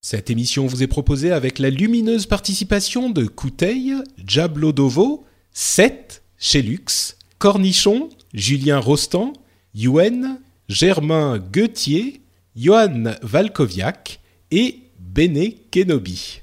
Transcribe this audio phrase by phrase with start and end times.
[0.00, 8.10] Cette émission vous est proposée avec la lumineuse participation de Couteil, Jablodovo, Seth, Chelux, Cornichon,
[8.32, 9.32] Julien Rostand,
[9.74, 12.20] Yuen, Germain Goethier,
[12.54, 14.20] Johan Valkoviak
[14.52, 16.42] et Bene Kenobi.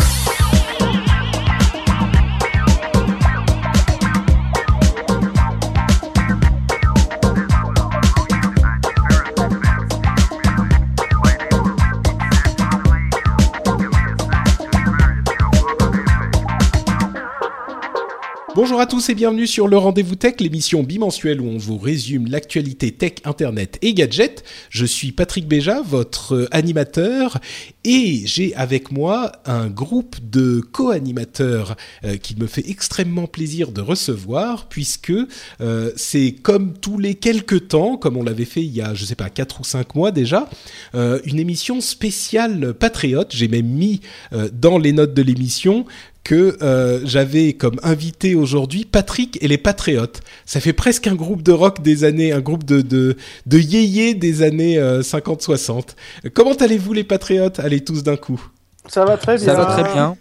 [18.53, 22.27] Bonjour à tous et bienvenue sur le Rendez-vous Tech, l'émission bimensuelle où on vous résume
[22.27, 24.43] l'actualité tech, internet et gadgets.
[24.69, 27.39] Je suis Patrick Béja, votre animateur,
[27.85, 33.79] et j'ai avec moi un groupe de co-animateurs euh, qui me fait extrêmement plaisir de
[33.79, 35.13] recevoir, puisque
[35.61, 39.05] euh, c'est comme tous les quelques temps, comme on l'avait fait il y a, je
[39.05, 40.49] sais pas, 4 ou 5 mois déjà,
[40.93, 43.29] euh, une émission spéciale patriote.
[43.33, 44.01] J'ai même mis
[44.51, 45.85] dans les notes de l'émission
[46.23, 50.21] que euh, j'avais comme invité aujourd'hui Patrick et les Patriotes.
[50.45, 54.13] Ça fait presque un groupe de rock des années, un groupe de de, de yéyé
[54.13, 55.95] des années 50-60.
[56.33, 57.59] Comment allez-vous les Patriotes?
[57.59, 58.41] Allez tous d'un coup.
[58.87, 59.45] Ça va très bien.
[59.45, 60.17] Ça va très bien.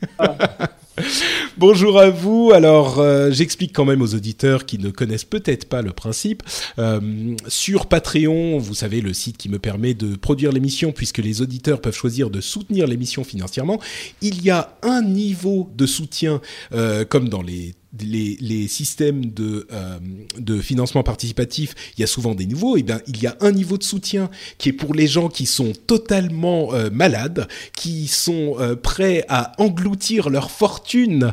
[1.58, 2.52] Bonjour à vous.
[2.54, 6.42] Alors, euh, j'explique quand même aux auditeurs qui ne connaissent peut-être pas le principe.
[6.78, 7.00] Euh,
[7.48, 11.80] sur Patreon, vous savez, le site qui me permet de produire l'émission, puisque les auditeurs
[11.80, 13.80] peuvent choisir de soutenir l'émission financièrement,
[14.22, 16.40] il y a un niveau de soutien,
[16.72, 19.98] euh, comme dans les les, systèmes de, euh,
[20.38, 22.76] de financement participatif, il y a souvent des niveaux.
[22.76, 25.46] Et bien, il y a un niveau de soutien qui est pour les gens qui
[25.46, 31.32] sont totalement euh, malades, qui sont euh, prêts à engloutir leur fortune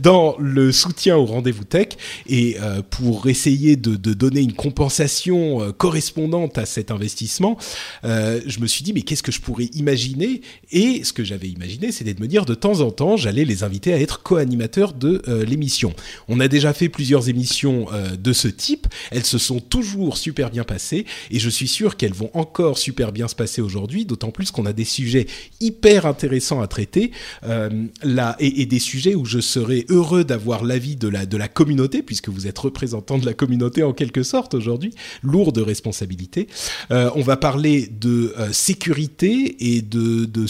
[0.00, 1.88] dans le soutien au rendez-vous tech,
[2.28, 2.56] et
[2.90, 7.56] pour essayer de, de, donner une compensation correspondante à cet investissement,
[8.02, 10.40] je me suis dit mais qu'est-ce que je pourrais imaginer?
[10.72, 13.64] Et ce que j'avais imaginé, c'était de me dire de temps en temps, j'allais les
[13.64, 15.94] inviter à être co-animateurs de l'émission.
[16.28, 18.86] On a déjà fait plusieurs émissions euh, de ce type.
[19.10, 23.12] Elles se sont toujours super bien passées et je suis sûr qu'elles vont encore super
[23.12, 25.26] bien se passer aujourd'hui, d'autant plus qu'on a des sujets
[25.60, 27.12] hyper intéressants à traiter
[27.44, 31.48] euh, là, et, des sujets où je serais heureux d'avoir l'avis de la, de la
[31.48, 36.48] communauté, puisque vous êtes représentant de la communauté en quelque sorte aujourd'hui, lourd de responsabilité.
[36.90, 40.46] Euh, on va parler de sécurité et de, de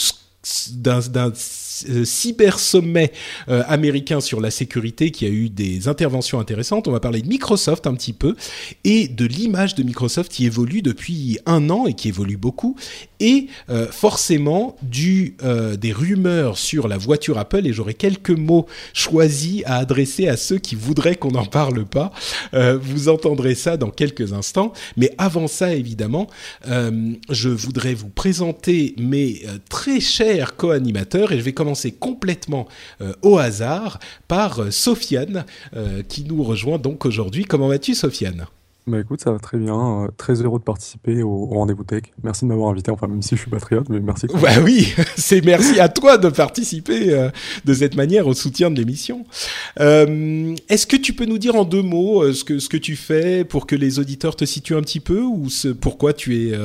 [0.72, 1.32] d'un
[2.04, 3.12] cyber sommet
[3.48, 6.88] euh, américain sur la sécurité qui a eu des interventions intéressantes.
[6.88, 8.36] On va parler de Microsoft un petit peu
[8.84, 12.76] et de l'image de Microsoft qui évolue depuis un an et qui évolue beaucoup
[13.20, 18.66] et euh, forcément du euh, des rumeurs sur la voiture Apple et j'aurai quelques mots
[18.92, 22.12] choisis à adresser à ceux qui voudraient qu'on n'en parle pas.
[22.54, 26.26] Euh, vous entendrez ça dans quelques instants, mais avant ça évidemment,
[26.68, 32.66] euh, je voudrais vous présenter mes euh, très chers co-animateurs et je vais commencer complètement
[33.22, 35.44] au hasard par Sofiane
[36.08, 37.44] qui nous rejoint donc aujourd'hui.
[37.44, 38.46] Comment vas-tu Sofiane?
[38.88, 40.04] Bah écoute, ça va très bien.
[40.04, 42.04] Euh, très heureux de participer au, au rendez-vous tech.
[42.22, 42.92] Merci de m'avoir invité.
[42.92, 44.28] Enfin, même si je suis patriote, mais merci.
[44.40, 47.28] Bah oui, c'est merci à toi de participer euh,
[47.64, 49.26] de cette manière au soutien de l'émission.
[49.80, 52.94] Euh, Est-ce que tu peux nous dire en deux mots ce que ce que tu
[52.94, 56.58] fais pour que les auditeurs te situent un petit peu ou ce, pourquoi tu es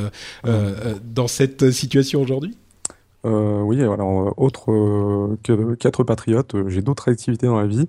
[1.03, 2.55] dans cette situation aujourd'hui?
[3.23, 4.65] Oui, alors autre
[5.43, 7.87] que qu'être patriote, j'ai d'autres activités dans la vie.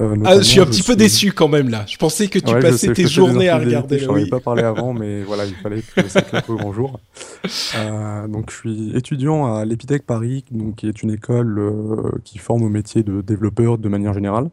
[0.00, 1.84] Euh, ah, je suis un petit peu déçu quand même là.
[1.86, 3.98] Je pensais que tu Ouais, je passais sais, tes je journées à regarder.
[3.98, 4.30] J'en avais oui.
[4.30, 7.00] pas parlé avant, mais voilà, il fallait que ça claque au grand jour.
[7.76, 12.38] Euh, donc, je suis étudiant à l'Epitech Paris, donc qui est une école euh, qui
[12.38, 14.50] forme au métier de développeur de manière générale.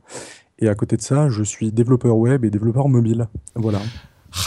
[0.60, 3.28] Et à côté de ça, je suis développeur web et développeur mobile.
[3.56, 3.80] Voilà.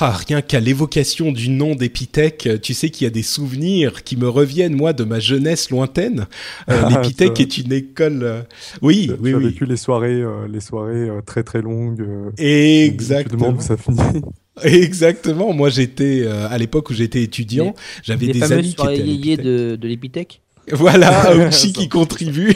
[0.00, 4.04] Ah, rien qu'à l'évocation du nom d'Epitech, euh, tu sais qu'il y a des souvenirs
[4.04, 6.26] qui me reviennent, moi, de ma jeunesse lointaine.
[6.70, 8.20] Euh, Ah, L'Epitech est une école...
[8.22, 8.42] euh,
[8.82, 9.44] Oui, Tu oui, as oui.
[9.46, 12.00] vécu les soirées, euh, les soirées euh, très très longues.
[12.02, 13.46] euh, Tu te Exactement.
[13.46, 13.98] demandes où ça finit.
[14.62, 15.52] Exactement.
[15.54, 19.76] Moi, j'étais, euh, à l'époque où j'étais étudiant, j'avais des amis qui étaient à de,
[19.76, 20.40] de l'Epitech
[20.80, 22.54] Voilà, ah, Aounchi qui contribue.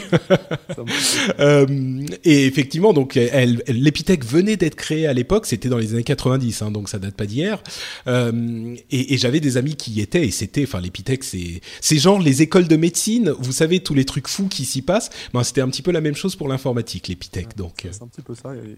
[1.39, 6.61] euh, et effectivement, donc, l'Epitech venait d'être créée à l'époque, c'était dans les années 90,
[6.61, 7.61] hein, donc ça date pas d'hier.
[8.07, 11.97] Euh, et, et j'avais des amis qui y étaient, et c'était, enfin, l'Epitech, c'est, c'est
[11.97, 15.09] genre les écoles de médecine, vous savez, tous les trucs fous qui s'y passent.
[15.33, 17.55] Ben, c'était un petit peu la même chose pour l'informatique, l'Epitech.
[17.55, 17.87] donc.
[17.91, 18.55] C'est un petit peu ça.
[18.55, 18.75] Et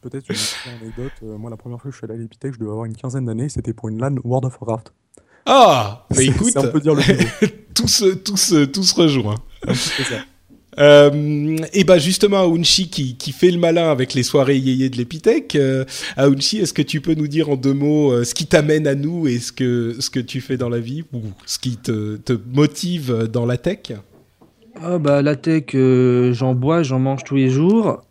[0.00, 1.12] peut-être une anecdote.
[1.22, 2.96] Euh, moi, la première fois que je suis allé à l'Epitech, je devais avoir une
[2.96, 4.92] quinzaine d'années, c'était pour une LAN World of Warcraft.
[5.50, 7.02] Ah, mais écoute, on peut dire le
[7.74, 9.36] tous, tous, tous rejoint.
[10.78, 14.96] Euh, et bah justement, Aounchi qui, qui fait le malin avec les soirées yéyé de
[14.96, 15.56] l'Epitech.
[15.56, 15.84] Euh,
[16.16, 18.94] Aounchi, est-ce que tu peux nous dire en deux mots euh, ce qui t'amène à
[18.94, 22.16] nous et ce que, ce que tu fais dans la vie ou ce qui te,
[22.16, 23.92] te motive dans la tech?
[24.80, 28.02] Ah bah, la tech, euh, j'en bois, j'en mange tous les jours.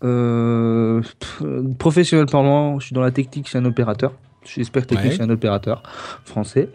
[1.78, 4.13] professionnel parlant, je suis dans la technique, je suis un opérateur.
[4.44, 5.84] Je suis expert technique, je suis un opérateur
[6.25, 6.69] français.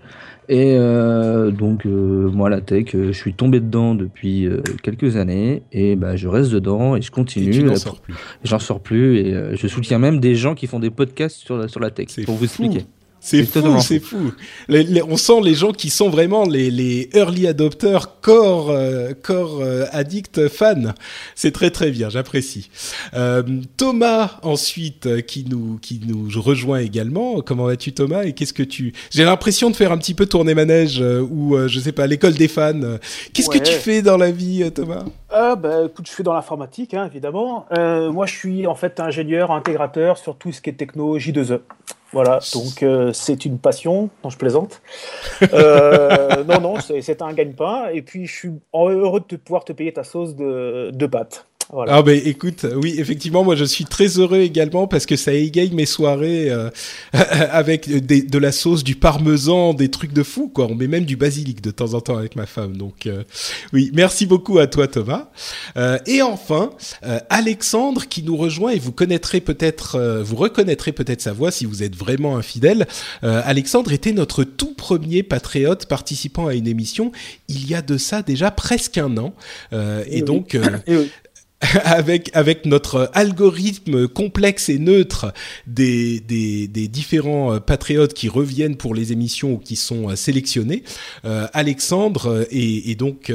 [0.48, 4.48] Et euh, donc, euh, moi, la tech, euh, je suis tombé dedans depuis
[4.82, 7.50] quelques années et bah, je reste dedans et je continue.
[7.50, 8.14] Et j'en sors plus.
[8.44, 11.68] J'en sors plus et je soutiens même des gens qui font des podcasts sur la,
[11.68, 12.84] sur la tech, pour vous expliquer.
[13.24, 14.32] C'est fou, c'est fou.
[14.68, 19.84] on sent les gens qui sont vraiment les, les early adopters, core, euh, core euh,
[19.92, 20.92] addict fans.
[21.36, 22.68] C'est très très bien, j'apprécie.
[23.14, 23.44] Euh,
[23.76, 27.42] Thomas ensuite euh, qui nous qui nous rejoint également.
[27.42, 30.54] Comment vas-tu Thomas et qu'est-ce que tu J'ai l'impression de faire un petit peu tourner
[30.56, 32.98] manège ou je sais pas l'école des fans.
[33.32, 35.04] Qu'est-ce que tu fais dans la vie Thomas?
[35.32, 37.66] Euh, bah, écoute, je fais dans l'informatique, hein, évidemment.
[37.70, 41.60] moi, je suis en fait ingénieur, intégrateur sur tout ce qui est techno J2E.
[42.12, 44.82] Voilà, donc euh, c'est une passion, non je plaisante.
[45.54, 47.88] Euh, non, non, c'est un gagne-pain.
[47.92, 51.46] Et puis je suis heureux de pouvoir te payer ta sauce de, de pâtes.
[51.88, 55.70] Ah ben écoute, oui effectivement moi je suis très heureux également parce que ça égaye
[55.70, 56.68] mes soirées euh,
[57.14, 60.66] avec de la sauce, du parmesan, des trucs de fou quoi.
[60.70, 62.76] On met même du basilic de temps en temps avec ma femme.
[62.76, 63.24] Donc euh,
[63.72, 65.30] oui, merci beaucoup à toi Thomas.
[65.78, 66.70] Euh, et enfin
[67.30, 71.82] Alexandre qui nous rejoint et vous connaîtrez peut-être, vous reconnaîtrez peut-être sa voix si vous
[71.82, 72.86] êtes vraiment infidèle.
[73.22, 77.12] Alexandre était notre tout premier patriote participant à une émission
[77.48, 79.34] il y a de ça déjà presque un an.
[79.72, 80.56] et, et, donc
[81.84, 85.32] avec avec notre algorithme complexe et neutre
[85.66, 90.16] des des, des différents euh, patriotes qui reviennent pour les émissions ou qui sont euh,
[90.16, 90.82] sélectionnés,
[91.24, 93.32] euh, Alexandre est, est donc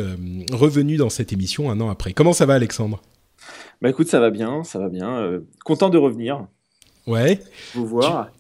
[0.52, 2.14] revenu dans cette émission un an après.
[2.14, 3.02] Comment ça va, Alexandre?
[3.82, 5.40] Bah écoute, ça va bien, ça va bien.
[5.64, 6.48] content de revenir.
[7.06, 7.40] Ouais.
[7.74, 8.32] Vous voir.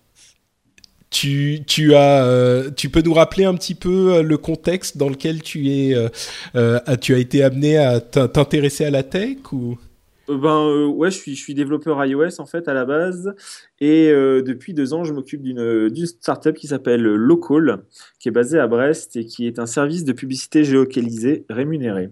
[1.19, 5.09] Tu, tu, as, euh, tu peux nous rappeler un petit peu euh, le contexte dans
[5.09, 6.09] lequel tu, euh,
[6.53, 9.79] as été amené à t'intéresser à la tech ou?
[10.27, 13.33] Ben je suis, développeur iOS en fait à la base
[13.79, 17.79] et depuis deux ans je m'occupe d'une startup qui s'appelle Local,
[18.19, 22.11] qui est basée à Brest et qui est un service de publicité géolocalisé rémunéré.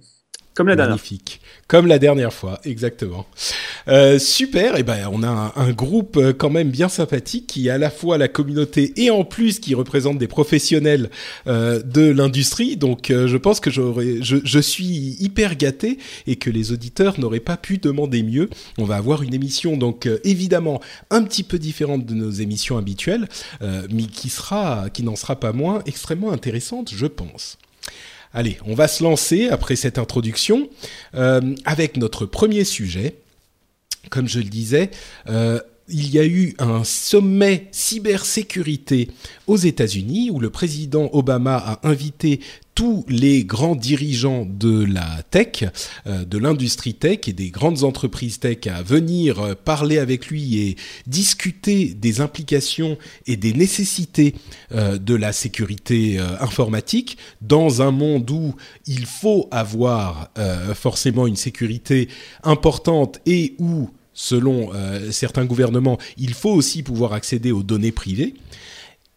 [0.55, 0.95] Comme la dernière.
[0.95, 1.41] Magnifique.
[1.67, 3.25] Comme la dernière fois, exactement.
[3.89, 4.77] Euh, super.
[4.77, 7.89] Eh ben, on a un, groupe euh, quand même bien sympathique qui est à la
[7.89, 11.09] fois la communauté et en plus qui représente des professionnels
[11.47, 12.77] euh, de l'industrie.
[12.77, 13.81] Donc, euh, je pense que je,
[14.21, 18.49] je, suis hyper gâté et que les auditeurs n'auraient pas pu demander mieux.
[18.77, 20.79] On va avoir une émission donc évidemment
[21.09, 23.27] un petit peu différente de nos émissions habituelles,
[23.61, 27.57] mais qui sera, qui n'en sera pas moins extrêmement intéressante, je pense.
[28.37, 30.67] Allez, on va se lancer après cette introduction
[31.15, 33.15] euh, avec notre premier sujet.
[34.09, 34.91] Comme je le disais,
[35.29, 39.10] euh, il y a eu un sommet cybersécurité
[39.48, 42.39] aux États-Unis où le président Obama a invité
[42.74, 45.63] tous les grands dirigeants de la tech,
[46.07, 50.60] euh, de l'industrie tech et des grandes entreprises tech à venir euh, parler avec lui
[50.60, 50.75] et
[51.07, 54.36] discuter des implications et des nécessités
[54.74, 58.55] euh, de la sécurité informatique dans un monde où
[58.88, 60.29] il faut avoir
[60.74, 62.10] forcément une sécurité
[62.43, 64.72] importante et où selon
[65.12, 68.34] certains gouvernements, il faut aussi pouvoir accéder aux données privées.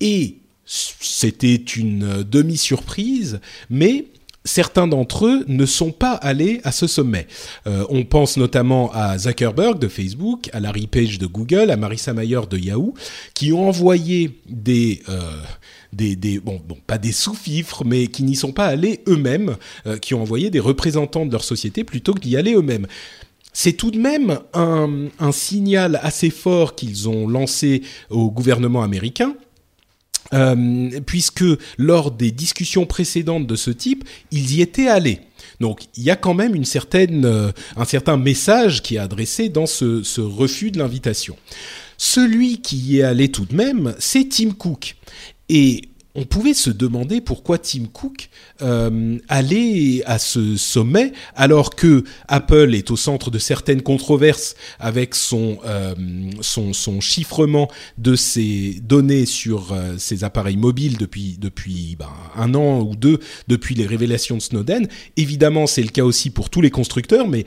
[0.00, 3.40] Et c'était une demi-surprise,
[3.70, 4.04] mais
[4.44, 7.26] certains d'entre eux ne sont pas allés à ce sommet.
[7.66, 12.12] Euh, on pense notamment à Zuckerberg de Facebook, à Larry Page de Google, à Marissa
[12.12, 12.94] Mayer de Yahoo,
[13.34, 15.02] qui ont envoyé des...
[15.08, 15.42] Euh,
[16.42, 20.50] bon, pas des sous-fifres, mais qui n'y sont pas allés eux-mêmes, euh, qui ont envoyé
[20.50, 22.86] des représentants de leur société plutôt que d'y aller eux-mêmes.
[23.52, 29.34] C'est tout de même un, signal assez fort qu'ils ont lancé au gouvernement américain,
[30.34, 31.44] euh, puisque
[31.76, 35.20] lors des discussions précédentes de ce type, ils y étaient allés.
[35.60, 39.48] Donc il y a quand même une certaine, euh, un certain message qui est adressé
[39.48, 41.36] dans ce, ce refus de l'invitation.
[41.96, 44.96] Celui qui y est allé tout de même, c'est Tim Cook.
[45.48, 45.87] Et
[46.18, 48.28] on pouvait se demander pourquoi Tim Cook
[48.60, 55.14] euh, allait à ce sommet alors que Apple est au centre de certaines controverses avec
[55.14, 55.94] son euh,
[56.40, 62.80] son, chiffrement de ses données sur euh, ses appareils mobiles depuis depuis ben, un an
[62.80, 64.88] ou deux depuis les révélations de Snowden.
[65.16, 67.44] Évidemment, c'est le cas aussi pour tous les constructeurs, mais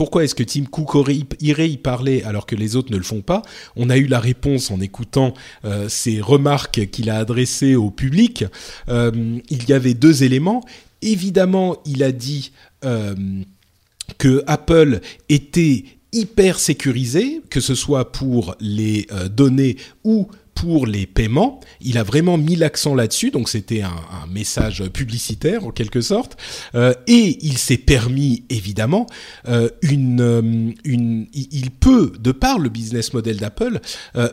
[0.00, 0.96] pourquoi est-ce que Tim Cook
[1.42, 3.42] irait y parler alors que les autres ne le font pas?
[3.76, 5.34] On a eu la réponse en écoutant
[5.66, 8.46] euh, ces remarques qu'il a adressées au public.
[8.88, 9.10] Euh,
[9.50, 10.64] il y avait deux éléments.
[11.02, 12.52] Évidemment, il a dit
[12.82, 13.14] euh,
[14.16, 20.28] que Apple était hyper sécurisé, que ce soit pour les données ou
[20.60, 21.58] pour les paiements.
[21.80, 23.90] Il a vraiment mis l'accent là-dessus, donc c'était un,
[24.30, 26.36] message publicitaire en quelque sorte.
[26.74, 29.06] Euh, et il s'est permis évidemment
[29.48, 33.80] euh, une, euh, une, il peut de par le business model d'Apple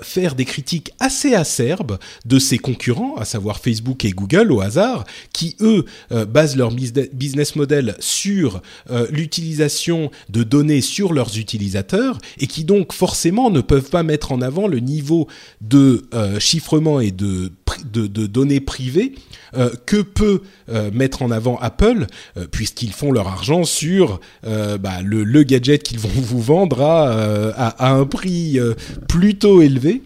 [0.01, 5.05] faire des critiques assez acerbes de ses concurrents, à savoir Facebook et Google au hasard,
[5.33, 5.85] qui eux
[6.27, 8.61] basent leur business model sur
[9.09, 14.41] l'utilisation de données sur leurs utilisateurs et qui donc forcément ne peuvent pas mettre en
[14.41, 15.27] avant le niveau
[15.61, 17.51] de euh, chiffrement et de,
[17.93, 19.13] données privées
[19.55, 22.07] euh, que peut euh, mettre en avant Apple,
[22.51, 28.05] puisqu'ils font leur argent sur bah, le, gadget qu'ils vont vous vendre à, à, un
[28.05, 28.59] prix
[29.07, 30.01] plutôt élevé.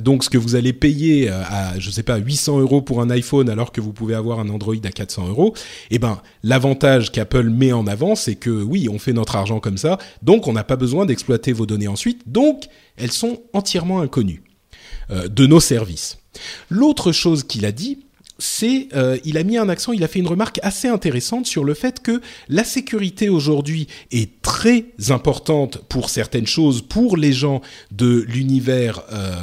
[0.00, 3.48] donc ce que vous allez payer à je sais pas 800 euros pour un iPhone
[3.48, 5.54] alors que vous pouvez avoir un Android à 400 euros,
[5.90, 9.78] eh ben l'avantage qu'Apple met en avant c'est que oui on fait notre argent comme
[9.78, 12.64] ça, donc on n'a pas besoin d'exploiter vos données ensuite, donc
[12.96, 14.43] elles sont entièrement inconnues.
[15.10, 16.16] Euh, de nos services.
[16.70, 17.98] L'autre chose qu'il a dit,
[18.38, 21.62] c'est euh, il a mis un accent, il a fait une remarque assez intéressante sur
[21.62, 27.60] le fait que la sécurité aujourd'hui est très importante pour certaines choses, pour les gens
[27.90, 29.34] de l'univers euh,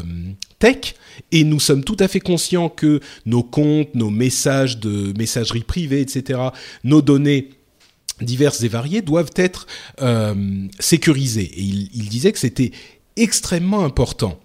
[0.58, 0.96] tech,
[1.32, 6.02] et nous sommes tout à fait conscients que nos comptes, nos messages de messagerie privée,
[6.02, 6.40] etc.,
[6.84, 7.50] nos données
[8.20, 9.68] diverses et variées doivent être
[10.80, 11.52] sécurisées.
[11.56, 12.72] Et il disait que c'était
[13.16, 14.40] extrêmement important.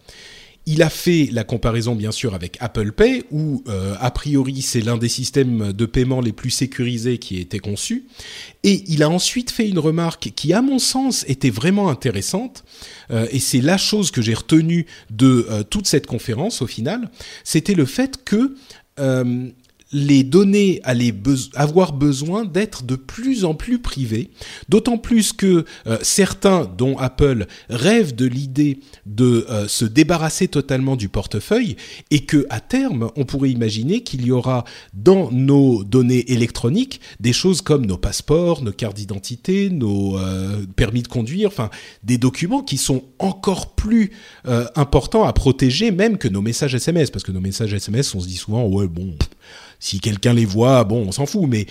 [0.69, 4.81] Il a fait la comparaison bien sûr avec Apple Pay, où euh, a priori c'est
[4.81, 8.07] l'un des systèmes de paiement les plus sécurisés qui ait été conçu.
[8.65, 12.65] Et il a ensuite fait une remarque qui, à mon sens, était vraiment intéressante.
[13.13, 17.11] Euh, et c'est la chose que j'ai retenue de euh, toute cette conférence au final.
[17.45, 18.57] C'était le fait que
[19.93, 21.15] les données allaient
[21.55, 24.31] avoir besoin d'être de plus en plus privées,
[24.69, 30.97] d'autant plus que euh, certains, dont Apple, rêvent de l'idée de euh, se débarrasser totalement
[30.97, 31.77] du portefeuille
[32.11, 37.33] et que à terme, on pourrait imaginer qu'il y aura dans nos données électroniques des
[37.33, 41.71] choses comme nos passeports, nos cartes d'identité, nos euh, permis de conduire, enfin
[42.03, 44.11] des documents qui sont encore plus
[44.75, 48.27] importants à protéger même que nos messages SMS, parce que nos messages SMS, on se
[48.27, 49.15] dit souvent ouais bon
[49.81, 51.67] si quelqu'un les voit, bon, on s'en fout, mais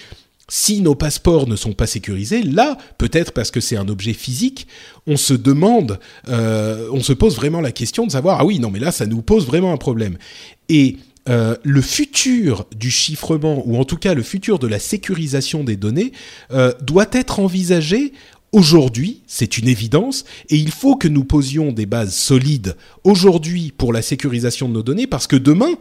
[0.48, 4.68] si nos passeports ne sont pas sécurisés, là, peut-être parce que c'est un objet physique,
[5.08, 8.70] on se demande, euh, on se pose vraiment la question de savoir, ah oui, non,
[8.70, 10.18] mais là, ça nous pose vraiment un problème.
[10.70, 10.98] Et
[11.28, 15.76] euh, le futur du chiffrement, ou en tout cas le futur de la sécurisation des
[15.76, 16.12] données,
[16.52, 18.14] euh, doit être envisagé
[18.52, 23.92] aujourd'hui, c'est une évidence, et il faut que nous posions des bases solides aujourd'hui pour
[23.92, 25.74] la sécurisation de nos données, parce que demain,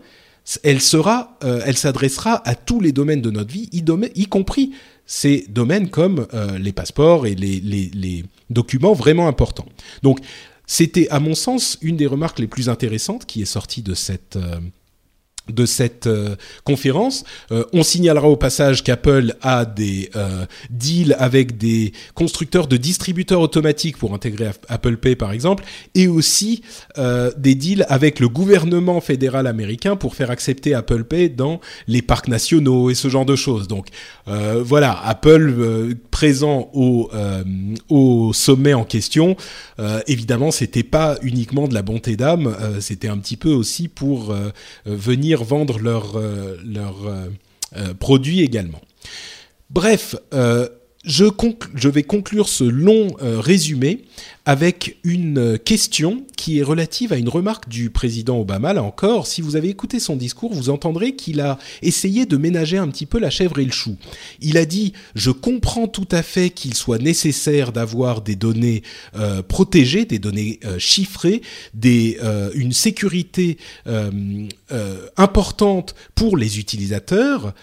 [0.63, 4.73] elle sera, euh, elle s'adressera à tous les domaines de notre vie, y, compris
[5.07, 9.67] ces domaines comme euh, les passeports et les, documents vraiment importants.
[10.03, 10.21] Donc,
[10.67, 14.37] c'était à mon sens une des remarques les plus intéressantes qui est sortie de cette
[14.37, 14.61] euh,
[15.53, 17.25] de cette euh, conférence.
[17.53, 23.41] Euh, on signalera au passage qu'Apple a des euh, deals avec des constructeurs de distributeurs
[23.41, 26.63] automatiques pour intégrer Apple Pay par exemple, et aussi
[27.37, 32.29] des deals avec le gouvernement fédéral américain pour faire accepter Apple Pay dans les parcs
[32.29, 33.69] nationaux et ce genre de choses.
[33.69, 33.89] Donc
[34.27, 37.11] voilà, Apple présent au,
[37.89, 39.37] au sommet en question,
[40.07, 44.35] évidemment c'était pas uniquement de la bonté d'âme, c'était un petit peu aussi pour
[44.85, 47.29] venir vendre leurs euh, euh,
[47.77, 48.81] euh, produits également.
[49.71, 50.15] Bref,
[51.05, 51.25] je,
[51.75, 54.05] je, vais conclure ce long résumé
[54.47, 58.75] avec une question qui est relative à une remarque du président Obama.
[58.75, 62.77] Là encore, si vous avez écouté son discours, vous entendrez qu'il a essayé de ménager
[62.77, 63.97] un petit peu la chèvre et le chou.
[64.41, 68.83] Il a dit Je comprends tout à fait qu'il soit nécessaire d'avoir des données
[69.17, 71.41] euh, protégées, des données euh, chiffrées,
[71.73, 73.57] des, euh, une sécurité
[75.17, 77.55] importante pour les utilisateurs,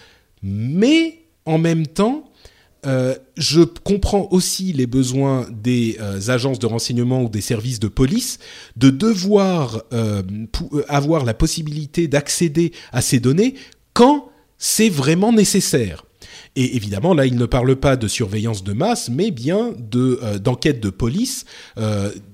[0.42, 2.31] mais en même temps,
[2.84, 7.86] euh, je comprends aussi les besoins des euh, agences de renseignement ou des services de
[7.86, 8.40] police
[8.76, 10.22] de devoir euh,
[10.88, 13.54] avoir la possibilité d'accéder à ces données
[13.94, 16.04] quand c'est vraiment nécessaire.
[16.56, 20.80] Et évidemment, là, il ne parle pas de surveillance de masse, mais bien de d'enquête
[20.80, 21.46] de police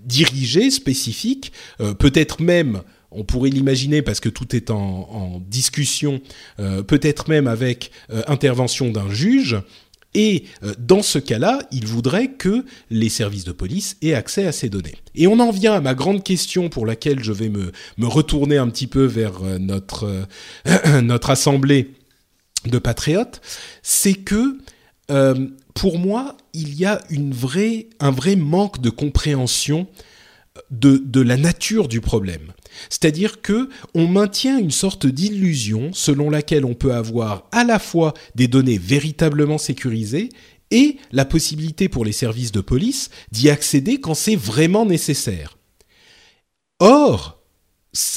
[0.05, 1.53] dirigée, spécifique,
[1.99, 6.21] peut-être même on pourrait l'imaginer parce que tout est en, discussion,
[6.57, 7.93] peut-être même avec
[8.27, 9.57] intervention d'un juge.
[10.15, 10.45] Et
[10.79, 14.97] dans ce cas-là, il voudrait que les services de police aient accès à ces données.
[15.15, 17.73] Et on en vient à ma grande question pour laquelle je vais me,
[18.03, 20.27] retourner un petit peu vers notre,
[21.03, 21.93] notre assemblée
[22.65, 23.41] de patriotes,
[23.83, 24.59] c'est que
[25.11, 29.87] euh, pour moi, il y a une vraie, un vrai manque de compréhension
[30.71, 32.53] de la nature du problème.
[32.91, 38.15] C'est-à-dire que on maintient une sorte d'illusion selon laquelle on peut avoir à la fois
[38.35, 40.31] des données véritablement sécurisées
[40.71, 45.57] et la possibilité pour les services de police d'y accéder quand c'est vraiment nécessaire.
[46.81, 47.39] Or,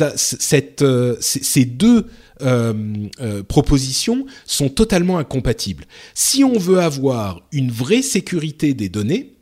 [0.01, 2.07] euh, ces deux
[2.41, 2.73] euh,
[3.21, 5.85] euh, propositions sont totalement incompatibles.
[6.13, 9.37] Si on veut avoir une vraie sécurité des données,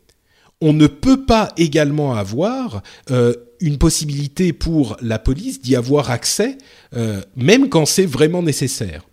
[0.62, 2.84] on ne peut pas également avoir
[3.62, 6.58] une possibilité pour la police d'y avoir accès,
[7.36, 9.04] même quand c'est vraiment nécessaire.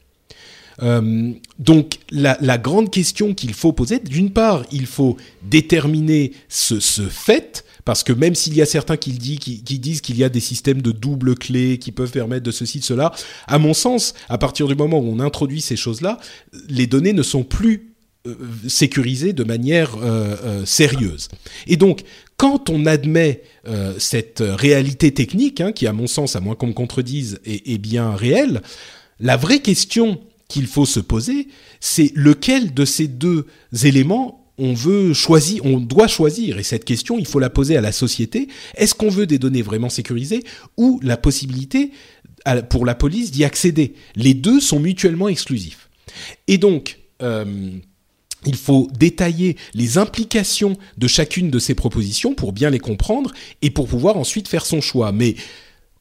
[1.58, 7.64] donc la, grande question qu'il faut poser, d'une part, il faut déterminer ce, ce fait,
[7.86, 10.90] parce que même s'il y a certains qui, disent qu'il y a des systèmes de
[10.90, 13.12] double clé qui peuvent permettre de ceci, de cela,
[13.46, 16.18] à mon sens, à partir du moment où on introduit ces choses-là,
[16.68, 17.94] les données ne sont plus
[18.26, 18.34] euh,
[18.66, 21.28] sécurisées de manière euh, euh, sérieuse.
[21.68, 22.02] Et donc,
[22.36, 23.42] quand on admet
[23.98, 28.14] cette réalité technique, hein, qui à mon sens, à moins qu'on me contredise, est bien
[28.14, 28.62] réelle,
[29.20, 31.48] la vraie question qu'il faut se poser,
[31.80, 33.46] c'est lequel de ces deux
[33.84, 37.80] éléments on veut choisir, on doit choisir, et cette question, il faut la poser à
[37.80, 38.48] la société.
[38.76, 40.44] Est-ce qu'on veut des données vraiment sécurisées
[40.76, 41.90] ou la possibilité
[42.70, 43.94] pour la police d'y accéder?
[44.14, 45.90] Les deux sont mutuellement exclusifs.
[46.48, 47.72] Et donc, euh,
[48.46, 53.70] il faut détailler les implications de chacune de ces propositions pour bien les comprendre et
[53.70, 55.12] pour pouvoir ensuite faire son choix.
[55.12, 55.36] Mais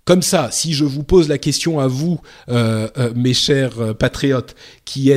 [0.05, 3.93] comme ça, si je vous pose la question à vous, euh, euh, mes chers euh,
[3.95, 4.55] patriotes,
[4.85, 5.11] qui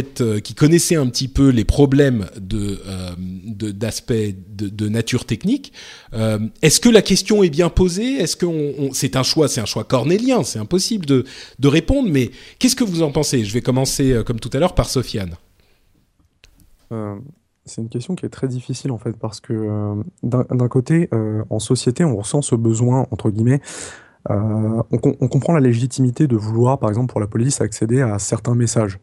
[0.57, 2.81] connaissez un petit peu les problèmes de
[3.71, 5.75] d'aspects de, de, nature technique,
[6.63, 8.15] est-ce que la question est bien posée?
[8.15, 8.47] Est-ce que
[8.95, 11.25] c'est un choix, c'est un choix cornélien, c'est impossible de
[11.59, 12.09] de répondre.
[12.11, 13.45] Mais qu'est-ce que vous en pensez?
[13.45, 15.37] Je vais commencer comme tout à l'heure par Sofiane.
[17.65, 21.11] C'est une question qui est très difficile en fait parce que d'un côté,
[21.51, 23.61] en société, on ressent ce besoin entre guillemets
[24.31, 28.55] euh, on, comprend la légitimité de vouloir, par exemple, pour la police, accéder à certains
[28.55, 28.99] messages.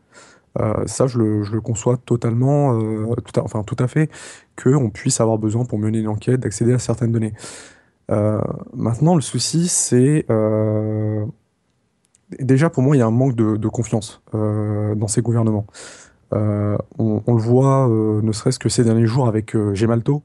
[0.59, 3.07] Euh, ça, je le, conçois totalement, euh,
[3.39, 4.09] enfin tout à fait,
[4.61, 7.33] qu'on puisse avoir besoin pour mener une enquête d'accéder à certaines données.
[8.73, 10.25] maintenant, le souci, c'est
[12.39, 15.65] déjà pour moi, il y a un manque de, confiance dans ces gouvernements.
[16.31, 20.23] On, on, le voit, ne serait-ce que ces derniers jours avec Gemalto.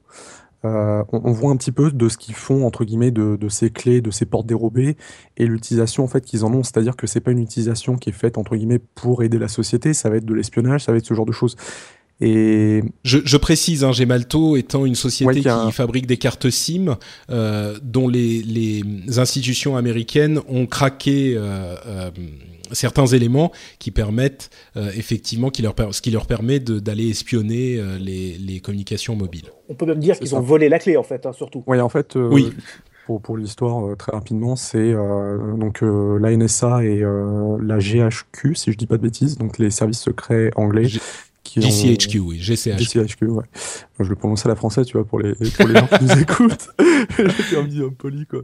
[0.63, 3.99] Euh, on, voit un petit peu de ce qu'ils font entre guillemets de, ces clés,
[3.99, 4.95] de ces portes dérobées
[5.37, 6.61] et l'utilisation en fait qu'ils en ont.
[6.61, 9.93] C'est-à-dire que c'est pas une utilisation qui est faite entre guillemets pour aider la société.
[9.93, 11.55] Ça va être de l'espionnage, ça va être ce genre de choses.
[12.23, 16.97] Et je, précise, hein, Gemalto étant une société qui fabrique des cartes SIM,
[17.31, 18.83] euh, dont les,
[19.17, 22.11] institutions américaines ont craqué euh,
[22.73, 27.97] certains éléments qui permettent euh, effectivement, qui leur, ce qui leur permet d'aller espionner euh,
[27.97, 29.49] les, les, communications mobiles.
[29.69, 31.63] On peut même dire qu'ils ont volé la clé en fait, hein, surtout.
[31.67, 32.15] Oui, en fait.
[32.15, 32.51] Euh, oui.
[33.07, 38.85] Pour, pour l'histoire, très rapidement, c'est donc la NSA et la GHQ, si je dis
[38.85, 40.87] pas de bêtises, donc les services secrets anglais.
[41.43, 42.77] GCHQ, oui, GCHQ.
[42.77, 43.43] GCHQ, ouais.
[43.99, 46.19] je le prononce à la française, tu vois, pour les, pour les gens qui nous
[46.19, 46.69] écoutent.
[47.49, 48.41] J'ai envie un poli, quoi.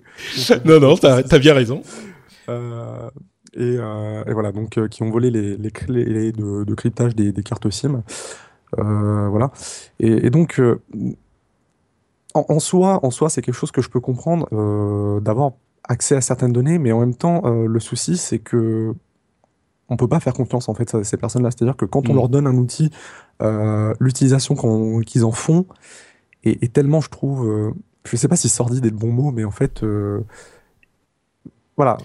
[0.66, 1.82] non, non, t'as as bien raison.
[2.50, 3.10] Euh,
[3.58, 8.04] euh, et, voilà, donc euh, qui ont volé les, clés de, cryptage des, cartes SIM.
[8.78, 9.52] Euh, voilà.
[10.00, 10.62] Et, donc,
[12.34, 14.48] en, soi, en soi, c'est quelque chose que je peux comprendre
[15.22, 18.94] d'avoir accès à certaines données, mais en même temps, le souci, c'est que
[19.90, 21.50] on peut pas faire confiance en fait à ces personnes-là.
[21.50, 22.16] C'est-à-dire que quand on mmh.
[22.18, 22.92] leur donne un outil,
[24.00, 24.56] l'utilisation
[25.02, 25.66] qu'ils en font
[26.44, 29.52] est, tellement, je trouve, je sais pas si sordide est le bon mot, mais en
[29.52, 29.84] fait,
[31.78, 31.98] voilà.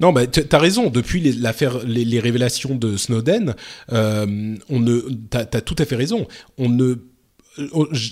[0.00, 0.90] Non, bah, tu as raison.
[0.90, 3.54] Depuis l'affaire, les, révélations de Snowden,
[3.92, 6.26] euh, on ne, t'as, as tout à fait raison.
[6.56, 6.94] On ne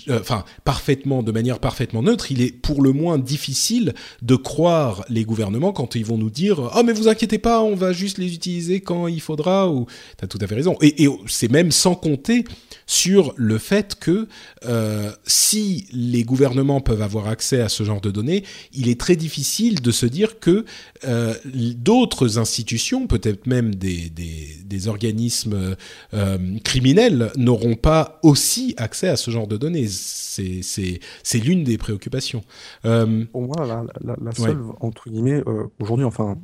[0.09, 5.23] enfin parfaitement, de manière parfaitement neutre, il est pour le moins difficile de croire les
[5.23, 8.33] gouvernements quand ils vont nous dire oh, mais vous inquiétez pas, on va juste les
[8.33, 9.69] utiliser quand il faudra.
[9.69, 9.85] Ou
[10.17, 10.77] t'as tout à fait raison.
[10.81, 12.43] Et, c'est même sans compter
[12.85, 14.27] sur le fait que
[14.65, 19.15] euh, si les gouvernements peuvent avoir accès à ce genre de données, il est très
[19.15, 20.65] difficile de se dire que
[21.05, 25.75] euh, d'autres institutions, peut-être même des, organismes
[26.13, 29.85] euh, criminels, n'auront pas aussi accès à ce genre de données.
[29.87, 32.41] C'est l'une des préoccupations.
[32.85, 36.37] Euh, Pour moi, la, la, la seule, entre guillemets, euh, aujourd'hui, enfin,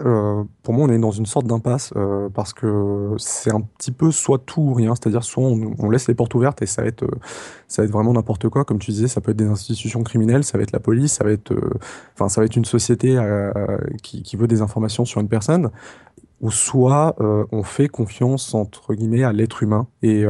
[0.00, 3.90] euh, pour moi, on est dans une sorte d'impasse euh, parce que c'est un petit
[3.90, 6.82] peu soit tout ou rien, c'est-à-dire soit on, on, laisse les portes ouvertes et ça
[6.82, 7.18] va être, euh,
[7.66, 10.44] ça va être vraiment n'importe quoi, comme tu disais, ça peut être des institutions criminelles,
[10.44, 11.52] ça va être la police, ça va être,
[12.14, 13.18] enfin, ça va être une société
[14.02, 15.70] qui, qui, veut des informations sur une personne,
[16.40, 20.24] ou soit on fait confiance entre guillemets à l'être humain et,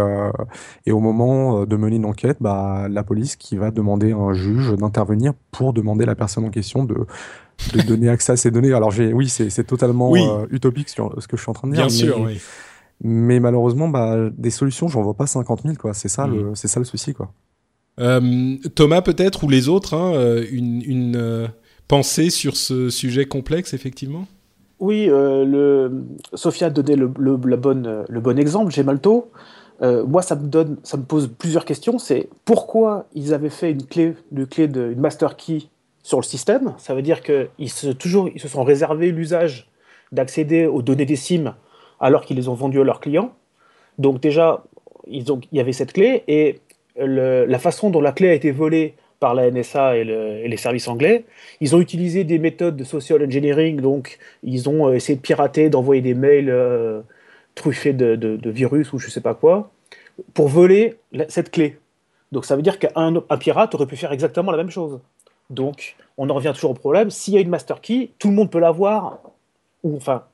[0.86, 4.32] et au moment de mener une enquête, bah, la police qui va demander à un
[4.32, 7.06] juge d'intervenir pour demander à la personne en question de
[7.74, 8.72] de donner accès à ces données.
[8.72, 10.22] Alors j'ai, oui, c'est totalement oui.
[10.22, 11.86] euh, utopique sur ce que je suis en train de dire.
[11.86, 12.40] Bien mais, sûr, oui.
[13.02, 15.94] Mais malheureusement, bah, des solutions, j'en vois pas 50 000, quoi.
[15.94, 16.34] C'est ça, mmh.
[16.34, 17.32] le, c'est ça le souci, quoi.
[18.00, 21.48] Euh, Thomas, peut-être, ou les autres, hein, une, une euh,
[21.86, 24.26] pensée sur ce sujet complexe, effectivement?
[24.80, 25.88] Oui, euh.
[26.34, 29.30] Sophia a donné le, le bon exemple, j'ai Malto.
[29.80, 31.98] Euh, moi, ça me, pose plusieurs questions.
[31.98, 35.62] C'est pourquoi ils avaient fait une clé, de, master key
[36.02, 36.74] sur le système?
[36.78, 39.70] Ça veut dire qu'ils se, toujours, ils se sont réservés l'usage
[40.10, 41.54] d'accéder aux données des SIM
[42.00, 43.32] alors qu'ils les ont vendues à leurs clients.
[43.98, 44.64] Donc déjà,
[45.06, 46.60] ils ont, il y avait cette clé et
[46.96, 50.56] la façon dont la clé a été volée par la NSA et, le, et, les
[50.56, 51.24] services anglais,
[51.60, 56.02] ils ont utilisé des méthodes de social engineering, donc ils ont essayé de pirater, d'envoyer
[56.02, 57.00] des mails euh,
[57.54, 59.70] truffés de, virus ou je sais pas quoi,
[60.34, 60.96] pour voler
[61.28, 61.78] cette clé.
[62.32, 65.00] Donc ça veut dire qu'un pirate aurait pu faire exactement la même chose.
[65.50, 67.10] Donc, on en revient toujours au problème.
[67.10, 69.20] S'il y a une master key, tout le monde peut l'avoir,
[69.82, 70.24] ou enfin,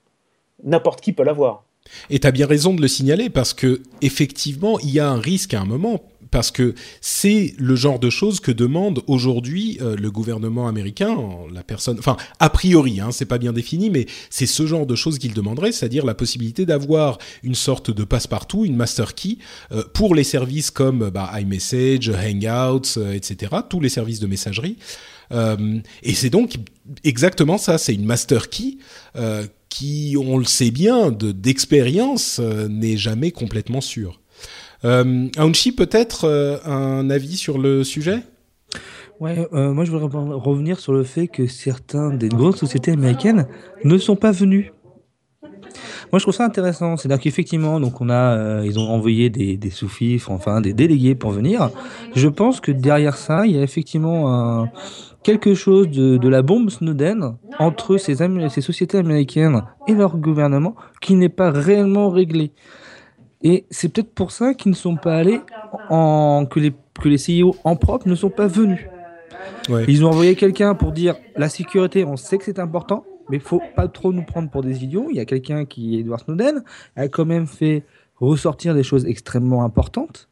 [0.64, 1.62] n'importe qui peut l'avoir.
[2.10, 5.20] Et tu as bien raison de le signaler parce que effectivement, il y a un
[5.20, 6.00] risque à un moment
[6.34, 11.16] parce que c'est le genre de choses que demande aujourd'hui euh, le gouvernement américain,
[11.52, 14.96] la personne, enfin a priori, hein, c'est pas bien défini, mais c'est ce genre de
[14.96, 19.38] choses qu'il demanderait, c'est-à-dire la possibilité d'avoir une sorte de passe-partout, une master key
[19.70, 24.76] euh, pour les services comme bah, iMessage, Hangouts, euh, etc., tous les services de messagerie.
[26.02, 26.56] Et c'est donc
[27.02, 28.76] exactement ça, c'est une master key
[29.68, 34.20] qui, on le sait bien, d'expérience, n'est jamais complètement sûre.
[34.84, 38.20] Euh, Aounchi, peut-être euh, un avis sur le sujet?
[39.20, 43.46] Ouais, euh, moi je voudrais revenir sur le fait que certains des grandes sociétés américaines
[43.84, 44.72] ne sont pas venus.
[46.12, 49.56] Moi je trouve ça intéressant, c'est-à-dire qu'effectivement, donc on a, euh, ils ont envoyé des,
[49.56, 49.72] des
[50.28, 51.70] enfin des délégués pour venir.
[52.14, 54.68] Je pense que derrière ça, il y a effectivement
[55.22, 60.76] quelque chose de, de la bombe Snowden entre ces, ces sociétés américaines et leur gouvernement
[61.00, 62.52] qui n'est pas réellement réglé.
[63.44, 65.40] Et c'est peut-être pour ça qu'ils ne sont pas allés,
[65.90, 68.80] en, que, les, que les CEO en propre ne sont pas venus.
[69.68, 69.84] Ouais.
[69.86, 73.42] Ils ont envoyé quelqu'un pour dire la sécurité, on sait que c'est important, mais il
[73.42, 75.08] faut pas trop nous prendre pour des idiots.
[75.10, 76.64] Il y a quelqu'un qui est Edward Snowden,
[76.96, 77.84] a quand même fait
[78.16, 80.30] ressortir des choses extrêmement importantes.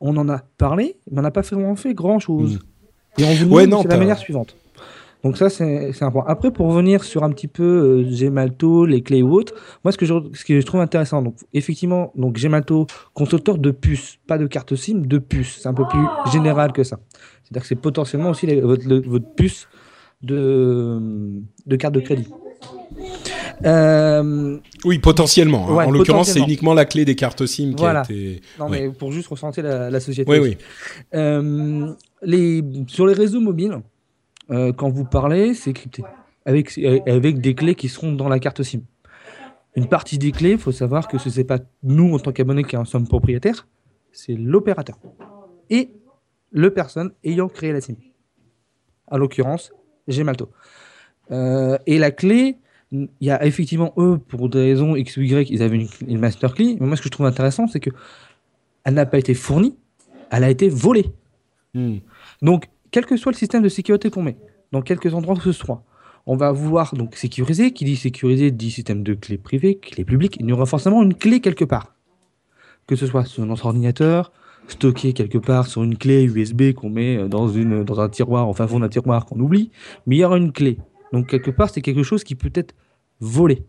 [0.00, 2.56] On en a parlé, mais on n'a pas vraiment fait grand-chose.
[2.56, 3.20] Mmh.
[3.20, 4.56] Et on vous demande ouais, non, la manière suivante.
[5.22, 6.24] Donc ça, c'est un point.
[6.26, 9.54] Après, pour revenir sur un petit peu euh, Gemalto, les clés ou autres,
[9.84, 13.70] moi, ce que je, ce que je trouve intéressant, donc effectivement, donc Gemalto, constructeur de
[13.70, 15.58] puces, pas de carte SIM, de puces.
[15.60, 17.00] C'est un peu plus général que ça.
[17.44, 19.68] C'est-à-dire que c'est potentiellement aussi les, votre, le, votre puce
[20.22, 20.98] de,
[21.66, 22.28] de carte de crédit.
[23.64, 24.58] Euh...
[24.84, 25.68] Oui, potentiellement.
[25.68, 25.74] Hein.
[25.74, 28.40] Ouais, en l'occurrence, c'est uniquement la clé des cartes SIM qui a été.
[28.58, 28.88] Non, ouais.
[28.88, 30.30] mais pour juste ressentir la, la société.
[30.30, 30.56] Oui, oui.
[31.14, 33.80] Euh, les, sur les réseaux mobiles,
[34.50, 36.02] euh, quand vous parlez, c'est crypté.
[36.44, 38.80] Avec, avec des clés qui seront dans la carte SIM.
[39.76, 42.64] Une partie des clés, il faut savoir que ce n'est pas nous, en tant qu'abonnés,
[42.64, 43.68] qui en sommes propriétaires,
[44.10, 44.98] c'est l'opérateur.
[45.68, 45.90] Et
[46.50, 47.94] le personne ayant créé la SIM.
[49.06, 49.72] En l'occurrence,
[50.08, 50.50] Gemalto.
[51.30, 52.56] Euh, et la clé,
[52.90, 56.18] il y a effectivement eux, pour des raisons X ou Y, ils avaient une, une
[56.18, 56.76] master key.
[56.80, 57.90] Mais moi, ce que je trouve intéressant, c'est que
[58.84, 59.76] elle n'a pas été fournie,
[60.30, 61.12] elle a été volée.
[61.74, 61.98] Hmm.
[62.42, 64.36] Donc, quel que soit le système de sécurité qu'on met,
[64.72, 65.84] dans quelques endroits que ce soit,
[66.26, 67.72] on va vouloir donc sécuriser.
[67.72, 70.36] Qui dit sécuriser dit système de clé privée, clé publique.
[70.40, 71.94] Il y aura forcément une clé quelque part.
[72.86, 74.32] Que ce soit sur notre ordinateur,
[74.68, 78.66] stocké quelque part sur une clé USB qu'on met dans, une, dans un tiroir, enfin
[78.66, 79.70] fond d'un tiroir qu'on oublie,
[80.06, 80.78] mais il y aura une clé.
[81.12, 82.74] Donc quelque part, c'est quelque chose qui peut être
[83.20, 83.64] volé.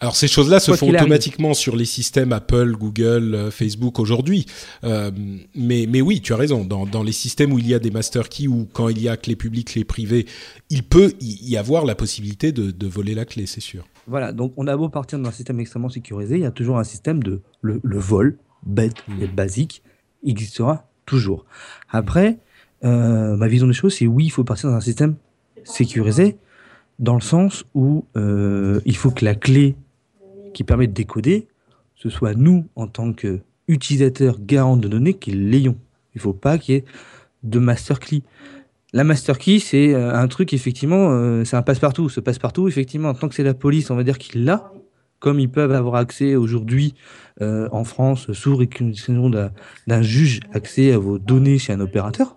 [0.00, 4.46] Alors ces choses-là se font automatiquement sur les systèmes Apple, Google, euh, Facebook aujourd'hui.
[4.84, 5.10] Euh,
[5.54, 6.64] mais, mais oui, tu as raison.
[6.64, 9.08] Dans, dans, les systèmes où il y a des master keys ou quand il y
[9.08, 10.26] a clé publique, clé privée,
[10.68, 13.84] il peut y avoir la possibilité de, de voler la clé, c'est sûr.
[14.06, 16.84] Voilà, donc on a beau partir d'un système extrêmement sécurisé, il y a toujours un
[16.84, 19.34] système de le, vol, bête et hmm.
[19.34, 19.82] basique,
[20.26, 21.44] existera toujours.
[21.90, 22.38] Après,
[22.84, 25.14] euh, ma vision des choses, c'est oui, il faut partir dans un système
[25.64, 26.38] sécurisé,
[27.00, 29.74] dans le sens où euh, il faut que la clé
[30.52, 31.48] qui permet de décoder,
[31.96, 35.76] ce soit nous, en tant qu'utilisateurs garants de données, qui l'ayons.
[36.14, 36.84] Il ne faut pas qu'il y ait
[37.42, 38.22] de master key.
[38.92, 42.10] La master key, c'est euh, un truc, effectivement, euh, c'est un passe-partout.
[42.10, 44.70] Ce passe-partout, effectivement, tant que c'est la police, on va dire qu'il l'a,
[45.20, 46.94] comme ils peuvent avoir accès aujourd'hui
[47.40, 52.36] en France, sous réquisition d'un juge, accès à vos données chez un opérateur,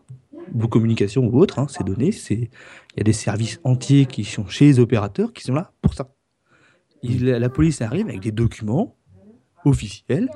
[0.53, 2.49] vos communications ou autres, hein, ces données, c'est
[2.93, 5.93] il y a des services entiers qui sont chez les opérateurs qui sont là pour
[5.93, 6.09] ça.
[7.03, 8.95] la police arrive avec des documents
[9.65, 10.29] officiels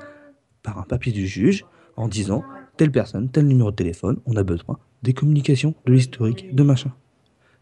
[0.62, 1.64] par un papier du juge
[1.96, 2.44] en disant
[2.76, 6.92] telle personne, tel numéro de téléphone, on a besoin des communications, de l'historique, de machin.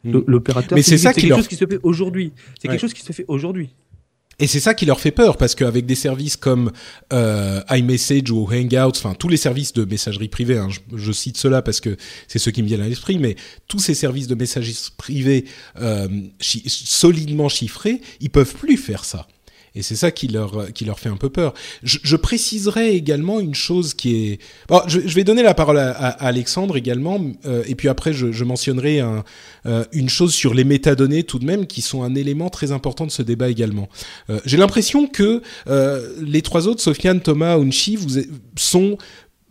[0.05, 0.21] Hmm.
[0.27, 2.33] L'opérateur, c'est ça quelque chose qui se fait aujourd'hui.
[2.61, 3.75] C'est quelque chose qui se fait aujourd'hui.
[4.39, 6.71] Et c'est ça qui leur fait peur parce qu'avec des services comme
[7.13, 11.63] euh, iMessage ou Hangouts, enfin tous les services de messagerie privée, hein, je, cite cela
[11.63, 11.97] parce que
[12.29, 15.47] c'est ceux qui me viennent à l'esprit, mais tous ces services de messagerie privée
[15.81, 19.27] euh, solidement chiffrés, ils peuvent plus faire ça.
[19.77, 21.53] Et c'est ça qui leur, qui leur fait un peu peur.
[21.83, 24.39] Je, préciserai également une chose qui est...
[24.69, 29.03] Bon, je, vais donner la parole à, Alexandre également, euh, et puis après je, mentionnerai
[29.67, 33.05] euh, une chose sur les métadonnées tout de même, qui sont un élément très important
[33.07, 33.89] de ce débat également.
[34.31, 35.43] Euh, J'ai l'impression que
[36.23, 38.21] les trois autres, Sofiane, Thomas, Unchi, vous
[38.57, 38.97] sont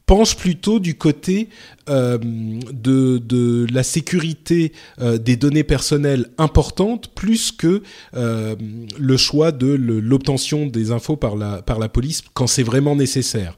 [0.06, 1.50] pense plutôt du côté
[1.90, 7.82] euh, de, de, la sécurité euh, des données personnelles importantes plus que
[8.16, 8.56] euh,
[8.98, 13.58] le choix de l'obtention des infos par la, par la police quand c'est vraiment nécessaire.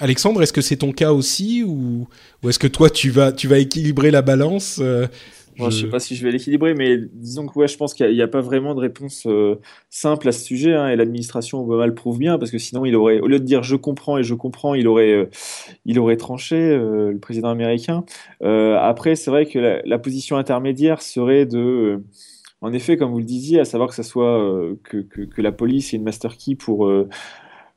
[0.00, 2.06] Alexandre, est-ce que c'est ton cas aussi ou,
[2.42, 4.82] ou est-ce que toi tu vas, tu vas équilibrer la balance
[5.60, 5.82] euh, je...
[5.82, 8.28] sais pas si je vais l'équilibrer, mais disons que ouais, je pense qu'il n'y a,
[8.28, 9.56] pas vraiment de réponse euh,
[9.90, 12.96] simple à ce sujet, hein, et l'administration Obama le prouve bien, parce que sinon il
[12.96, 15.30] aurait, au lieu de dire je comprends et je comprends, il aurait, euh,
[15.84, 18.04] il aurait tranché euh, le président américain.
[18.40, 22.02] après, c'est vrai que la, la, position intermédiaire serait de,
[22.60, 24.40] en effet, comme vous le disiez, à savoir que ça soit
[24.84, 27.08] que, que, que, la police ait une master key pour euh,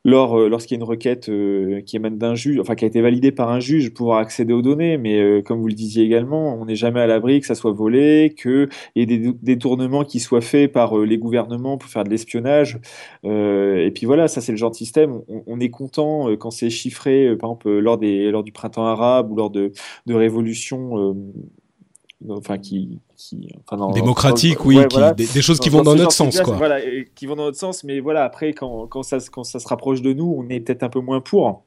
[0.08, 3.32] lorsqu'il y a une requête euh, qui émane d'un juge, enfin qui a été validée
[3.32, 4.98] par un juge, pouvoir accéder aux données.
[4.98, 7.72] Mais euh, comme vous le disiez également, on n'est jamais à l'abri que ça soit
[7.72, 12.10] volé, qu'il y ait des détournements qui soient faits par les gouvernements pour faire de
[12.10, 12.80] l'espionnage.
[13.24, 15.22] et puis voilà, ça c'est le genre de système.
[15.48, 19.36] On, est content quand c'est chiffré, par exemple lors, des, lors du printemps arabe ou
[19.36, 19.72] lors de,
[20.06, 21.15] de révolutions
[22.30, 24.77] enfin qui, qui enfin démocratique oui
[25.15, 26.80] des, choses qui vont dans, notre sens quoi voilà
[27.15, 30.01] qui vont dans notre sens mais voilà après quand, quand ça quand ça se rapproche
[30.01, 31.63] de nous on est peut-être un peu moins pour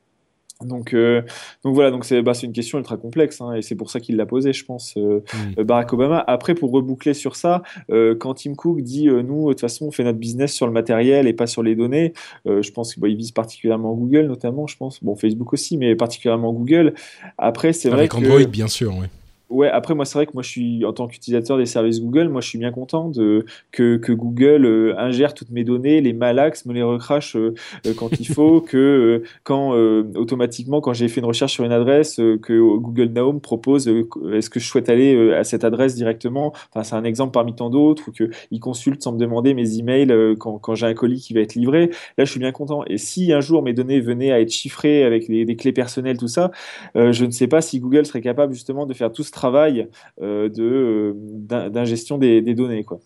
[0.65, 1.23] donc, euh,
[1.65, 4.17] donc voilà, donc c'est bah, une question ultra complexe hein, et c'est pour ça qu'il
[4.17, 5.25] l'a posé, je pense, euh,
[5.57, 5.63] mm.
[5.63, 6.23] Barack Obama.
[6.27, 9.91] Après, pour reboucler sur ça, euh, quand Tim Cook dit nous, de toute façon, on
[9.91, 12.13] fait notre business sur le matériel et pas sur les données,
[12.45, 16.95] je pense qu'il vise particulièrement Google, notamment, je pense, bon Facebook aussi, mais particulièrement Google.
[17.39, 19.07] Après, c'est vrai que Android, bien sûr, oui.
[19.51, 22.29] Ouais, après moi c'est vrai que moi je suis en tant qu'utilisateur des services Google,
[22.29, 26.13] moi je suis bien content de que, que Google euh, ingère toutes mes données, les
[26.13, 29.73] malaxe, me les recrache euh, euh, quand il faut, que quand
[30.15, 34.51] automatiquement quand j'ai fait une recherche sur une adresse, que Google Now me propose est-ce
[34.51, 36.53] que je souhaite aller à cette adresse directement?
[36.73, 39.79] Enfin c'est un exemple parmi tant d'autres ou que il consulte sans me demander mes
[39.79, 41.91] emails quand, quand j'ai un colis qui va être livré.
[42.19, 42.85] Là je suis bien content.
[42.87, 46.19] Et si un jour mes données venaient à être chiffrées avec des, des clés personnelles
[46.19, 46.53] tout ça,
[46.95, 49.89] je ne sais pas si Google serait capable justement de faire tout ce travail
[50.21, 51.15] euh, de
[51.55, 53.01] euh, d'ingestion des, données quoi.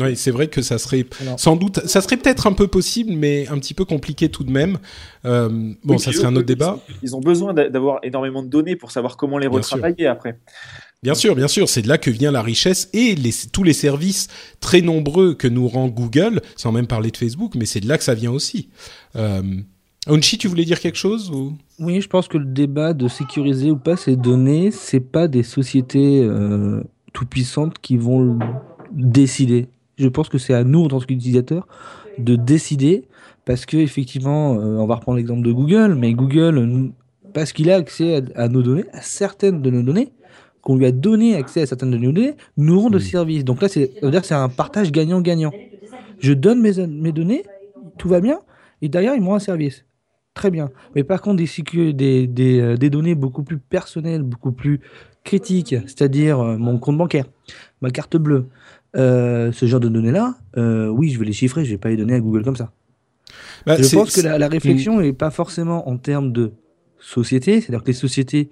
[0.00, 1.04] oui, c'est vrai que ça serait
[1.36, 4.52] sans doute, ça serait peut-être un peu possible, mais un petit peu compliqué tout de
[4.52, 4.78] même.
[5.24, 5.48] Euh,
[5.82, 6.78] bon, ça serait un autre débat.
[7.02, 10.38] Ils ont besoin d'avoir énormément de données pour savoir comment les retravailler après.
[11.02, 13.74] Bien sûr, bien sûr, c'est de là que vient la richesse et les, tous les
[13.74, 14.28] services
[14.60, 17.98] très nombreux que nous rend Google, sans même parler de Facebook, mais c'est de là
[17.98, 18.70] que ça vient aussi.
[19.14, 19.42] Euh,
[20.06, 21.54] Onchi, tu voulais dire quelque chose ou?
[21.78, 25.42] Oui, je pense que le débat de sécuriser ou pas ces données, c'est pas des
[25.42, 26.82] sociétés euh,
[27.14, 28.38] tout puissantes qui vont
[28.92, 29.68] décider.
[29.96, 31.66] Je pense que c'est à nous en tant qu'utilisateurs
[32.18, 33.04] de décider
[33.46, 36.92] parce que effectivement, euh, on va reprendre l'exemple de Google, mais Google,
[37.32, 40.12] parce qu'il a accès à, nos données, à certaines de nos données,
[40.60, 43.44] qu'on lui a donné accès à certaines de nos données, nous rend de services.
[43.44, 45.52] Donc là, c'est c'est un partage gagnant-gagnant.
[46.18, 47.42] Je donne mes, mes données,
[47.96, 48.40] tout va bien,
[48.82, 49.84] et derrière, ils m'ont un service.
[50.34, 50.70] Très bien.
[50.94, 54.80] Mais par contre, des, des, des, euh, des données beaucoup plus personnelles, beaucoup plus
[55.24, 57.26] critiques, c'est-à-dire euh, mon compte bancaire,
[57.80, 58.46] ma carte bleue,
[58.96, 61.96] euh, ce genre de données-là, euh, oui, je vais les chiffrer, je vais pas les
[61.96, 62.72] donner à Google comme ça.
[63.66, 66.52] Bah, je pense que la, la réflexion n'est pas forcément en termes de
[66.98, 68.50] société, c'est-à-dire que les sociétés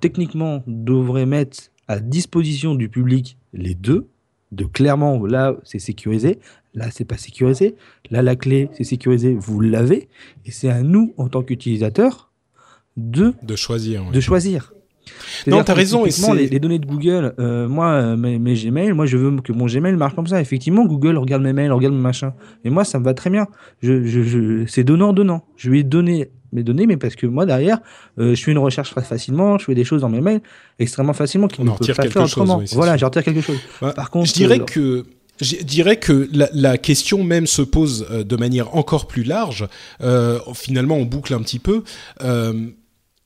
[0.00, 4.08] techniquement devraient mettre à disposition du public les deux,
[4.52, 6.38] de clairement là c'est sécurisé,
[6.78, 7.74] là c'est pas sécurisé,
[8.10, 10.08] là la clé c'est sécurisé, vous l'avez,
[10.46, 12.30] et c'est à nous en tant qu'utilisateurs
[12.96, 14.04] de, de choisir.
[14.06, 14.12] ouais.
[14.12, 14.72] de choisir.
[15.46, 19.06] Non, t'as raison, les, les données de Google, euh, moi, euh, mes, mes Gmail, moi,
[19.06, 20.38] je veux que mon Gmail marche comme ça.
[20.38, 22.32] Effectivement, Google regarde mes mails, regarde mes machins.
[22.64, 23.46] Et moi, ça me va très bien.
[23.80, 25.44] Je, je, je, c'est donnant-donnant.
[25.56, 27.78] Je lui ai donné mes données, mais parce que moi, derrière,
[28.18, 30.40] euh, je fais une recherche très facilement, je fais des choses dans mes mails
[30.78, 32.58] extrêmement facilement qui ne en peuvent pas faire chose, autrement.
[32.58, 33.58] oui, voilà, j'en retire quelque chose.
[33.80, 35.04] Bah, Par contre, je dirais euh, que
[35.40, 39.66] je dirais que la, question même se pose euh, de manière encore plus large.
[40.00, 41.84] Euh, finalement, on boucle un petit peu.
[42.22, 42.68] Euh,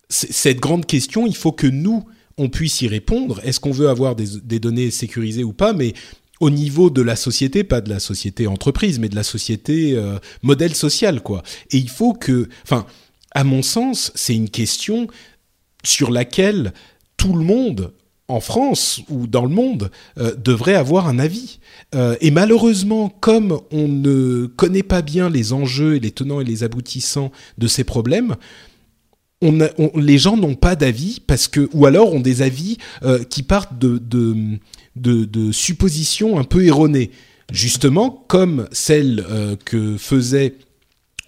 [0.09, 2.05] cette grande question, il faut que nous,
[2.37, 3.41] on puisse y répondre.
[3.45, 5.73] Est-ce qu'on veut avoir des, données sécurisées ou pas?
[5.73, 5.95] Mais
[6.41, 9.99] au niveau de la société, pas de la société entreprise, mais de la société
[10.43, 11.43] modèle social, quoi.
[11.71, 12.85] Et il faut que, enfin,
[13.31, 15.07] à mon sens, c'est une question
[15.83, 16.75] sur laquelle
[17.17, 17.93] tout le monde
[18.33, 21.59] en France ou dans le monde euh, devrait avoir un avis.
[21.95, 26.45] Euh, et malheureusement, comme on ne connaît pas bien les enjeux et les tenants et
[26.45, 28.37] les aboutissants de ces problèmes,
[29.97, 33.77] les gens n'ont pas d'avis parce que, ou alors ont des avis euh, qui partent
[33.77, 37.11] de, de, de, suppositions un peu erronées.
[37.51, 39.27] Justement, comme celle
[39.65, 40.55] que faisait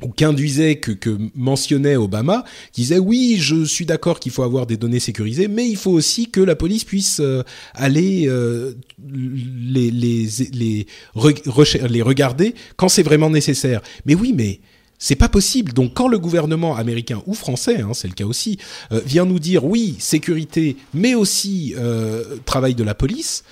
[0.03, 4.67] ou qu'induisait, que, que mentionnait Obama, qui disait oui, je suis d'accord qu'il faut avoir
[4.67, 7.43] des données sécurisées, mais il faut aussi que la police puisse euh,
[7.75, 8.75] aller euh,
[9.09, 13.81] les, les, les, re- les regarder quand c'est vraiment nécessaire.
[14.05, 14.61] Mais oui, mais
[14.99, 15.73] c'est pas possible.
[15.73, 18.59] Donc quand le gouvernement américain ou français, hein, c'est le cas aussi,
[18.91, 23.45] euh, vient nous dire oui, sécurité, mais aussi euh, travail de la police,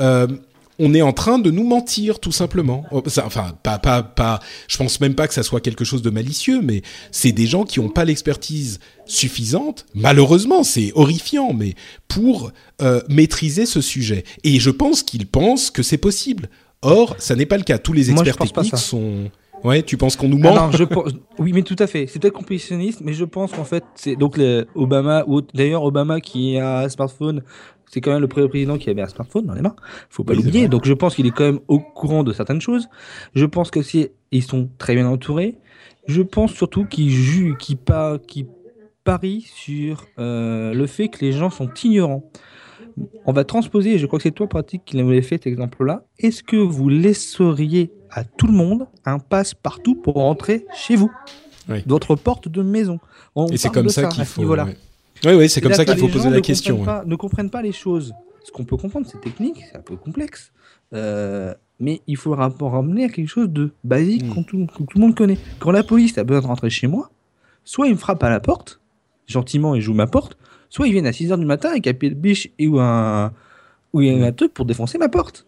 [0.00, 0.28] euh,
[0.78, 2.84] on est en train de nous mentir tout simplement.
[2.92, 4.40] Oh, enfin, pas, pas, pas.
[4.68, 7.64] Je pense même pas que ça soit quelque chose de malicieux, mais c'est des gens
[7.64, 9.86] qui n'ont pas l'expertise suffisante.
[9.94, 11.74] Malheureusement, c'est horrifiant, mais
[12.06, 14.24] pour euh, maîtriser ce sujet.
[14.44, 16.48] Et je pense qu'ils pensent que c'est possible.
[16.82, 17.78] Or, ça n'est pas le cas.
[17.78, 19.30] Tous les experts techniques sont.
[19.64, 21.10] Ouais, tu penses qu'on nous Ah ment non, je pense-
[21.40, 22.06] Oui, mais tout à fait.
[22.06, 26.20] C'est peut-être compétitionniste, mais je pense qu'en fait, c'est donc le Obama, ou d'ailleurs Obama
[26.20, 27.42] qui a un smartphone,
[27.90, 29.76] c'est quand même le premier président qui avait un smartphone dans les mains.
[30.10, 30.68] Faut pas Oui, l'oublier.
[30.68, 32.88] Donc je pense qu'il est quand même au courant de certaines choses.
[33.34, 35.56] Je pense que si ils sont très bien entourés.
[36.06, 38.46] Je pense surtout qu'ils ju- qu'ils pa- qu'ils
[39.04, 42.24] parient sur euh, le fait que les gens sont ignorants.
[43.26, 46.04] On va transposer, et je crois que c'est toi, Pratique, qui l'avait fait cet exemple-là.
[46.18, 51.10] Est-ce que vous laisseriez à tout le monde un passe-partout pour rentrer chez vous?
[51.68, 51.82] Oui.
[51.86, 52.98] Votre porte de maison.
[53.34, 54.42] On Et c'est comme de ça à qu'il faut.
[54.42, 54.76] ouais.
[55.24, 56.76] Oui, oui, c'est comme ça qu'il faut poser la question.
[56.78, 57.02] comprennent ouais.
[57.02, 58.12] pas- ne comprennent pas les choses.
[58.44, 60.52] Ce qu'on peut comprendre, c'est technique, c'est un peu complexe.
[60.94, 64.44] Euh, mais il faut ra- ramener à quelque chose de basique Mm.
[64.44, 65.38] tout, que tout le monde connaît.
[65.58, 67.10] Quand la police a besoin de rentrer chez moi,
[67.64, 68.80] soit ils me frappent à la porte,
[69.26, 70.38] gentiment, et jouent ma porte,
[70.70, 73.32] soit ils viennent à 6h du matin avec un pied de biche et ou un,
[73.92, 75.46] ou un truc pour défoncer ma porte.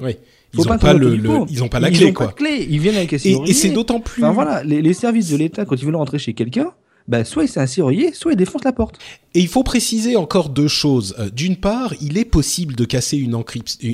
[0.00, 0.16] Oui.
[0.54, 1.16] Ils n'ont pas pas, le,
[1.50, 2.26] ils ont pas la ils clé, ont quoi.
[2.26, 2.66] Pas de clé.
[2.70, 4.22] Ils viennent avec un Et, et c'est d'autant plus.
[4.22, 6.72] Enfin voilà, les, les services de l'État, quand ils veulent rentrer chez quelqu'un,
[7.06, 8.98] bah, soit c'est un serrurier, soit ils défoncent la porte.
[9.34, 11.14] Et il faut préciser encore deux choses.
[11.18, 13.34] Euh, D'une part, il est possible de casser une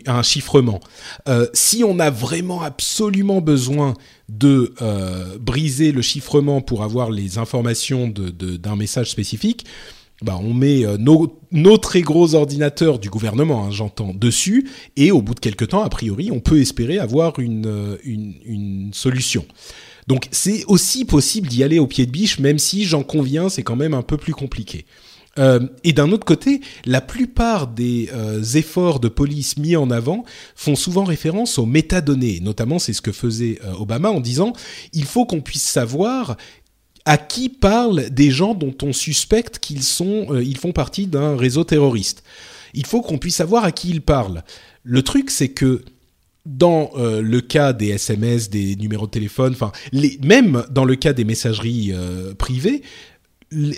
[0.06, 0.80] un chiffrement.
[1.28, 3.94] Euh, si on a vraiment absolument besoin
[4.28, 9.64] de euh, briser le chiffrement pour avoir les informations d'un message spécifique,
[10.22, 15.34] bah on met nos, très gros ordinateurs du gouvernement, hein, j'entends, dessus, et au bout
[15.34, 19.46] de quelques temps, a priori, on peut espérer avoir une, une solution.
[20.10, 23.62] Donc c'est aussi possible d'y aller au pied de biche, même si j'en conviens, c'est
[23.62, 24.84] quand même un peu plus compliqué.
[25.38, 30.24] Euh, et d'un autre côté, la plupart des euh, efforts de police mis en avant
[30.56, 32.40] font souvent référence aux métadonnées.
[32.40, 34.52] Notamment, c'est ce que faisait euh, Obama en disant
[34.92, 36.36] il faut qu'on puisse savoir
[37.04, 41.62] à qui parlent des gens dont on suspecte qu'ils sont, ils font partie d'un réseau
[41.62, 42.24] terroriste.
[42.74, 44.42] Il faut qu'on puisse savoir à qui ils parlent.
[44.82, 45.84] Le truc, c'est que
[46.50, 49.72] dans euh, le cas des SMS, des numéros de téléphone, enfin,
[50.22, 52.82] même dans le cas des messageries euh, privées,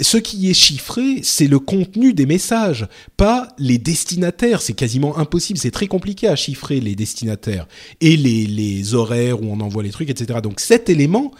[0.02, 4.60] ce qui est chiffré, c'est le contenu des messages, pas les destinataires.
[4.60, 5.58] C'est quasiment impossible.
[5.58, 7.66] C'est très compliqué à chiffrer les destinataires
[8.02, 10.40] et les, horaires où on envoie les trucs, etc.
[10.42, 11.32] Donc cet élément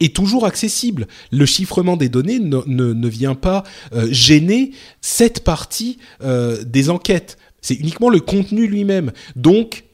[0.00, 1.06] est toujours accessible.
[1.30, 3.62] Le chiffrement des données ne, ne, ne vient pas
[3.92, 5.98] euh, gêner cette partie
[6.64, 7.36] des enquêtes.
[7.60, 9.12] C'est uniquement le contenu lui-même.
[9.34, 9.85] Donc,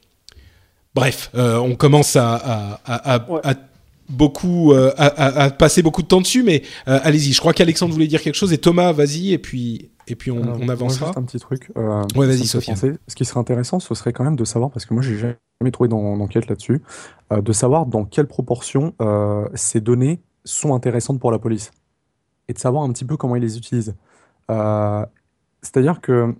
[0.95, 3.39] bref, euh, on commence à, à, à, à- Ouais.
[3.43, 3.53] à
[4.09, 7.31] beaucoup à, à, passer beaucoup de temps dessus, mais allez-y.
[7.31, 10.41] Je crois qu'Alexandre voulait dire quelque chose et Thomas, vas-y et puis et puis on,
[10.41, 11.07] on avancera.
[11.07, 11.71] Juste un petit truc.
[11.75, 12.73] ouais, vas-y, Sophie.
[12.75, 15.71] Ce qui serait intéressant, ce serait quand même de savoir parce que moi j'ai jamais
[15.71, 16.81] trouvé d'enquête là-dessus,
[17.31, 18.93] de savoir dans quelle proportion
[19.55, 21.71] ces données sont intéressantes pour la police
[22.49, 23.95] et de savoir un petit peu comment ils les utilisent.
[25.61, 26.35] C'est-à-dire que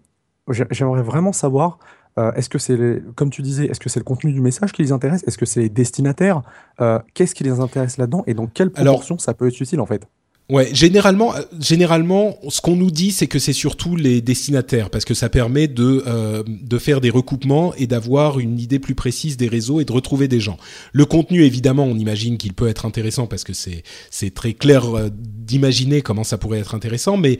[0.49, 1.80] j'aimerais vraiment savoir
[2.18, 4.82] euh, est-ce que c'est, comme tu disais, est-ce que c'est le contenu du message qui
[4.82, 5.24] les intéresse?
[5.28, 6.41] Est-ce que c'est les destinataires?
[6.82, 9.86] Euh, Qu'est-ce qui les intéresse là-dedans Et dans quelle proportion ça peut être utile en
[9.86, 10.03] fait?
[10.49, 15.05] Ouais, généralement, euh, généralement, ce qu'on nous dit, c'est que c'est surtout les destinataires, parce
[15.05, 19.47] que ça permet de de faire des recoupements et d'avoir une idée plus précise des
[19.47, 20.57] réseaux et de retrouver des gens.
[20.91, 24.84] Le contenu, évidemment, on imagine qu'il peut être intéressant parce que c'est c'est très clair
[25.11, 27.39] d'imaginer comment ça pourrait être intéressant, mais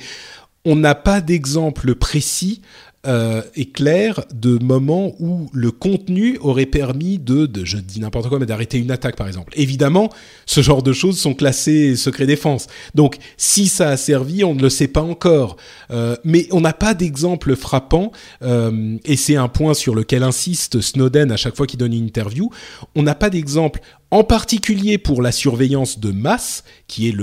[0.66, 2.62] on n'a pas d'exemple précis
[3.06, 8.39] euh, est clair de moments où le contenu aurait permis de, je dis n'importe quoi,
[8.39, 9.51] mais d'arrêter une attaque par exemple.
[9.56, 10.10] Évidemment,
[10.45, 12.68] ce genre de choses sont classées secret défense.
[12.95, 15.58] Donc, si ça a servi, on ne le sait pas encore.
[15.91, 20.82] Euh, mais on n'a pas d'exemple frappant, euh, et c'est un point sur lequel insiste
[20.82, 22.49] Snowden à chaque fois qu'il donne une interview.
[22.95, 23.82] On n'a pas d'exemple
[24.14, 27.16] en particulier pour la surveillance de masse, qui est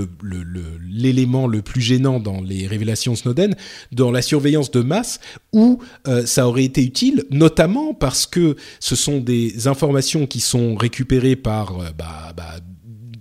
[0.89, 3.55] l'élément le, plus gênant dans les révélations Snowden,
[3.93, 5.21] dans la surveillance de masse,
[5.53, 5.79] où
[6.09, 11.37] euh, ça aurait été utile, notamment parce que ce sont des informations qui sont récupérées
[11.37, 12.55] par euh, bah, bah,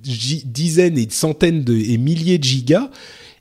[0.03, 2.91] dizaines et centaines de, et milliers de gigas,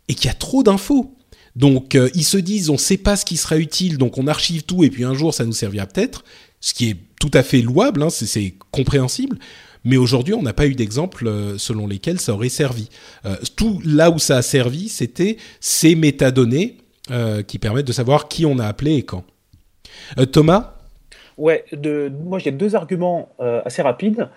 [0.10, 1.18] et qu'il y a trop d'infos.
[1.56, 4.28] Donc euh, ils se disent on ne sait pas ce qui sera utile, donc on
[4.28, 6.24] archive tout et puis un jour ça nous servira peut-être,
[6.62, 9.40] ce qui est tout à fait louable, hein, c'est compréhensible.
[9.84, 12.90] Mais aujourd'hui, on n'a pas eu d'exemple euh, selon lesquels ça aurait servi.
[13.26, 16.78] Euh, tout là où ça a servi, c'était ces métadonnées
[17.12, 19.24] euh, qui permettent de savoir qui on a appelé et quand.
[20.32, 20.74] Thomas?
[21.38, 21.66] Ouais,
[22.24, 24.30] moi j'ai deux arguments assez rapides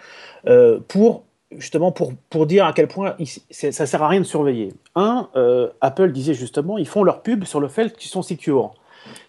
[0.89, 3.17] pour justement pour, pour dire à quel point
[3.51, 4.73] ça ça sert à rien de surveiller.
[4.95, 5.29] Un,
[5.81, 8.75] Apple disait justement, ils font leur pub sur le fait qu'ils sont secure.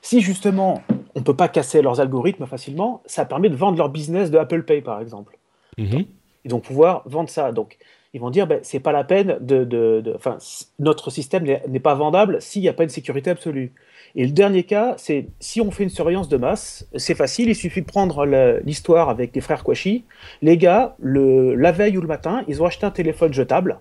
[0.02, 0.82] Si justement
[1.16, 4.38] on ne peut pas casser leurs algorithmes facilement, ça permet de vendre leur business de
[4.38, 5.38] Apple Pay par exemple.
[5.78, 6.06] Mhm.
[6.46, 7.52] Ils vont pouvoir vendre ça.
[7.52, 7.78] Donc,
[8.14, 10.38] ils vont dire, ben, c'est pas la peine de, de, enfin,
[10.80, 13.74] notre système n'est pas vendable s'il n'y a pas une sécurité absolue.
[14.16, 17.56] Et le dernier cas, c'est si on fait une surveillance de masse, c'est facile, il
[17.56, 18.26] suffit de prendre
[18.64, 20.04] l'histoire avec les frères Kouachi.
[20.44, 23.80] Les gars, le, la veille ou le matin, ils ont acheté un téléphone jetable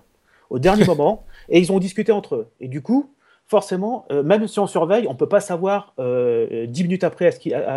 [0.49, 2.47] au dernier moment et ils ont discuté entre eux.
[2.59, 3.11] Et du coup,
[3.45, 7.29] forcément, euh, même si on surveille, on peut pas savoir euh, dix minutes après,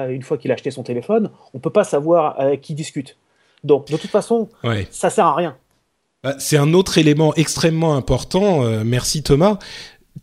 [0.08, 3.18] une fois qu'il a acheté son téléphone, on peut pas savoir avec qui discute.
[3.66, 4.48] Donc, de toute façon,
[4.90, 5.56] ça sert à rien.
[6.22, 8.64] Bah, c'est un autre élément extrêmement important.
[8.64, 9.58] Euh, merci Thomas.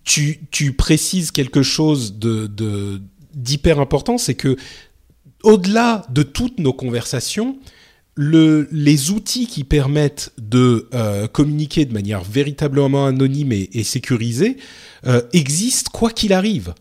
[0.03, 0.39] Tu,
[0.77, 2.99] précises quelque chose de
[3.33, 4.57] d'hyper important, c'est que
[5.43, 7.57] au-delà de toutes nos conversations,
[8.17, 14.57] les outils qui permettent de euh, communiquer de manière véritablement anonyme et, sécurisée
[15.07, 16.73] euh, existent quoi qu'il arrive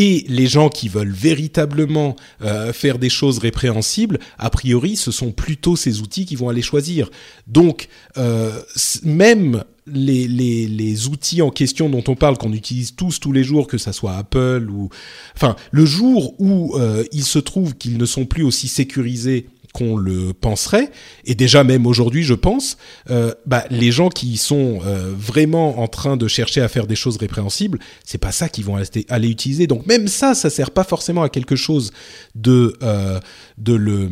[0.00, 5.32] et les gens qui veulent véritablement euh, faire des choses répréhensibles, a priori, ce sont
[5.32, 7.10] plutôt ces outils qui vont aller choisir.
[7.48, 8.60] Donc, euh,
[9.02, 13.42] même les, les, les, outils en question dont on parle, qu'on utilise tous tous les
[13.42, 14.88] jours, que ça soit Apple ou...
[15.34, 19.96] Enfin, le jour où euh, il se trouve qu'ils ne sont plus aussi sécurisés qu'on
[19.96, 20.90] le penserait,
[21.24, 22.78] et déjà même aujourd'hui, je pense,
[23.10, 26.96] euh, bah, les gens qui sont euh, vraiment en train de chercher à faire des
[26.96, 28.76] choses répréhensibles, c'est pas ça qu'ils vont
[29.08, 29.66] aller, utiliser.
[29.66, 31.92] Donc même ça, ça sert pas forcément à quelque chose
[32.34, 33.20] de euh,
[33.58, 34.08] de le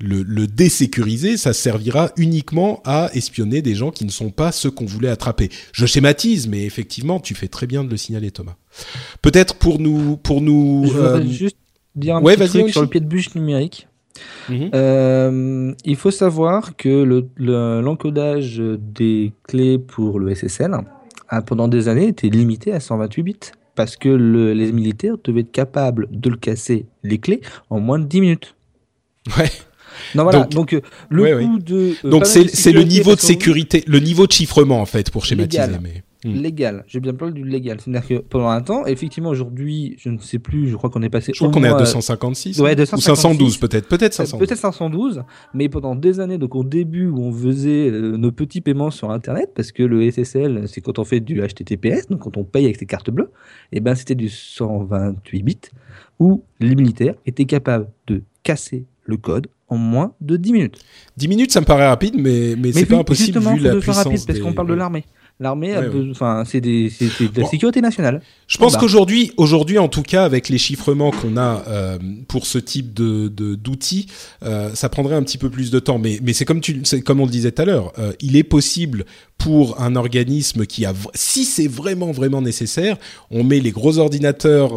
[0.00, 4.70] le, le, désécuriser, ça servira uniquement à espionner des gens qui ne sont pas ceux
[4.70, 5.50] qu'on voulait attraper.
[5.72, 8.54] Je schématise, mais effectivement, tu fais très bien de le signaler, Thomas.
[9.22, 10.84] Peut-être pour nous, pour nous.
[10.86, 11.56] Je voudrais juste
[11.96, 13.88] dire un petit truc sur le pied de bûche numérique.
[14.48, 14.70] Mhm.
[14.74, 17.24] Euh, il faut savoir que
[17.80, 20.72] l'encodage des clés pour le SSL
[21.28, 23.36] a pendant des années été limité à 128 bits
[23.74, 27.40] parce que les militaires devaient être capables de le casser les clés
[27.70, 28.54] en moins de 10 minutes.
[29.36, 29.50] Ouais.
[30.14, 33.98] Non voilà, donc, euh, le coût de euh, Donc c'est le niveau de sécurité, le
[34.00, 36.32] niveau de chiffrement en fait pour schématiser mais Hmm.
[36.32, 36.84] légal.
[36.88, 37.80] J'ai bien parlé du légal.
[37.80, 41.10] C'est-à-dire que pendant un temps, effectivement, aujourd'hui, je ne sais plus, je crois qu'on est
[41.10, 41.32] passé.
[41.32, 42.58] Je crois qu'on est à 256.
[42.60, 43.10] Ouais, 256.
[43.10, 43.88] Ou 512 peut-être.
[43.88, 44.48] Peut-être 512.
[44.48, 45.22] Peut-être 512.
[45.54, 49.12] Mais pendant des années, donc au début où on faisait euh, nos petits paiements sur
[49.12, 52.64] Internet, parce que le SSL, c'est quand on fait du HTTPS, donc quand on paye
[52.64, 53.30] avec ses cartes bleues,
[53.70, 55.58] et eh ben c'était du 128 bits,
[56.18, 60.78] où les militaires étaient capables de casser le code en moins de 10 minutes.
[61.16, 64.04] 10 minutes, ça me paraît rapide, mais, mais, c'est pas impossible vu la puissance.
[64.04, 65.04] rapide, parce qu'on parle de l'armée.
[65.40, 66.90] L'armée a enfin, c'est de
[67.40, 68.22] la sécurité nationale.
[68.48, 72.58] Je pense qu'aujourd'hui, aujourd'hui, en tout cas, avec les chiffrements qu'on a euh, pour ce
[72.58, 74.06] type de d'outils,
[74.42, 75.98] euh, ça prendrait un petit peu plus de temps.
[75.98, 78.42] Mais mais c'est comme tu, comme on le disait tout à l'heure, euh, il est
[78.42, 79.04] possible
[79.36, 82.96] pour un organisme qui a, si c'est vraiment vraiment nécessaire,
[83.30, 84.72] on met les gros ordinateurs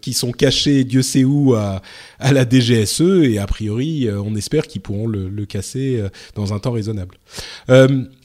[0.00, 1.80] qui sont cachés, Dieu sait où, à,
[2.20, 6.02] à la DGSE et a priori, on espère qu'ils pourront le, le casser
[6.34, 7.16] dans un temps raisonnable.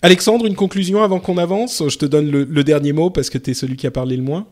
[0.01, 1.83] Alexandre, une conclusion avant qu'on avance?
[1.87, 4.23] Je te donne le, dernier mot parce que tu es celui qui a parlé le
[4.23, 4.47] moins.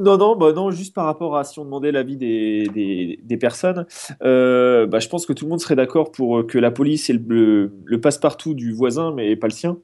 [0.00, 3.86] Non, non, bah non, juste par rapport à si on demandait l'avis des, des, personnes,
[4.22, 7.14] euh, bah, je pense que tout le monde serait d'accord pour que la police ait
[7.14, 9.78] le, le, passe-partout du voisin, mais pas le sien.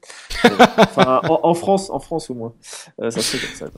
[0.44, 2.54] enfin, en, France, en France au moins.
[3.02, 3.70] Euh, ça serait comme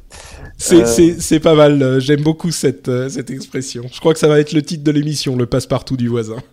[0.59, 1.15] ça.
[1.17, 3.85] C'est pas mal, j'aime beaucoup cette, euh, cette expression.
[3.93, 6.37] Je crois que ça va être le titre de l'émission, le passe-partout du voisin.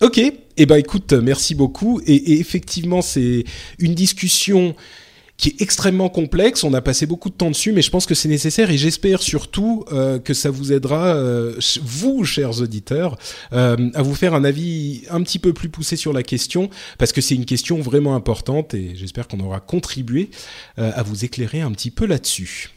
[0.00, 2.00] Ok, et eh ben écoute, merci beaucoup.
[2.06, 3.42] Et, effectivement, c'est
[3.80, 4.76] une discussion
[5.38, 6.64] qui est extrêmement complexe.
[6.64, 9.22] On a passé beaucoup de temps dessus, mais je pense que c'est nécessaire et j'espère
[9.22, 13.16] surtout euh, que ça vous aidera, euh, vous, chers auditeurs,
[13.52, 16.68] euh, à vous faire un avis un petit peu plus poussé sur la question,
[16.98, 20.30] parce que c'est une question vraiment importante et j'espère qu'on aura contribué
[20.76, 22.70] à vous éclairer un petit peu là-dessus.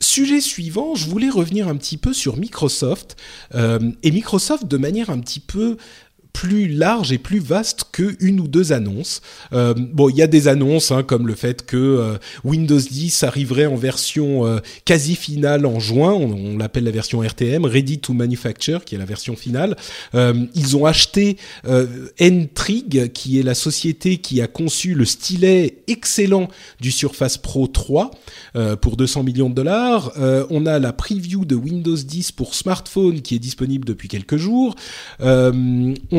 [0.00, 3.16] Sujet suivant, je voulais revenir un petit peu sur Microsoft
[3.54, 5.76] et Microsoft de manière un petit peu
[6.36, 9.22] plus large et plus vaste que une ou deux annonces.
[9.54, 13.22] Euh, bon, il y a des annonces hein, comme le fait que euh, Windows 10
[13.22, 16.12] arriverait en version euh, quasi finale en juin.
[16.12, 19.76] On, l'appelle la version RTM, Ready to Manufacture, qui est la version finale.
[20.14, 21.36] ils ont acheté
[22.18, 26.48] N-Trig, qui est la société qui a conçu le stylet excellent
[26.80, 28.10] du Surface Pro 3
[28.80, 30.12] pour 200 millions de dollars.
[30.50, 34.74] on a la preview de Windows 10 pour smartphone qui est disponible depuis quelques jours.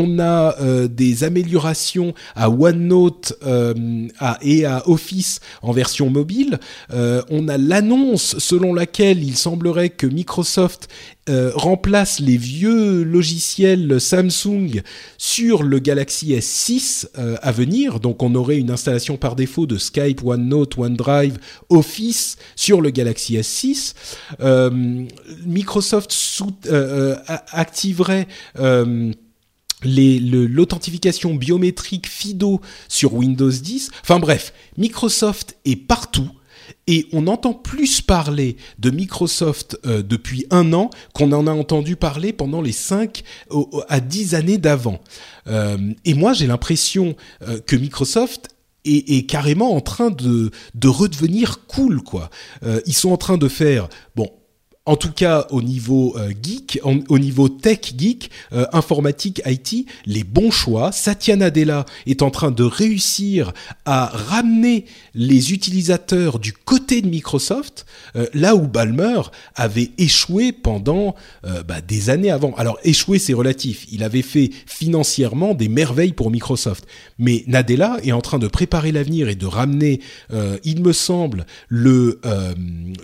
[0.08, 4.08] On a euh, des améliorations à OneNote euh,
[4.42, 6.60] et à Office en version mobile.
[6.94, 10.88] Euh, on a l'annonce selon laquelle il semblerait que Microsoft
[11.56, 14.82] remplace les vieux logiciels Samsung
[15.18, 17.08] sur le Galaxy S6
[17.42, 18.00] à venir.
[18.00, 21.38] Donc on aurait une installation par défaut de Skype, OneNote, OneDrive,
[21.68, 23.94] Office sur le Galaxy S6.
[25.46, 26.16] Microsoft
[27.52, 28.28] activerait
[29.84, 33.92] l'authentification biométrique FIDO sur Windows 10.
[34.02, 36.30] Enfin bref, Microsoft est partout.
[36.88, 41.96] Et on entend plus parler de Microsoft euh, depuis un an qu'on en a entendu
[41.96, 43.24] parler pendant les 5
[43.90, 45.00] à 10 années d'avant.
[45.48, 47.16] Euh, et moi, j'ai l'impression
[47.48, 48.50] euh, que Microsoft
[48.86, 52.30] est, carrément en train de, de redevenir cool, quoi.
[52.86, 54.32] ils sont en train de faire, bon,
[54.88, 60.24] en tout cas au niveau euh, geek, au niveau tech geek, euh, informatique, IT, les
[60.24, 60.94] bons choix.
[60.94, 63.52] Satya Nadella est en train de réussir
[63.86, 67.86] à ramener les utilisateurs du côté de Microsoft,
[68.16, 69.22] euh, là où Balmer
[69.56, 72.54] avait échoué pendant bah, des années avant.
[72.56, 73.86] Alors échoué, c'est relatif.
[73.92, 76.86] Il avait fait financièrement des merveilles pour Microsoft,
[77.20, 80.00] mais Nadella est en train de préparer l'avenir et de ramener,
[80.64, 82.22] il me semble, le,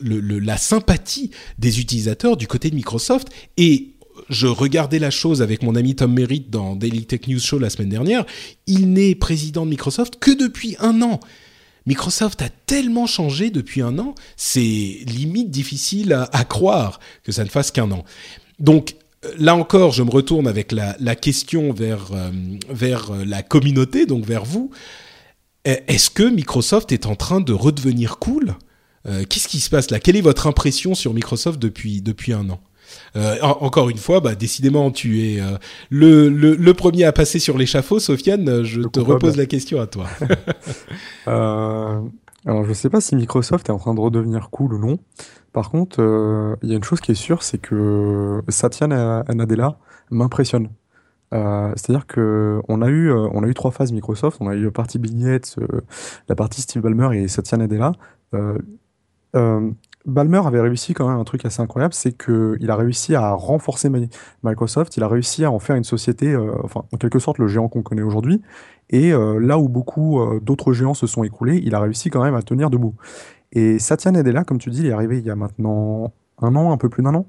[0.01, 3.93] le la sympathie des utilisateurs du côté de Microsoft et
[4.29, 7.69] je regardais la chose avec mon ami Tom Merritt dans Daily Tech News Show la
[7.69, 8.25] semaine dernière,
[8.67, 11.19] il n'est président de Microsoft que depuis un an.
[11.85, 14.59] Microsoft a tellement changé depuis un an, c'est
[15.05, 18.05] limite difficile à, croire que ça ne fasse qu'un an.
[18.59, 18.95] Donc
[19.37, 22.31] là encore, je me retourne avec la, question vers, euh,
[22.69, 24.71] vers euh, la communauté, donc vers vous.
[25.65, 28.55] Est-ce que Microsoft est en train de redevenir cool?
[29.05, 29.99] Euh, qu'est-ce qui se passe là?
[29.99, 32.59] Quelle est votre impression sur Microsoft depuis, depuis un an?
[33.15, 35.57] Euh, encore une fois, bah, décidément, tu es euh,
[35.89, 37.99] le, le, premier à passer sur l'échafaud.
[37.99, 40.05] Sofiane, je te repose la question à toi.
[41.25, 44.99] alors, je ne sais pas si Microsoft est en train de redevenir cool ou non.
[45.53, 45.99] Par contre,
[46.61, 49.77] il y a une chose qui est sûre, c'est que Satya Nadella
[50.09, 50.69] m'impressionne.
[51.31, 54.37] C'est-à-dire que on a eu on a eu trois phases Microsoft.
[54.39, 55.55] On a eu la partie Bill Gates,
[56.27, 57.93] la partie Steve Ballmer et Satya Nadella.
[59.35, 59.71] Euh,
[60.05, 63.89] Balmer avait réussi quand même un truc assez incroyable, c'est qu'il a réussi à renforcer
[64.43, 67.47] Microsoft, il a réussi à en faire une société, euh, enfin en quelque sorte le
[67.47, 68.41] géant qu'on connaît aujourd'hui,
[68.89, 72.35] et euh, là où beaucoup d'autres géants se sont écroulés, il a réussi quand même
[72.35, 72.95] à tenir debout.
[73.53, 76.11] Et Satya Nadella, comme tu dis, il est arrivé il y a maintenant
[76.41, 77.27] un an, un peu plus d'un an.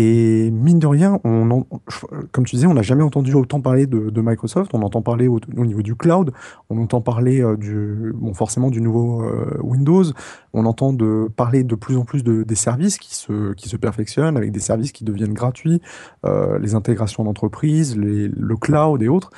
[0.00, 4.70] Et mine de rien, comme tu disais, on n'a jamais entendu autant parler de, Microsoft.
[4.72, 6.32] On entend parler au, niveau du cloud,
[6.70, 10.04] on entend parler euh, du, bon, forcément du nouveau euh, Windows.
[10.52, 10.96] On entend
[11.34, 14.60] parler de plus en plus de, des services qui se, qui se perfectionnent, avec des
[14.60, 15.82] services qui deviennent gratuits,
[16.24, 19.30] euh, les intégrations d'entreprise, le cloud et autres.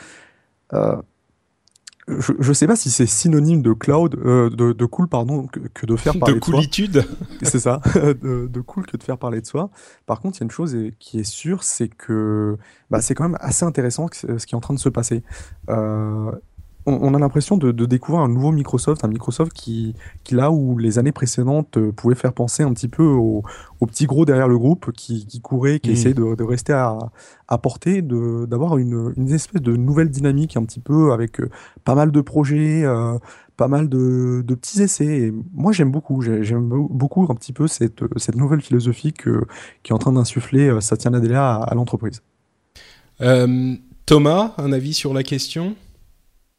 [2.18, 5.86] Je, je sais pas si c'est synonyme de cloud, euh, de, de, cool, pardon, que,
[5.86, 7.04] de faire parler de, de coolitude.
[7.42, 9.70] C'est ça, de, de, cool que de faire parler de soi.
[10.06, 12.56] Par contre, il y a une chose qui est sûre, c'est que
[12.90, 15.22] bah, c'est quand même assez intéressant ce qui est en train de se passer.
[15.68, 16.32] Euh,
[16.86, 20.98] on, a l'impression de, découvrir un nouveau Microsoft, un Microsoft qui, qui là où les
[20.98, 23.42] années précédentes euh, pouvaient faire penser un petit peu aux
[23.80, 25.92] au petits gros derrière le groupe qui, qui couraient, qui mmh.
[25.92, 26.98] essayaient de, rester à,
[27.48, 31.50] à portée, d'avoir une, une, espèce de nouvelle dynamique un petit peu avec euh,
[31.84, 33.18] pas mal de projets, euh,
[33.56, 35.06] pas mal de, de, petits essais.
[35.06, 39.44] Et moi j'aime beaucoup, j'aime beaucoup un petit peu cette, cette nouvelle philosophie que,
[39.82, 42.22] qui est en train d'insuffler Satya Nadella à, à l'entreprise.
[44.06, 45.76] Thomas, un avis sur la question?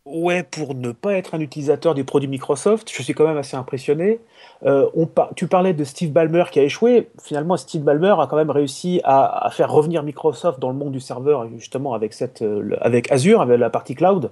[0.05, 3.55] Ouais, pour ne pas être un utilisateur des produits Microsoft, je suis quand même assez
[3.55, 4.19] impressionné.
[4.63, 4.89] Euh,
[5.35, 7.09] tu parlais de Steve Ballmer qui a échoué.
[7.21, 10.99] Finalement, Steve Ballmer a quand même réussi à, faire revenir Microsoft dans le monde du
[10.99, 12.75] serveur, justement avec, euh,
[13.11, 14.31] Azure, avec la partie cloud.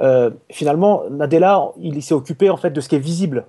[0.00, 3.44] Euh, finalement, Nadella, il s'est occupé en fait de ce qui est visible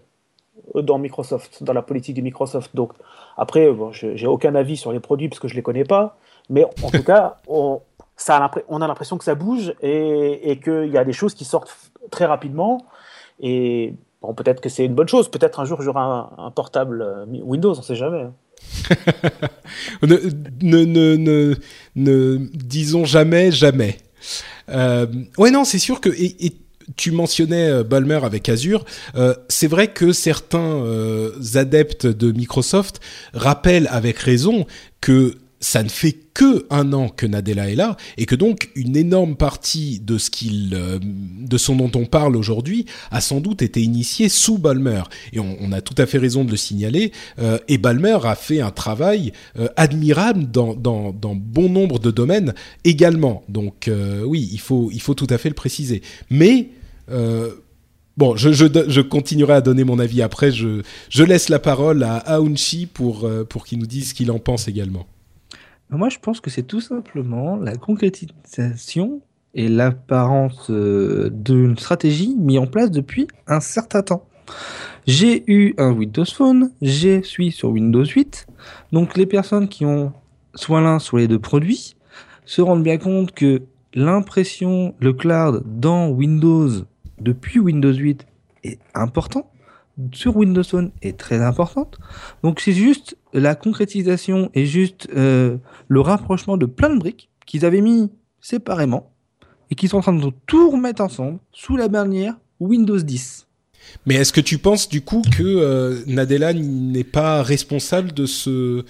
[0.76, 2.76] dans Microsoft, dans la politique de Microsoft.
[2.76, 2.94] Donc,
[3.36, 6.18] après, j'ai aucun avis sur les produits parce que je les connais pas,
[6.52, 7.82] mais en tout cas, on,
[8.70, 11.76] on a l'impression que ça bouge et, qu'il y a des choses qui sortent
[12.12, 12.86] très rapidement.
[13.40, 15.30] Et bon, peut-être que c'est une bonne chose.
[15.30, 18.22] Peut-être un jour j'aurai un, portable euh, Windows, on ne sait jamais.
[18.22, 18.34] Hein.
[20.02, 21.56] ne,
[21.96, 23.98] ne, disons jamais, jamais.
[24.70, 25.06] Euh,
[25.38, 26.10] ouais, non, c'est sûr que.
[26.10, 26.54] Et,
[26.98, 28.86] tu mentionnais euh, Balmer avec Azure.
[29.16, 30.84] Euh, c'est vrai que certains
[31.56, 33.02] adeptes de Microsoft
[33.34, 34.68] rappellent avec raison
[35.02, 38.98] que ça ne fait que un an que Nadella est là et que donc une
[38.98, 43.62] énorme partie de ce qu'il, euh, de son dont on parle aujourd'hui, a sans doute
[43.62, 45.04] été initiée sous Balmer.
[45.34, 47.12] Et on, a tout à fait raison de le signaler.
[47.40, 52.12] Euh, et Balmer a fait un travail euh, admirable dans, dans, dans, bon nombre de
[52.12, 52.54] domaines
[52.84, 53.44] également.
[53.50, 53.90] Donc
[54.26, 56.02] oui, il faut, il faut tout à fait le préciser.
[56.30, 56.70] Mais
[58.18, 60.50] Bon, je, je, continuerai à donner mon avis après.
[60.50, 64.40] Je, je laisse la parole à Aounchi pour, pour qu'il nous dise ce qu'il en
[64.40, 65.06] pense également.
[65.96, 69.22] Moi, je pense que c'est tout simplement la concrétisation
[69.54, 74.26] et l'apparence euh, d'une stratégie mise en place depuis un certain temps.
[75.08, 78.48] J'ai eu un Windows Phone, je suis sur Windows 8,
[78.92, 80.12] donc les personnes qui ont
[80.56, 81.96] soit l'un, soit les deux produits
[82.46, 86.70] se rendent bien compte que l'impression, le cloud dans Windows
[87.20, 88.26] depuis Windows 8
[88.64, 89.50] est important
[90.12, 91.98] sur Windows Phone est très importante.
[92.44, 95.58] Donc c'est juste la concrétisation et juste euh,
[95.88, 98.10] le rapprochement de plein de briques qu'ils avaient mis
[98.42, 99.12] séparément
[99.70, 103.48] et qui sont en train de tout remettre ensemble sous la bannière Windows 10.
[104.06, 108.84] Mais est-ce que tu penses du coup que euh, Nadella n'est pas responsable de ce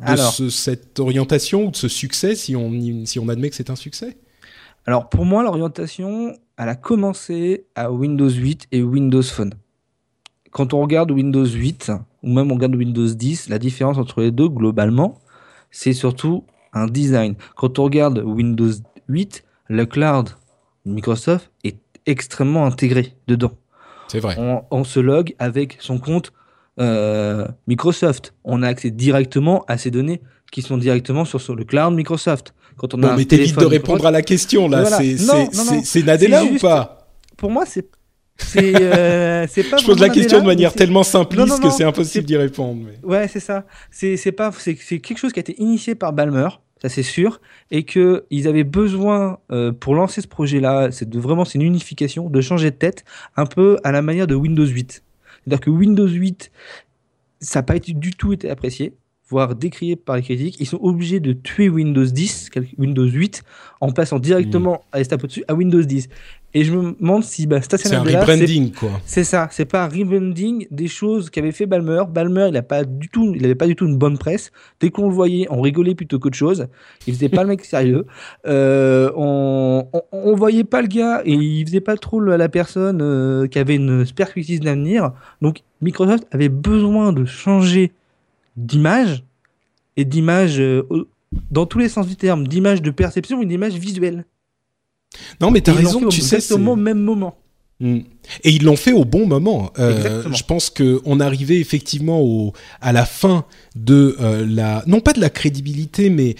[0.00, 3.76] de cette orientation ou de ce succès si on si on admet que c'est un
[3.76, 4.16] succès?
[4.86, 9.52] Alors pour moi l'orientation elle a commencé à Windows 8 et Windows Phone.
[10.50, 11.92] Quand on regarde Windows 8
[12.22, 15.18] ou même on regarde Windows 10, la différence entre les deux globalement,
[15.70, 17.34] c'est surtout un design.
[17.56, 18.72] Quand on regarde Windows
[19.08, 20.30] 8, le cloud
[20.84, 23.52] Microsoft est extrêmement intégré dedans.
[24.08, 24.36] C'est vrai.
[24.70, 26.32] On, se log avec son compte
[26.80, 28.34] euh, Microsoft.
[28.44, 32.52] On a accès directement à ces données qui sont directement sur, sur le cloud Microsoft.
[32.76, 34.84] Quand on a mais t'évites de répondre à la question là.
[35.84, 37.08] C'est Nadella ou pas?
[37.36, 37.86] Pour moi, c'est
[38.40, 39.76] c'est euh, pas.
[39.76, 42.82] Je pose la question de manière tellement simpliste que c'est impossible d'y répondre.
[42.84, 42.98] Mais...
[43.06, 43.64] Ouais, c'est ça.
[43.90, 44.50] C'est pas.
[44.52, 46.48] C'est quelque chose qui a été initié par Balmer,
[46.82, 51.18] ça c'est sûr, et que ils avaient besoin euh, pour lancer ce projet-là, c'est de
[51.18, 53.04] vraiment c'est une unification, de changer de tête,
[53.36, 55.02] un peu à la manière de Windows 8.
[55.44, 56.50] C'est-à-dire que Windows 8,
[57.40, 58.94] ça n'a pas été, du tout été apprécié
[59.30, 63.42] voire décrié par les critiques, ils sont obligés de tuer Windows 10, Windows 8,
[63.80, 64.96] en passant directement mmh.
[64.96, 66.08] à dessus à Windows 10.
[66.52, 68.90] Et je me demande si bah, C'est un rebranding, quoi.
[69.04, 72.02] C'est ça, c'est pas un rebranding des choses qu'avait fait Balmer.
[72.10, 74.50] Balmer, il a pas du tout, il avait pas du tout une bonne presse.
[74.80, 76.66] Dès qu'on le voyait, on rigolait plutôt qu'autre chose.
[77.06, 78.04] Il faisait pas le mec sérieux.
[78.48, 83.46] Euh, on, on, voyait pas le gars et il faisait pas trop la personne euh,
[83.46, 85.12] qui avait une perspective d'avenir.
[85.40, 87.92] Donc Microsoft avait besoin de changer
[88.66, 89.24] d'image
[89.96, 90.86] et d'image euh,
[91.50, 94.24] dans tous les sens du terme, d'image de perception et d'image visuelle.
[95.40, 96.52] Non, mais tu as raison, tu sais.
[96.52, 97.36] au même moment.
[97.80, 98.00] Hmm.
[98.44, 99.72] Et ils l'ont fait au bon moment.
[99.78, 105.00] Euh, je pense que on arrivait effectivement au, à la fin de euh, la, non
[105.00, 106.36] pas de la crédibilité, mais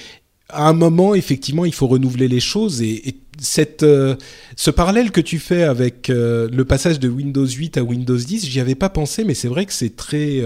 [0.51, 3.17] à un moment, effectivement, il faut renouveler les choses et,
[3.83, 4.17] euh,
[4.57, 8.61] ce parallèle que tu fais avec le passage de Windows 8 à Windows 10, j'y
[8.61, 10.43] avais pas pensé, mais c'est vrai que c'est très,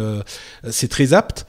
[0.70, 1.46] c'est très apte.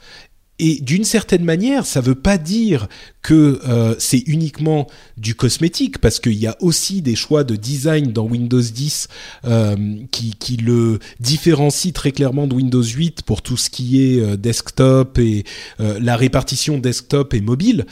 [0.58, 2.88] et d'une certaine manière, ça veut pas dire
[3.26, 4.86] que euh, c'est uniquement
[5.16, 9.08] du cosmétique, parce qu'il y a aussi des choix de design dans Windows 10
[9.46, 9.76] euh,
[10.12, 14.36] qui, qui, le différencient très clairement de Windows 8 pour tout ce qui est euh,
[14.36, 15.42] desktop et
[15.80, 17.84] euh, la répartition desktop et mobile.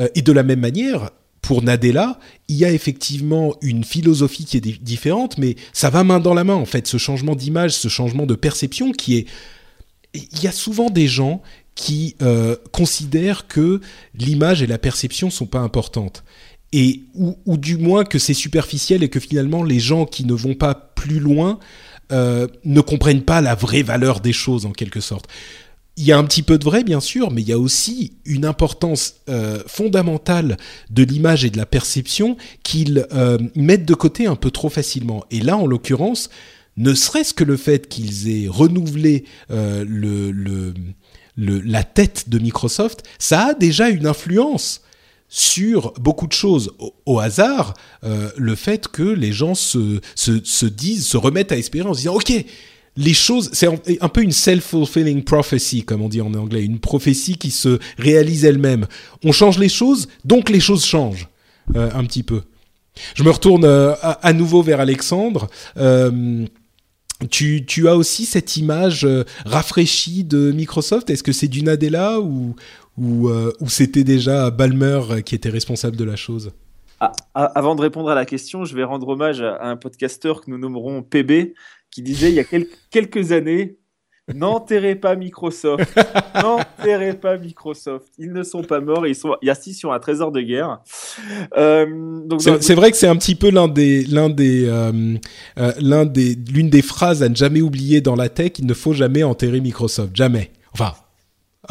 [0.00, 1.10] Euh, et de la même manière,
[1.42, 2.18] pour Nadella,
[2.48, 6.44] il y a effectivement une philosophie qui est différente, mais ça va main dans la
[6.44, 9.26] main en fait, ce changement d'image, ce changement de perception qui est...
[10.12, 11.40] Il y a souvent des gens
[11.76, 13.80] qui euh, considèrent que
[14.14, 16.24] l'image et la perception sont pas importantes
[16.72, 20.54] et ou, du moins que c'est superficiel et que finalement les gens qui ne vont
[20.54, 21.58] pas plus loin
[22.12, 25.26] euh, ne comprennent pas la vraie valeur des choses en quelque sorte.
[26.00, 28.14] Il y a un petit peu de vrai bien sûr, mais il y a aussi
[28.24, 30.56] une importance euh, fondamentale
[30.88, 35.26] de l'image et de la perception qu'ils euh, mettent de côté un peu trop facilement.
[35.30, 36.30] Et là, en l'occurrence,
[36.78, 40.72] ne serait-ce que le fait qu'ils aient renouvelé euh,
[41.36, 44.80] la tête de Microsoft, ça a déjà une influence
[45.28, 46.72] sur beaucoup de choses
[47.04, 50.00] au, hasard, le fait que les gens se,
[50.64, 52.32] disent, se remettent à espérer en se disant, OK,
[52.96, 53.68] les choses, c'est
[54.00, 58.44] un peu une self-fulfilling prophecy, comme on dit en anglais, une prophétie qui se réalise
[58.44, 58.86] elle-même.
[59.24, 61.28] On change les choses, donc les choses changent
[61.76, 62.42] euh, un petit peu.
[63.14, 65.48] Je me retourne euh, à, nouveau vers Alexandre.
[65.76, 66.44] Euh,
[67.30, 69.06] tu, tu, as aussi cette image
[69.44, 71.10] rafraîchie de Microsoft.
[71.10, 72.56] Est-ce que c'est du Nadella ou,
[72.96, 76.52] ou c'était déjà Balmer qui était responsable de la chose?
[76.98, 80.50] Ah, Avant de répondre à la question, je vais rendre hommage à un podcasteur que
[80.50, 81.54] nous nommerons PB
[81.90, 83.80] qui disait il y a quel quelques années
[84.34, 85.88] N'enterrez pas Microsoft.
[86.42, 88.06] N'enterrez pas Microsoft.
[88.18, 89.06] Ils ne sont pas morts.
[89.06, 90.80] Ils sont assis sur un trésor de guerre.
[91.56, 91.86] Euh,
[92.60, 95.16] c'est vrai que c'est un petit peu l'un des, l'un des, euh,
[95.58, 98.52] euh, l'un des, l'une des phrases à ne jamais oublier dans la tech.
[98.58, 100.14] Il ne faut jamais enterrer Microsoft.
[100.14, 100.50] Jamais.
[100.72, 100.92] Enfin,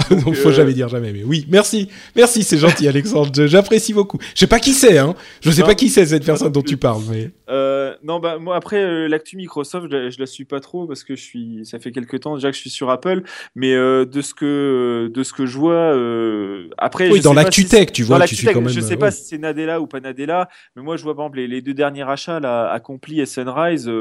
[0.09, 0.53] Donc, faut euh...
[0.53, 1.11] jamais dire jamais.
[1.11, 3.31] Mais oui, merci, merci, c'est gentil, Alexandre.
[3.47, 4.17] J'apprécie beaucoup.
[4.33, 5.15] Je sais pas qui c'est, hein.
[5.41, 7.31] Je sais non, pas qui c'est cette personne dont tu parles, mais.
[7.49, 10.85] Euh, non, bah moi après euh, l'actu Microsoft, je la, je la, suis pas trop
[10.85, 13.23] parce que je suis, ça fait quelques temps déjà que je suis sur Apple,
[13.55, 17.09] mais euh, de ce que de ce que je vois, euh, après.
[17.09, 18.69] Oui, dans l'actu si tech, tu vois, tu suis quand même.
[18.69, 21.39] Je sais pas si c'est Nadella ou pas Nadella, mais moi je vois par exemple
[21.39, 23.91] les, les deux derniers achats là, Accompli et Sunrise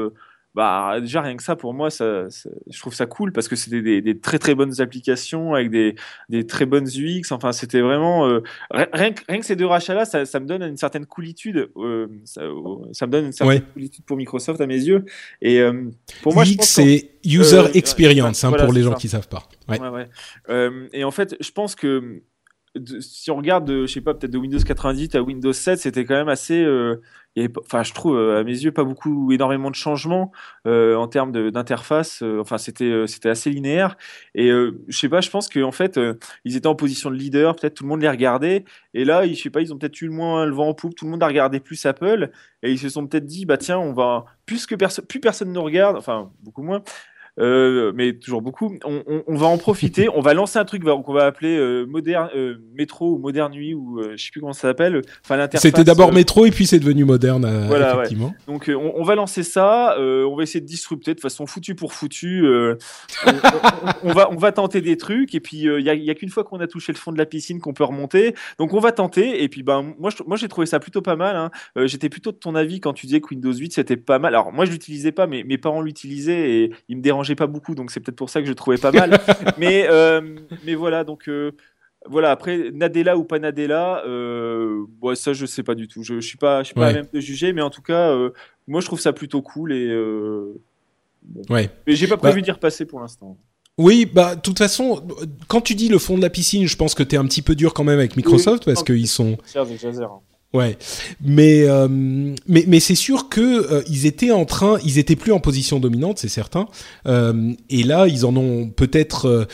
[0.59, 3.55] bah déjà rien que ça pour moi ça, ça je trouve ça cool parce que
[3.55, 5.95] c'était des, des, très très bonnes applications avec des,
[6.27, 9.93] des très bonnes UX enfin c'était vraiment euh, rien, que, rien que ces deux rachats
[9.93, 13.63] là ça, ça me donne une certaine coolitude euh, ça, me donne une certaine ouais.
[13.73, 15.05] coolitude pour Microsoft à mes yeux
[15.41, 15.89] et euh,
[16.23, 18.97] pour moi UX c'est user experience hein, pour les gens ça.
[18.97, 19.79] qui savent pas ouais.
[19.79, 22.21] Ouais, et en fait je pense que
[23.01, 26.05] si on regarde, de, je sais pas, peut-être de Windows 98 à Windows 7, c'était
[26.05, 26.61] quand même assez.
[26.63, 27.01] Euh,
[27.65, 30.31] enfin, je trouve à mes yeux pas beaucoup, énormément de changements
[30.67, 32.21] euh, en termes d'interface.
[32.23, 33.97] Euh, enfin, c'était c'était assez linéaire.
[34.35, 35.99] Et je sais pas, je pense qu'en fait,
[36.45, 37.55] ils étaient en position de leader.
[37.55, 38.65] Peut-être tout le monde les regardait.
[38.93, 40.95] Et là, je sais pas, ils ont peut-être eu le moins le vent en poupe.
[40.95, 42.31] Tout le monde a regardé plus Apple.
[42.63, 45.63] Et ils se sont peut-être dit, bah tiens, on va plus personne, plus personne nous
[45.63, 45.95] regarde.
[45.95, 46.83] Enfin, beaucoup moins
[47.39, 48.77] euh, mais toujours beaucoup.
[48.83, 50.07] On, on, on, va en profiter.
[50.15, 53.73] on va lancer un truc qu'on va appeler euh, moderne euh, métro ou moderne nuit
[53.73, 55.01] ou je sais plus comment ça s'appelle.
[55.23, 55.61] Enfin l'interface.
[55.61, 57.49] C'était d'abord métro et puis c'est devenu moderne.
[57.67, 58.27] Voilà, effectivement.
[58.27, 58.53] Ouais.
[58.53, 59.95] Donc on, on, va lancer ça.
[59.99, 62.45] on va essayer de disrupter de façon foutu pour foutu.
[64.03, 66.29] on, va on va tenter des trucs et puis il y a, y a qu'une
[66.29, 68.35] fois qu'on a touché le fond de la piscine qu'on peut remonter.
[68.57, 71.15] Donc on va tenter et puis ben moi je, moi j'ai trouvé ça plutôt pas
[71.15, 71.35] mal.
[71.35, 71.51] Hein.
[71.85, 74.33] J'étais plutôt de ton avis quand tu disais que Windows 8 c'était pas mal.
[74.35, 77.75] Alors moi je l'utilisais pas mais mes parents l'utilisaient et ils me dérangeaient pas beaucoup,
[77.75, 79.19] donc c'est peut-être pour ça que je trouvais pas mal.
[79.57, 80.21] mais, euh,
[80.65, 81.51] mais voilà, donc euh,
[82.07, 82.31] voilà.
[82.31, 86.03] Après, Nadella ou pas Nadella, euh, bon, ça je sais pas du tout.
[86.03, 86.93] Je, je suis pas, je suis pas ouais.
[86.93, 88.31] même de juger, mais en tout cas, euh,
[88.67, 89.87] moi je trouve ça plutôt cool et.
[91.21, 91.41] Bon.
[91.49, 91.69] Ouais.
[91.85, 92.45] Mais j'ai pas prévu bah...
[92.45, 93.37] d'y repasser pour l'instant.
[93.77, 95.01] Oui, bah, de toute façon,
[95.47, 97.41] quand tu dis le fond de la piscine, je pense que tu es un petit
[97.41, 99.37] peu dur quand même avec Microsoft oui, parce qu'ils sont.
[100.51, 100.79] Ouais,
[101.21, 105.31] mais euh, mais mais c'est sûr que euh, ils étaient en train, ils étaient plus
[105.31, 106.67] en position dominante, c'est certain.
[107.05, 109.45] Euh, et là, ils en ont peut-être, euh,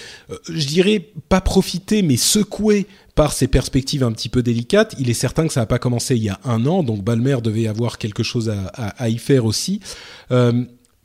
[0.47, 4.95] je dirais pas profité, mais secoué par ces perspectives un petit peu délicates.
[4.97, 7.39] Il est certain que ça n'a pas commencé il y a un an, donc Balmer
[7.43, 9.81] devait avoir quelque chose à, à, y faire aussi.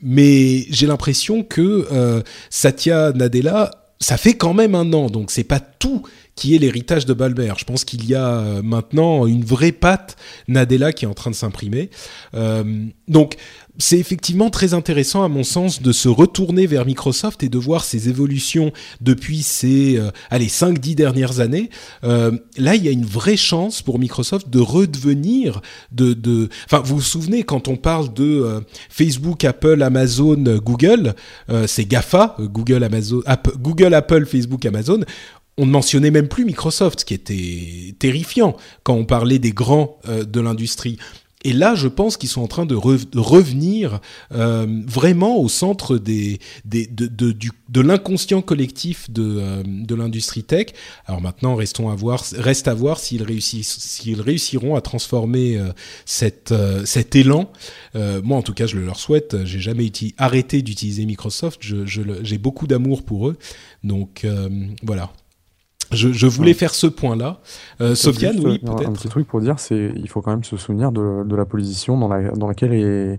[0.03, 3.71] Mais j'ai l'impression que Satya Nadella,
[4.01, 6.03] ça fait quand même un an, donc c'est pas tout
[6.35, 7.53] qui est l'héritage de Balmer.
[7.57, 10.17] Je pense qu'il y a euh, maintenant une vraie patte
[10.49, 11.91] Nadella qui est en train de s'imprimer.
[12.35, 13.37] Euh, donc
[13.81, 17.85] c'est effectivement très intéressant à mon sens de se retourner vers Microsoft et de voir
[17.85, 21.71] ses évolutions depuis ces euh, allez 5 10 dernières années.
[22.05, 25.61] Euh, là, il y a une vraie chance pour Microsoft de redevenir
[25.93, 31.15] de enfin vous vous souvenez quand on parle de euh, Facebook, Apple, Amazon, Google,
[31.67, 33.23] c'est GAFA, Google, Amazon,
[33.59, 35.01] Google, Apple, Facebook, Amazon
[35.61, 39.99] on ne mentionnait même plus Microsoft, ce qui était terrifiant quand on parlait des grands
[40.07, 40.99] de l'industrie.
[41.43, 44.01] Et là, je pense qu'ils sont en train de, revenir
[44.33, 46.37] euh, vraiment au centre de,
[47.81, 50.67] l'inconscient collectif de, euh, de l'industrie tech.
[51.07, 55.73] Alors maintenant, restons à voir, reste à voir s'ils réussiront à transformer euh,
[56.05, 57.51] cet élan.
[57.95, 59.45] moi, en tout cas, je le leur souhaite.
[59.45, 61.61] J'ai jamais arrêté d'utiliser Microsoft.
[61.63, 63.39] J'ai beaucoup d'amour pour eux.
[63.83, 64.27] Donc
[64.83, 65.11] voilà.
[65.93, 67.41] Je, je, voulais faire ce point-là.
[67.81, 68.89] Euh, Sofiane, oui, peut-être.
[68.89, 71.45] Un petit truc pour dire, c'est il faut quand même se souvenir de, de la
[71.45, 73.19] position dans, la, dans laquelle est,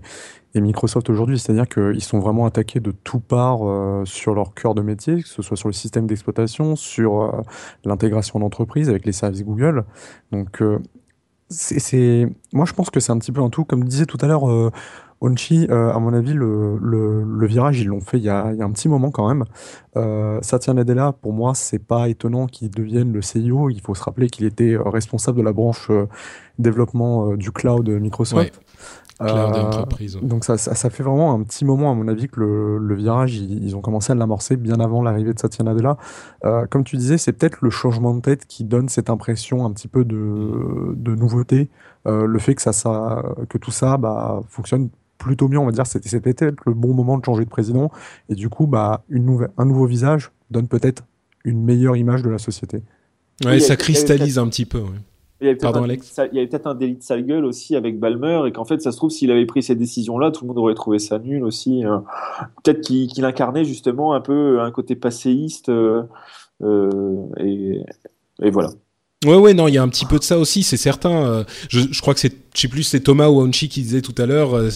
[0.54, 1.38] est Microsoft aujourd'hui.
[1.38, 5.28] C'est-à-dire qu'ils sont vraiment attaqués de tout part euh, sur leur cœur de métier, que
[5.28, 7.42] ce soit sur le système d'exploitation, sur euh,
[7.84, 9.84] l'intégration d'entreprise avec les services Google.
[10.30, 10.78] Donc, euh,
[11.48, 13.64] c'est, moi, je pense que c'est un petit peu un tout.
[13.64, 14.44] Comme disait tout à l'heure
[15.22, 18.50] Onchi, euh, à mon avis, le, le, le virage, ils l'ont fait il y, a,
[18.52, 19.44] il y, a, un petit moment quand même.
[19.96, 23.70] Euh, Satya Nadella, pour moi, c'est pas étonnant qu'il devienne le CEO.
[23.70, 26.06] Il faut se rappeler qu'il était euh, responsable de la branche euh,
[26.58, 28.60] développement du cloud Microsoft.
[29.20, 30.18] Cloud entreprise.
[30.20, 32.94] Donc ça, ça, ça, fait vraiment un petit moment, à mon avis, que le, le
[32.96, 35.96] virage, ils, ils, ont commencé à l'amorcer bien avant l'arrivée de Satya Nadella.
[36.70, 39.86] comme tu disais, c'est peut-être le changement de tête qui donne cette impression un petit
[39.86, 41.70] peu de, de nouveauté.
[42.06, 44.88] le fait que, ça, ça, que tout ça bah, fonctionne
[45.22, 47.90] plutôt mieux, on va dire, c'était peut-être le bon moment de changer de président.
[48.28, 51.04] Et du coup, bah, une nouvelle, un nouveau visage donne peut-être
[51.44, 52.82] une meilleure image de la société.
[53.44, 54.78] Ouais, ça cristallise un petit peu.
[54.78, 55.00] Ouais.
[55.40, 57.74] Il y avait Pardon, Alex Il y avait peut-être un délit de sale gueule aussi
[57.74, 60.48] avec Balmer, et qu'en fait, ça se trouve, s'il avait pris ces décisions-là, tout le
[60.48, 61.82] monde aurait trouvé ça nul aussi.
[61.84, 62.04] Hein.
[62.62, 66.04] Peut-être qu'il incarnait justement un peu un côté passéiste, euh,
[66.62, 67.80] euh, et,
[68.40, 68.70] et voilà.
[69.24, 71.24] Ouais, ouais, non, il y a un petit peu de ça aussi, c'est certain.
[71.24, 74.02] Euh, je, je, crois que c'est, je sais plus, c'est Thomas ou Onchi qui disait
[74.02, 74.68] tout à l'heure, euh,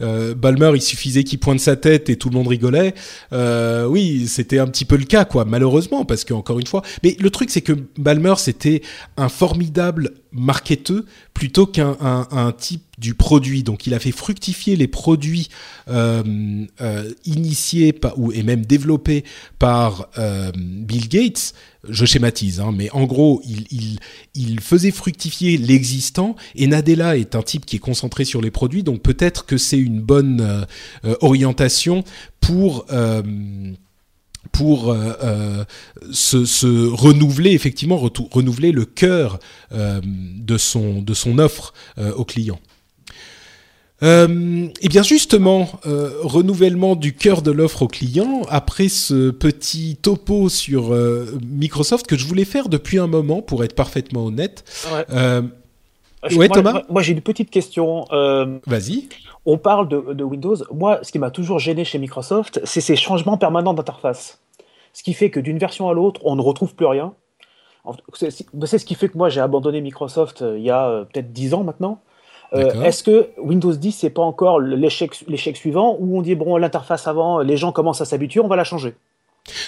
[0.00, 2.94] euh, Balmer, il suffisait qu'il pointe sa tête et tout le monde rigolait.
[3.32, 6.82] Euh, oui, c'était un petit peu le cas, quoi, malheureusement, parce que encore une fois.
[7.02, 8.82] Mais le truc, c'est que Balmer, c'était
[9.16, 13.62] un formidable marketeux plutôt qu'un un, type du produit.
[13.64, 15.48] Donc, il a fait fructifier les produits
[17.24, 19.24] initiés ou et même développés
[19.58, 20.08] par
[20.56, 21.54] Bill Gates.
[21.88, 23.98] Je schématise, hein, mais en gros, il, il,
[24.34, 26.34] il faisait fructifier l'existant.
[26.54, 29.78] Et Nadella est un type qui est concentré sur les produits, donc peut-être que c'est
[29.78, 30.64] une bonne euh,
[31.04, 32.04] euh, orientation
[32.40, 33.22] pour euh,
[34.52, 35.64] pour euh, euh,
[36.12, 37.96] se, se, renouveler effectivement
[38.30, 39.38] renouveler le cœur
[39.72, 41.72] euh, de son de son offre
[42.16, 42.60] aux clients.
[44.02, 50.94] Et bien justement, renouvellement du cœur de l'offre aux clients, après ce petit topo sur
[51.42, 54.62] Microsoft que je voulais faire depuis un moment, pour être parfaitement honnête.
[54.92, 55.06] Ouais,
[56.24, 58.04] euh, moi, Thomas Moi, moi j'ai une petite question.
[58.66, 59.08] Vas-y.
[59.46, 60.56] On parle de, de, Windows.
[60.72, 64.40] Moi, ce qui m'a toujours gêné chez Microsoft, c'est ces changements permanents d'interface.
[64.94, 67.12] Ce qui fait que d'une version à l'autre, on ne retrouve plus rien.
[68.14, 71.64] C'est ce qui fait que moi, j'ai abandonné Microsoft il y a peut-être 10 ans
[71.64, 72.00] maintenant.
[72.54, 77.08] Euh, Est-ce que Windows 10 c'est pas encore l'échec suivant où on dit bon l'interface
[77.08, 78.94] avant les gens commencent à s'habituer on va la changer?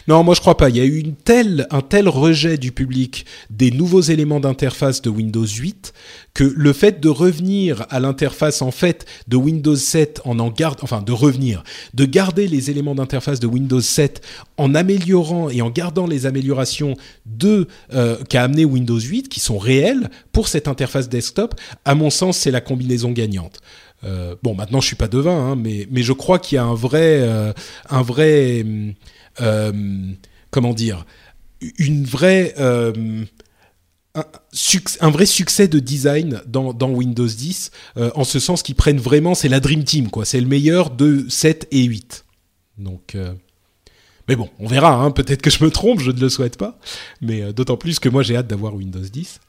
[0.09, 0.70] Non, moi je crois pas.
[0.70, 1.05] Il y a eu
[1.70, 5.93] un tel rejet du public des nouveaux éléments d'interface de Windows 8
[6.33, 10.79] que le fait de revenir à l'interface en fait de Windows 7 en en garde,
[10.83, 11.62] enfin de revenir,
[11.93, 14.22] de garder les éléments d'interface de Windows 7
[14.57, 16.95] en améliorant et en gardant les améliorations
[17.27, 21.55] de euh, qu'a amené Windows 8 qui sont réelles pour cette interface desktop,
[21.85, 23.61] à mon sens c'est la combinaison gagnante.
[24.05, 26.74] Euh, bon, maintenant je suis pas devin, hein, mais je crois qu'il y a un
[26.74, 27.53] vrai, euh,
[27.93, 28.93] euh,
[30.51, 31.07] comment dire,
[31.78, 33.24] une vraie euh,
[35.01, 39.34] un, vrai succès de design dans, Windows 10, euh, en ce sens qu'ils prennent vraiment,
[39.34, 40.24] c'est la Dream Team, quoi.
[40.24, 42.24] C'est le meilleur de 7 et 8.
[42.78, 43.32] Donc, euh,
[44.28, 45.11] mais bon, on verra, hein.
[45.11, 46.78] peut-être que je me trompe, je ne le souhaite pas,
[47.20, 49.41] mais euh, d'autant plus que moi j'ai hâte d'avoir Windows 10.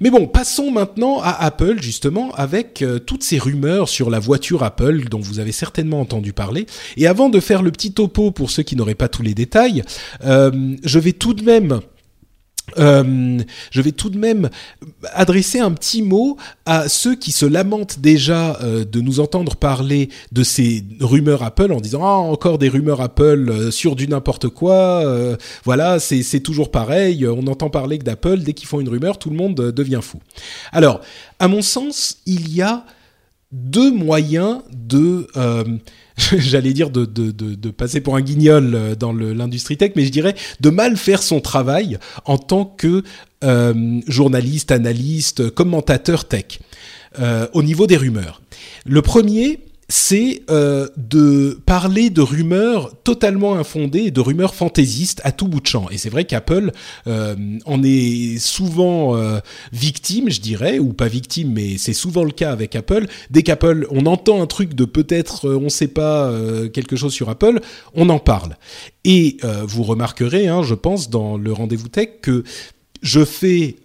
[0.00, 4.62] Mais bon, passons maintenant à Apple, justement, avec euh, toutes ces rumeurs sur la voiture
[4.62, 6.66] Apple dont vous avez certainement entendu parler.
[6.96, 9.82] Et avant de faire le petit topo pour ceux qui n'auraient pas tous les détails,
[10.24, 11.80] euh, je vais tout de même
[12.78, 13.38] euh,
[13.70, 14.50] je vais tout de même
[15.12, 20.08] adresser un petit mot à ceux qui se lamentent déjà euh, de nous entendre parler
[20.32, 24.48] de ces rumeurs Apple en disant ah encore des rumeurs Apple euh, sur du n'importe
[24.48, 24.76] quoi
[25.64, 29.30] voilà c'est toujours pareil on entend parler que d'Apple dès qu'ils font une rumeur tout
[29.30, 30.18] le monde devient fou.
[30.72, 31.00] Alors
[31.38, 32.84] à mon sens il y a
[33.52, 35.26] deux moyens de
[36.38, 40.10] j'allais dire de, de, de, passer pour un guignol euh, dans l'industrie tech, mais je
[40.10, 43.02] dirais de mal faire son travail en tant que
[43.44, 46.60] euh, journaliste, analyste, commentateur tech,
[47.18, 48.40] euh, au niveau des rumeurs.
[48.86, 55.46] Le premier c'est euh, de parler de rumeurs totalement infondées, de rumeurs fantaisistes à tout
[55.46, 55.88] bout de champ.
[55.90, 56.72] Et c'est vrai qu'Apple
[57.06, 59.38] euh, en est souvent euh,
[59.72, 63.06] victime, je dirais, ou pas victime, mais c'est souvent le cas avec Apple.
[63.30, 66.32] Dès qu'Apple, on entend un truc de peut-être, on ne sait pas
[66.72, 67.60] quelque chose sur Apple,
[67.94, 68.56] on en parle.
[69.04, 72.44] Et vous remarquerez, hein, je pense, dans le rendez-vous tech, que
[73.02, 73.76] je fais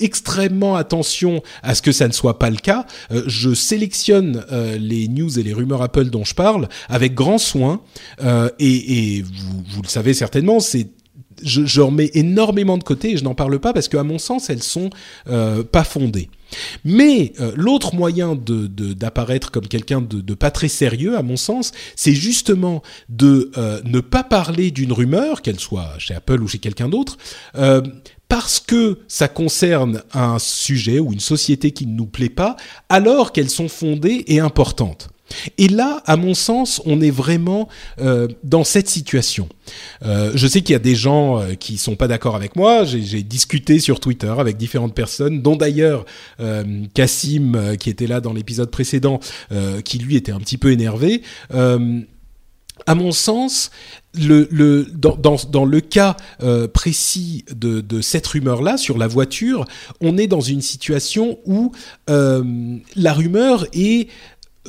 [0.00, 2.86] extrêmement attention à ce que ça ne soit pas le cas.
[3.10, 7.38] Euh, je sélectionne euh, les news et les rumeurs Apple dont je parle avec grand
[7.38, 7.80] soin.
[8.58, 10.88] et, et vous, le savez certainement, c'est
[11.42, 14.48] je, je remets énormément de côté et je n'en parle pas parce qu'à mon sens,
[14.48, 14.90] elles sont
[15.26, 16.30] pas fondées.
[16.84, 21.72] Mais euh, l'autre moyen de, d'apparaître comme quelqu'un de, pas très sérieux, à mon sens,
[21.94, 26.58] c'est justement de euh, ne pas parler d'une rumeur, qu'elle soit chez Apple ou chez
[26.58, 27.16] quelqu'un d'autre,
[27.56, 27.82] euh,
[28.28, 32.56] parce que ça concerne un sujet ou une société qui ne nous plaît pas,
[32.88, 35.08] alors qu'elles sont fondées et importantes.
[35.58, 37.68] Et là, à mon sens, on est vraiment
[38.00, 39.48] euh, dans cette situation.
[40.04, 42.84] Euh, je sais qu'il y a des gens euh, qui sont pas d'accord avec moi.
[42.84, 46.04] J'ai discuté sur Twitter avec différentes personnes, dont d'ailleurs
[46.94, 49.20] Cassim, qui était là dans l'épisode précédent,
[49.84, 51.22] qui lui était un petit peu énervé.
[52.86, 53.70] À mon sens,
[54.14, 56.16] dans, le cas
[56.72, 59.64] précis de, cette rumeur-là sur la voiture,
[60.00, 61.72] on est dans une situation où
[62.08, 64.08] la rumeur est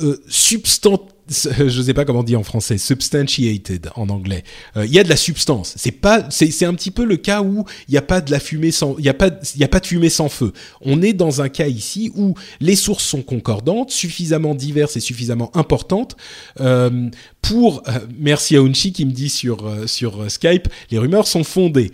[0.00, 4.44] euh, substant je sais pas comment on en français, substantiated en anglais.
[4.76, 5.74] Euh, il y a de la substance.
[5.76, 8.40] C'est pas, c'est un petit peu le cas où il n'y a pas de la
[8.40, 10.52] fumée sans, il y a pas, il y a pas de fumée sans feu.
[10.80, 15.54] On est dans un cas ici où les sources sont concordantes, suffisamment diverses et suffisamment
[15.54, 16.16] importantes
[16.60, 17.10] euh,
[17.42, 17.82] pour.
[17.88, 21.92] Euh, merci à Unchi qui me dit sur euh, sur Skype, les rumeurs sont fondées.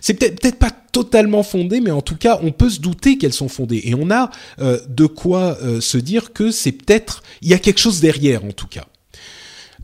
[0.00, 3.32] c'est peut-être peut-être pas totalement fondé, mais en tout cas, on peut se douter qu'elles
[3.32, 3.82] sont fondées.
[3.84, 8.00] Et on a de quoi se dire que c'est peut-être, il y a quelque chose
[8.00, 8.86] derrière en tout cas.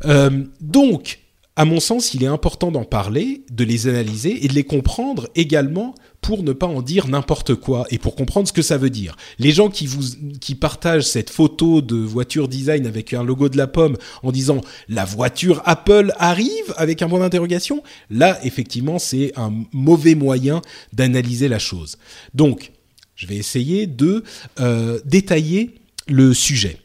[0.04, 1.20] Euh, donc,
[1.56, 5.28] à mon sens, il est important d'en parler, de les analyser et de les comprendre
[5.36, 5.94] également
[6.24, 9.14] pour ne pas en dire n'importe quoi et pour comprendre ce que ça veut dire.
[9.38, 10.02] Les gens qui vous
[10.40, 14.62] qui partagent cette photo de voiture design avec un logo de la pomme en disant
[14.88, 20.62] la voiture Apple arrive avec un point d'interrogation, là effectivement, c'est un mauvais moyen
[20.94, 21.98] d'analyser la chose.
[22.32, 22.72] Donc,
[23.16, 24.24] je vais essayer de
[24.60, 25.74] euh, détailler
[26.08, 26.78] le sujet.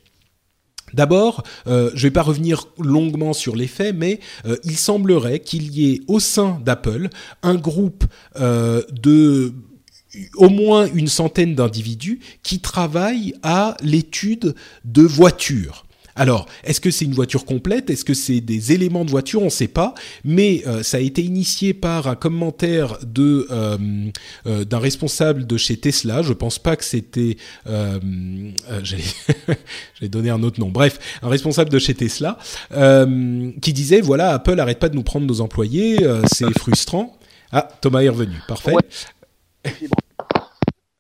[0.94, 5.40] D'abord, euh, je ne vais pas revenir longuement sur les faits, mais euh, il semblerait
[5.40, 7.10] qu'il y ait au sein d'Apple
[7.44, 8.06] un groupe
[8.40, 9.54] euh, de
[10.36, 15.86] au moins une centaine d'individus qui travaillent à l'étude de voitures.
[16.16, 17.90] Alors, est-ce que c'est une voiture complète?
[17.90, 19.42] Est-ce que c'est des éléments de voiture?
[19.42, 19.94] On ne sait pas.
[20.24, 23.78] Mais euh, ça a été initié par un commentaire de euh,
[24.46, 26.22] euh, d'un responsable de chez Tesla.
[26.22, 27.38] Je pense pas que c'était.
[28.84, 30.70] J'ai donné un autre nom.
[30.70, 32.38] Bref, un responsable de chez Tesla
[32.70, 35.98] qui disait voilà, Apple arrête pas de nous prendre nos employés.
[36.34, 37.18] c'est frustrant.
[37.52, 38.36] Ah, Thomas est revenu.
[38.48, 38.74] Parfait.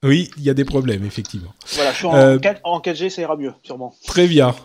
[0.03, 1.53] Oui, il y a des problèmes, effectivement.
[1.73, 3.93] Voilà, je suis en, 4, en 4G, ça ira mieux, sûrement.
[4.05, 4.55] Très bien.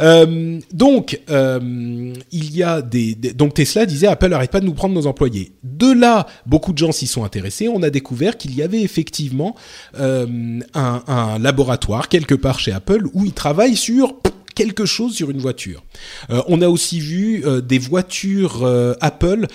[0.00, 4.74] Euh, donc, euh, il y a des, donc Tesla disait Apple arrête pas de nous
[4.74, 5.52] prendre nos employés.
[5.62, 7.68] De là, beaucoup de gens s'y sont intéressés.
[7.68, 9.54] On a découvert qu'il y avait effectivement
[9.98, 14.16] euh, un, laboratoire quelque part chez Apple où ils travaillent sur
[14.54, 15.82] quelque chose sur une voiture.
[16.28, 18.64] On a aussi vu des voitures
[19.00, 19.48] Apple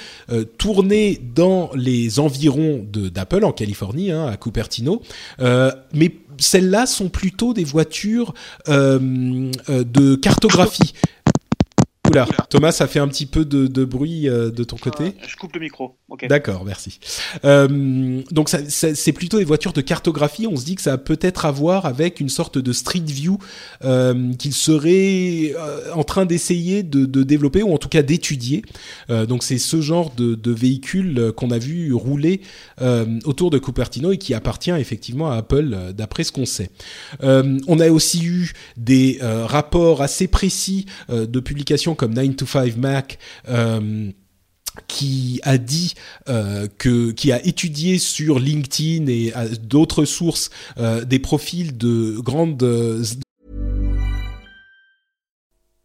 [0.57, 5.01] tourner dans les environs d'Apple en Californie, hein, à Cupertino,
[5.39, 8.33] mais celles-là sont plutôt des voitures
[8.67, 10.93] de cartographie.
[12.09, 15.13] Oula, Thomas, ça fait un petit peu de, bruit euh, de ton côté.
[15.27, 15.98] je coupe le micro.
[16.27, 16.99] D'accord, merci.
[17.45, 20.47] Euh, donc c'est plutôt des voitures de cartographie.
[20.47, 23.37] On se dit que ça a peut-être à voir avec une sorte de street view
[23.83, 25.53] euh, qu'il serait
[25.93, 28.63] en train d'essayer de, développer ou en tout cas d'étudier.
[29.09, 32.41] donc c'est ce genre de, de véhicule qu'on a vu rouler
[33.25, 36.69] autour de Cupertino et qui appartient effectivement à Apple d'après ce qu'on sait.
[37.21, 43.19] on a aussi eu des rapports assez précis de publications comme 9 to 5 Mac
[43.47, 44.11] euh,
[44.87, 45.93] qui a dit
[46.27, 52.63] euh, que qui a étudié sur LinkedIn et d'autres sources euh, des profils de grandes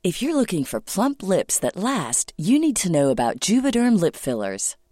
[0.07, 4.17] If you're looking for plump lips that last, you need to know about Juvederm lip
[4.17, 4.77] fillers.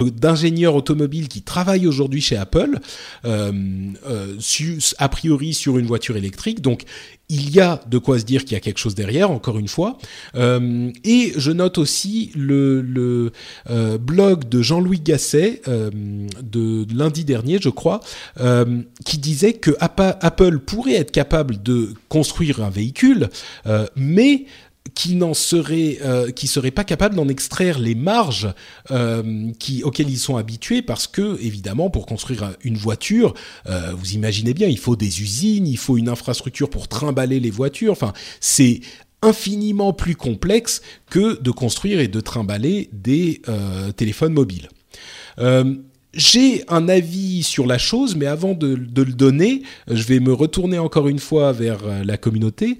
[0.00, 2.78] D'ingénieurs automobiles qui travaillent aujourd'hui chez Apple,
[3.24, 3.52] euh,
[4.08, 4.38] euh,
[4.98, 6.62] a priori sur une voiture électrique.
[6.62, 6.84] Donc,
[7.28, 9.68] il y a de quoi se dire qu'il y a quelque chose derrière, encore une
[9.68, 9.98] fois.
[10.34, 13.32] Euh, et je note aussi le,
[14.00, 18.00] blog de Jean-Louis Gasset de lundi dernier, je crois,
[19.04, 23.28] qui disait que Apple pourrait être capable de construire un véhicule,
[23.96, 24.46] mais
[24.94, 28.52] qui n'en serait, euh, qui pas capable d'en extraire les marges
[28.90, 29.50] euh,
[29.84, 33.34] auxquelles ils sont habitués, parce que évidemment, pour construire une voiture,
[33.68, 37.50] euh, vous imaginez bien, il faut des usines, il faut une infrastructure pour trimballer les
[37.50, 37.92] voitures.
[37.92, 38.80] Enfin, c'est
[39.22, 44.68] infiniment plus complexe que de construire et de trimballer des euh, téléphones mobiles.
[46.14, 50.78] J'ai un avis sur la chose, mais avant de, le donner, je vais me retourner
[50.78, 52.76] encore une fois vers la communauté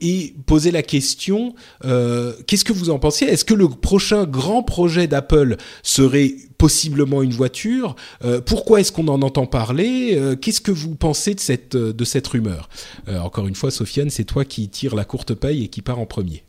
[0.00, 4.62] et poser la question euh, qu'est-ce que vous en pensez Est-ce que le prochain grand
[4.62, 7.96] projet d'Apple serait possiblement une voiture?
[8.24, 10.16] Euh, Pourquoi est-ce qu'on en entend parler?
[10.16, 12.68] Euh, Qu'est-ce que vous pensez de cette de cette rumeur?
[13.08, 16.06] Encore une fois, Sofiane, c'est toi qui tire la courte paille et qui part en
[16.06, 16.44] premier.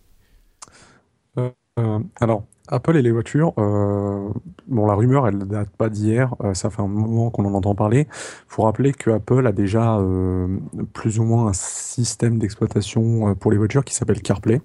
[2.20, 4.30] Alors, Apple et les voitures, euh,
[4.68, 7.54] bon, la rumeur, elle ne date pas d'hier, euh, ça fait un moment qu'on en
[7.54, 8.08] entend parler.
[8.48, 10.48] faut rappeler que Apple a déjà euh,
[10.94, 14.62] plus ou moins un système d'exploitation pour les voitures qui s'appelle CarPlay,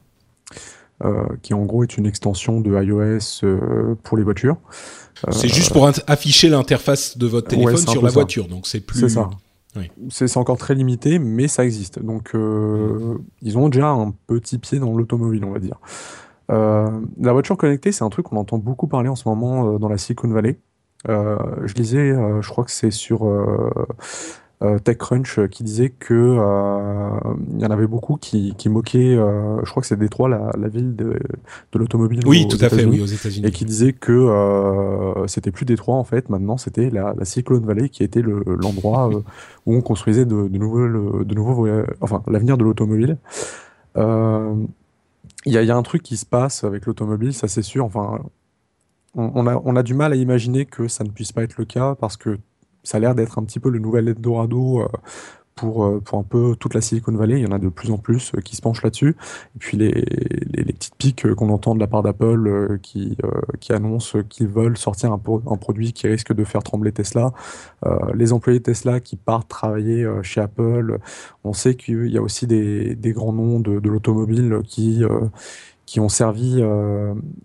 [1.43, 4.57] qui en gros est une extension de iOS pour les voitures.
[5.31, 8.15] c'est juste pour afficher l'interface de votre téléphone sur la ça.
[8.15, 9.01] voiture, donc c'est plus.
[9.01, 9.31] C'est ça.
[9.75, 9.91] Oui.
[10.11, 11.99] C'est encore très limité, mais ça existe.
[12.01, 12.33] Donc,
[13.43, 15.79] ils ont déjà un petit pied dans l'automobile, on va dire.
[16.51, 16.89] Euh,
[17.21, 19.89] la voiture connectée, c'est un truc qu'on entend beaucoup parler en ce moment euh, dans
[19.89, 20.59] la Silicon Valley.
[21.09, 23.27] Euh, je lisais, je crois que c'est sur
[24.85, 26.37] TechCrunch qui disait que
[27.55, 29.17] il y en avait beaucoup qui, qui moquaient.
[29.17, 31.19] je crois que c'est Détroit, la, la ville de,
[31.73, 32.21] de l'automobile.
[32.27, 33.45] Oui, aux tout à fait, oui, aux États-Unis.
[33.45, 37.89] et qui disait que c'était plus Détroit en fait, maintenant c'était la, la Silicon Valley
[37.89, 39.11] qui était le- l'endroit
[39.67, 41.67] où on construisait de, de nouveaux, de nouveaux
[42.01, 43.19] enfin l'avenir de l'automobile.
[43.97, 44.55] Euh,
[45.45, 47.85] Il y, a, un truc qui se passe avec l'automobile, ça c'est sûr.
[47.85, 48.21] Enfin,
[49.15, 51.57] on, on a, on a du mal à imaginer que ça ne puisse pas être
[51.59, 52.39] le cas parce que
[52.85, 54.89] ça a l'air d'être un petit peu le nouvel Eldorado euh,
[55.63, 57.39] pour, euh, pour un peu toute la Silicon Valley.
[57.39, 59.11] Il y en a de plus en plus euh, qui se penchent là-dessus.
[59.55, 59.93] Et puis les,
[60.73, 63.17] petites piques euh, qu'on entend de la part d'Apple qui,
[63.61, 67.33] qui annoncent qu'ils veulent sortir un, pro- un produit qui risque de faire trembler Tesla.
[68.15, 70.99] Les employés de Tesla qui partent travailler chez Apple.
[71.45, 75.03] On sait qu'il y a aussi des, grands noms de, l'automobile qui,
[75.87, 76.63] qui ont servi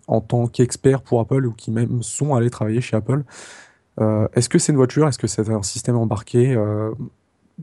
[0.08, 3.24] en tant qu'experts pour Apple ou qui même sont allés travailler chez Apple.
[4.00, 5.08] Est-ce que c'est une voiture?
[5.08, 6.56] Est-ce que c'est un système embarqué?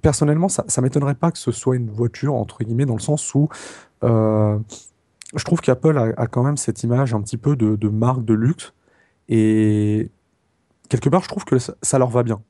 [0.03, 3.35] Personnellement, ça, ça m'étonnerait pas que ce soit une voiture, entre guillemets, dans le sens
[3.35, 3.49] où
[4.03, 4.59] euh,
[5.35, 8.25] je trouve qu'Apple a, a quand même cette image un petit peu de, de marque
[8.25, 8.73] de luxe.
[9.29, 10.11] Et
[10.89, 12.43] quelque part, je trouve que ça, ça leur va bien.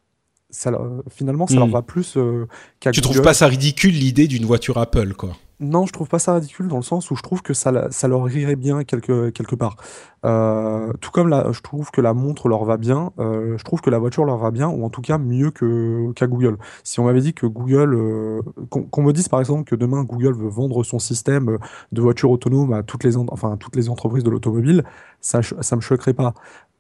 [0.51, 0.73] Ça,
[1.11, 2.47] finalement, ça leur va plus euh,
[2.79, 5.37] qu'à Tu trouves pas ça ridicule l'idée d'une voiture Apple, quoi?
[5.61, 8.29] Non, je trouve pas ça ridicule dans le sens où je trouve que ça, leur
[8.31, 9.77] irait bien quelque, quelque part.
[10.25, 13.81] Euh, tout comme la, je trouve que la montre leur va bien, euh, je trouve
[13.81, 16.59] que la voiture leur va bien, ou en tout cas mieux que, qu'à Google.
[16.83, 20.35] Si on m'avait dit que Google, euh, qu'on, me dise par exemple que demain Google
[20.35, 21.59] veut vendre son système
[21.93, 24.85] de voiture autonome à toutes les, enfin, toutes les entreprises de l'automobile,
[25.21, 26.35] ça, ça me choquerait pas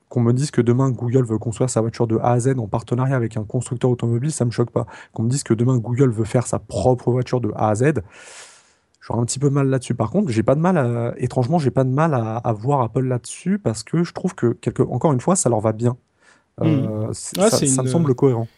[0.08, 2.68] qu'on me dise que demain Google veut construire sa voiture de A à Z en
[2.68, 4.86] partenariat avec un constructeur automobile, ça me choque pas.
[5.12, 7.94] Qu'on me dise que demain Google veut faire sa propre voiture de A à Z,
[9.06, 9.94] J'aurais un petit peu mal là-dessus.
[9.94, 13.02] Par contre, j'ai pas de mal, à, étrangement, j'ai pas de mal à, voir Apple
[13.02, 15.98] là-dessus parce que je trouve que, quelque, encore une fois, ça leur va bien.
[16.58, 16.64] Hmm.
[16.64, 18.48] Euh, ah, ça, me semble cohérent.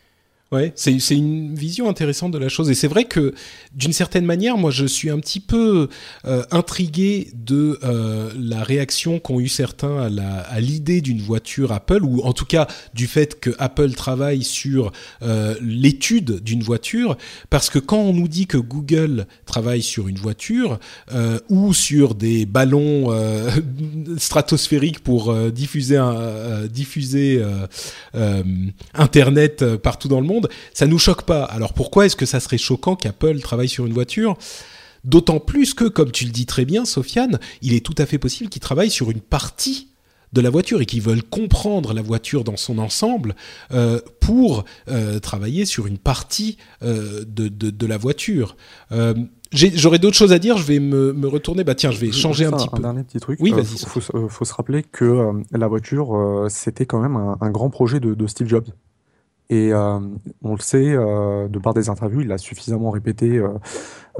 [0.53, 2.71] Ouais, c'est une vision intéressante de la chose.
[2.71, 3.35] Et c'est vrai que,
[3.75, 5.89] d'une certaine manière, moi, je suis un petit peu
[6.25, 10.09] euh, intrigué de euh, la réaction qu'ont eu certains
[10.49, 14.93] à l'idée d'une voiture Apple, ou en tout cas du fait que Apple travaille sur
[15.23, 17.17] euh, l'étude d'une voiture,
[17.51, 20.79] parce que quand on nous dit que Google travaille sur une voiture,
[21.49, 23.11] ou sur des ballons
[24.17, 26.01] stratosphériques pour diffuser,
[26.71, 27.43] diffuser
[28.95, 30.36] Internet partout dans le monde,
[30.73, 31.45] ça nous choque pas.
[31.45, 34.37] Alors pourquoi est-ce que ça serait choquant qu'Apple travaille sur une voiture?
[35.05, 38.19] D'autant plus que, comme tu le dis très bien, Sofiane, il est tout à fait
[38.19, 39.89] possible qu'ils travaillent sur une partie
[40.33, 43.37] de la voiture et qu'ils veulent comprendre la voiture dans son ensemble
[43.73, 48.57] euh, pour euh, travailler sur une partie euh, de, la voiture.
[49.53, 51.63] J'aurais d'autres choses à dire, je vais me, retourner.
[51.63, 52.79] Bah tiens, je vais changer un, petit peu.
[52.79, 53.39] Un dernier petit truc.
[53.41, 53.77] Oui, vas-y.
[53.77, 58.49] Il faut, se rappeler que la voiture, c'était quand même un, grand projet de Steve
[58.49, 58.67] Jobs.
[59.49, 60.01] Et euh,
[60.43, 63.41] on le sait, euh, de par des interviews, il a suffisamment répété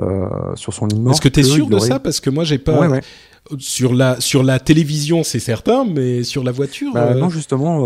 [0.01, 1.15] euh, sur son image.
[1.15, 1.99] Est-ce que tu es sûr de ça?
[1.99, 3.01] Parce que moi, j'ai pas.
[3.59, 6.93] Sur la, sur la télévision, c'est certain, mais sur la voiture.
[6.93, 7.81] Bah, non, justement,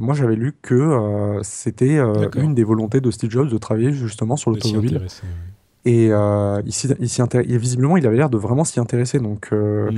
[0.00, 1.98] moi j'avais lu que c'était
[2.36, 5.00] une des volontés de Steve Jobs de travailler justement sur l'automobile.
[5.84, 6.10] Et
[6.66, 9.18] ici visiblement, il avait l'air de vraiment s'y intéresser.
[9.18, 9.50] Donc.
[9.52, 9.96] Hmm.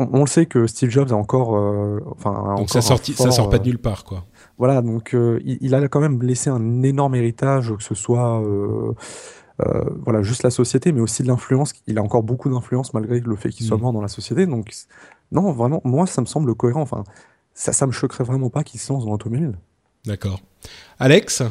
[0.00, 1.54] On, le sait que Steve Jobs a encore,
[2.12, 4.24] enfin, donc ça, sorti, ça sort pas de nulle part, quoi.
[4.58, 8.92] Voilà, donc euh, il, a quand même laissé un énorme héritage, que ce soit euh,
[9.64, 11.72] euh, voilà, juste la société, mais aussi de l'influence.
[11.86, 13.80] Il a encore beaucoup d'influence malgré le fait qu'il soit mmh.
[13.80, 14.46] mort dans la société.
[14.46, 14.72] Donc,
[15.30, 16.82] non, vraiment, moi, ça me semble cohérent.
[16.82, 17.04] Enfin,
[17.54, 19.52] ça, ça me choquerait vraiment pas qu'il se lance dans l'automobile.
[20.04, 20.40] D'accord.
[20.98, 21.44] Alex?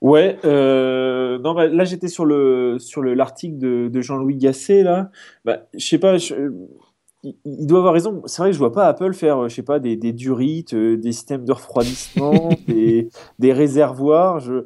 [0.00, 5.10] Ouais, non, bah, là j'étais sur le sur l'article de, Jean-Louis Gasset là.
[5.44, 6.16] Bah, je sais pas,
[7.24, 8.22] il, doit avoir raison.
[8.26, 10.74] C'est vrai que je vois pas Apple faire, euh, je sais pas, des, des durites,
[10.74, 14.40] euh, des systèmes de refroidissement, des, des, réservoirs.
[14.40, 14.64] Je,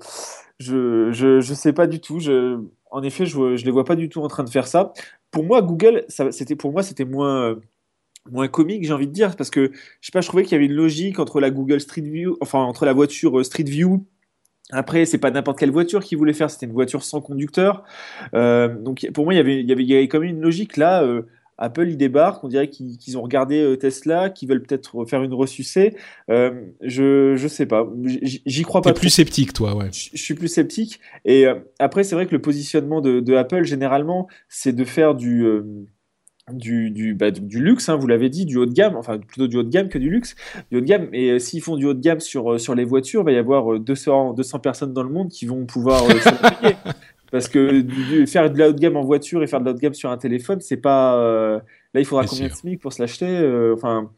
[0.58, 2.20] je, je, je, sais pas du tout.
[2.20, 2.60] Je,
[2.90, 4.92] en effet, je, je les vois pas du tout en train de faire ça.
[5.30, 7.56] Pour moi, Google, c'était pour moi, c'était moins
[8.30, 9.70] moins comique, j'ai envie de dire, parce que
[10.00, 12.36] je sais pas, je trouvais qu'il y avait une logique entre la Google Street View,
[12.40, 14.06] enfin entre la voiture euh, Street View.
[14.70, 17.84] Après, c'est pas n'importe quelle voiture qu'ils voulaient faire, c'était une voiture sans conducteur.
[18.34, 20.28] Euh, donc pour moi, il y avait, il y avait, il y avait quand même
[20.28, 21.02] une logique là.
[21.02, 21.22] Euh,
[21.58, 25.34] Apple, ils débarquent, on dirait qu'ils ont regardé euh, Tesla, qu'ils veulent peut-être faire une
[25.34, 25.96] ressucée.
[26.30, 28.92] Euh, je je sais pas, j'y crois pas.
[28.92, 29.90] T'es plus sceptique, toi, ouais.
[29.92, 31.00] Je, suis plus sceptique.
[31.24, 35.44] Et euh, après, c'est vrai que le positionnement de, Apple, généralement, c'est de faire du
[36.50, 39.46] du, du, bah, du, luxe, hein, vous l'avez dit, du haut de gamme, enfin plutôt
[39.48, 40.34] du haut de gamme que du luxe,
[40.70, 41.08] du haut de gamme.
[41.12, 43.78] Et s'ils font du haut de gamme sur, sur les voitures, il va y avoir
[43.78, 46.28] 200, 200 personnes dans le monde qui vont pouvoir se
[47.30, 47.84] Parce que
[48.26, 49.94] faire de la haut de gamme en voiture et faire de la haut de gamme
[49.94, 51.16] sur un téléphone, c'est pas.
[51.16, 51.58] Euh,
[51.94, 54.10] là, il faudra combien de SMIC pour se l'acheter euh, Enfin.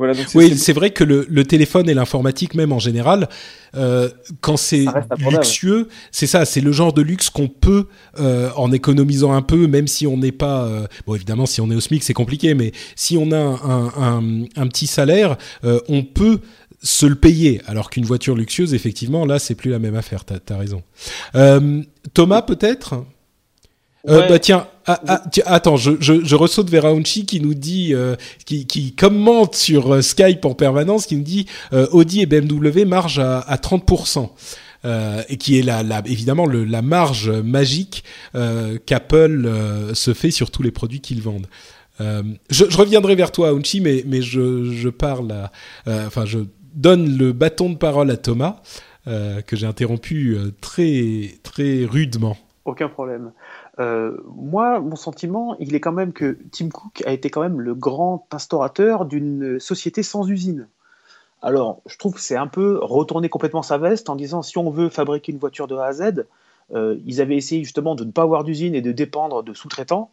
[0.00, 3.28] Voilà, oui, c'est vrai que le, le téléphone et l'informatique même en général,
[3.74, 4.08] euh,
[4.40, 4.84] quand c'est
[5.28, 7.86] luxueux, c'est ça, c'est le genre de luxe qu'on peut,
[8.20, 11.68] euh, en économisant un peu, même si on n'est pas, euh, bon évidemment si on
[11.72, 16.04] est au SMIC c'est compliqué, mais si on a un, un, un petit salaire, on
[16.04, 16.38] peut
[16.82, 20.24] se le payer, alors qu'une voiture luxueuse, effectivement, là, c'est plus la même affaire.
[20.24, 20.82] T'as as raison.
[21.34, 21.82] Euh,
[22.14, 23.04] Thomas, peut-être?
[24.08, 27.92] Euh, bah tiens, ah, ah, attends, je, je, je ressaute vers Aounchi qui nous dit,
[27.92, 28.14] euh,
[28.46, 33.40] qui, qui commente sur Skype en permanence, qui nous dit Audi et BMW margent à,
[33.40, 34.30] à 30%.
[34.84, 38.04] Euh, et qui est la, la évidemment le, la marge magique
[38.86, 39.50] qu'Apple
[39.92, 41.48] se fait sur tous les produits qu'ils vendent.
[41.98, 45.50] Je, je, reviendrai vers toi, Aounchi, mais, mais je, je parle,
[45.86, 46.38] enfin je
[46.78, 48.62] donne le bâton de parole à Thomas,
[49.06, 52.36] euh, que j'ai interrompu euh, très, très rudement.
[52.64, 53.32] Aucun problème.
[53.80, 57.60] Euh, moi, mon sentiment, il est quand même que Tim Cook a été quand même
[57.60, 60.68] le grand instaurateur d'une société sans usine.
[61.42, 64.70] Alors, je trouve que c'est un peu retourner complètement sa veste en disant si on
[64.70, 66.26] veut fabriquer une voiture de A à Z,
[66.74, 70.10] ils avaient essayé justement de ne pas avoir d'usine et de dépendre de sous-traitants.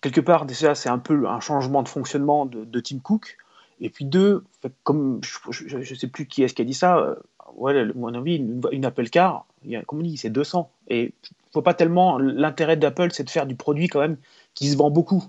[0.00, 3.36] Quelque part, déjà, c'est un peu un changement de fonctionnement de, de Tim Cook.
[3.80, 4.44] Et puis deux,
[4.82, 5.20] comme
[5.50, 7.14] je ne sais plus qui est-ce qui a dit ça, euh,
[7.54, 9.46] ouais, mon avis, une, Apple Car,
[9.86, 10.70] comme on dit, c'est 200.
[10.88, 11.12] Et
[11.52, 12.18] faut pas tellement.
[12.18, 14.16] L'intérêt d'Apple, c'est de faire du produit quand même
[14.54, 15.24] qui se vend beaucoup.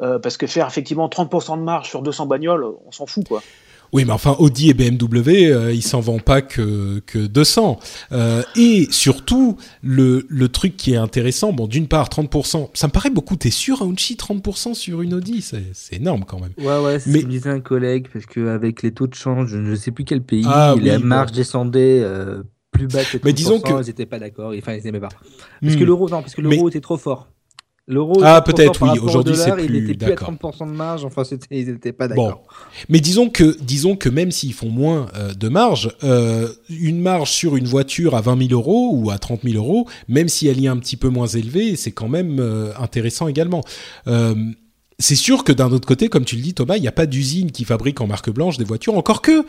[0.00, 3.42] Euh, parce que faire effectivement 30% de marge sur 200 bagnoles, on s'en fout quoi.
[3.92, 7.78] Oui, mais enfin, Audi et BMW, euh, ils s'en vendent pas que, que 200.
[8.12, 12.92] Euh, et surtout, le, le truc qui est intéressant, bon, d'une part, 30%, ça me
[12.92, 13.36] paraît beaucoup.
[13.36, 15.42] T'es sûr, Aounchi, 30% sur une Audi?
[15.42, 16.52] C'est énorme quand même.
[16.56, 17.18] Ouais, ouais, c'est mais...
[17.18, 20.04] ce que disait un collègue, parce qu'avec les taux de change, je ne sais plus
[20.04, 23.72] quel pays, ah, la marge descendait euh, plus bas que 30%, mais disons que...
[23.82, 25.10] ils n'étaient pas d'accord, enfin, ils n'aimaient pas.
[25.60, 25.78] Parce hmm.
[25.78, 27.28] que l'euro, non, parce que l'euro était trop fort.
[27.88, 31.24] L'euro ah peut-être oui aujourd'hui c'est plus il était plus à 30% de marge enfin
[31.50, 32.44] ils n'étaient pas d'accord.
[32.46, 32.54] Bon.
[32.88, 37.32] mais disons que disons que même s'ils font moins euh, de marge euh, une marge
[37.32, 40.64] sur une voiture à 20 000 euros ou à 30 000 euros même si elle
[40.64, 43.62] est un petit peu moins élevée c'est quand même euh, intéressant également.
[44.98, 47.06] C'est sûr que d'un autre côté comme tu le dis Thomas il n'y a pas
[47.06, 48.96] d'usine qui fabrique en marque blanche des voitures.
[48.96, 49.44] Encore que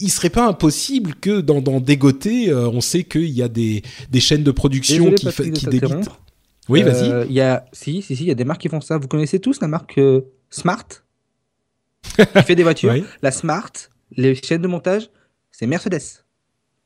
[0.00, 4.20] il serait pas impossible que dans, dans Dégoté, on sait qu'il y a des, des
[4.20, 6.08] chaînes de production qui, qui débitent.
[6.70, 7.10] Oui, vas-y.
[7.10, 8.96] Euh, il y a, si, si, si, il y a des marques qui font ça.
[8.96, 10.86] Vous connaissez tous la marque euh, Smart?
[12.16, 12.94] Qui fait des voitures.
[13.22, 13.72] La Smart,
[14.16, 15.10] les chaînes de montage,
[15.50, 16.24] c'est Mercedes.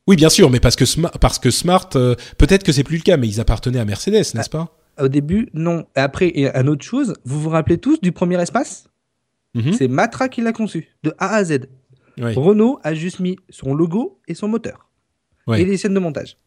[0.07, 3.03] Oui, bien sûr, mais parce que, parce que Smart, euh, peut-être que c'est plus le
[3.03, 4.77] cas, mais ils appartenaient à Mercedes, n'est-ce pas?
[4.99, 5.85] Au début, non.
[5.95, 7.13] Après, il y a une autre chose.
[7.23, 8.87] Vous vous rappelez tous du premier espace?
[9.53, 9.73] Mhm.
[9.73, 11.67] C'est Matra qui l'a conçu, de A à Z.
[12.17, 14.89] Renault a juste mis son logo et son moteur.
[15.53, 16.37] Et les chaînes de montage.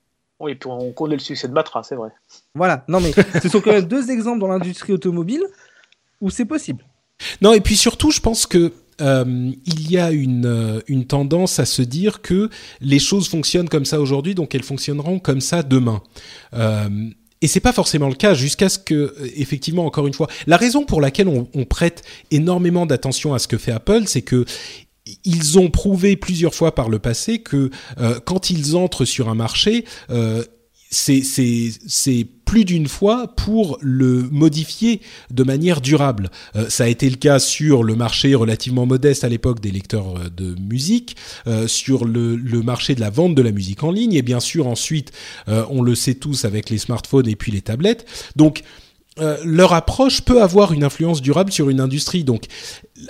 [0.41, 2.11] Oui, puis on connaît le succès de Matra, c'est vrai.
[2.55, 3.13] Voilà, non mais
[3.43, 5.43] ce sont quand même deux exemples dans l'industrie automobile
[6.21, 6.85] où c'est possible.
[7.43, 11.59] Non, et puis surtout, je pense que euh, il y a une, euh, une tendance
[11.59, 12.51] à se dire que
[12.81, 16.03] les choses fonctionnent comme ça aujourd'hui, donc elles fonctionneront comme ça demain.
[16.55, 16.89] Euh,
[17.41, 20.85] et c'est pas forcément le cas jusqu'à ce que, effectivement, encore une fois, la raison
[20.85, 22.03] pour laquelle on, on prête
[22.33, 24.45] énormément d'attention à ce que fait Apple, c'est que
[25.25, 29.35] ils ont prouvé plusieurs fois par le passé que euh, quand ils entrent sur un
[29.35, 30.45] marché, euh,
[30.91, 36.31] c'est plus d'une fois pour le modifier de manière durable.
[36.57, 40.31] Euh, ça a été le cas sur le marché relativement modeste à l'époque des lecteurs
[40.31, 41.17] de musique,
[41.67, 45.13] sur le, marché de la vente de la musique en ligne, et bien sûr ensuite,
[45.47, 48.07] on le sait tous avec les smartphones et puis les tablettes.
[48.35, 48.63] Donc
[49.21, 52.25] euh, leur approche peut avoir une influence durable sur une industrie.
[52.25, 52.45] Donc,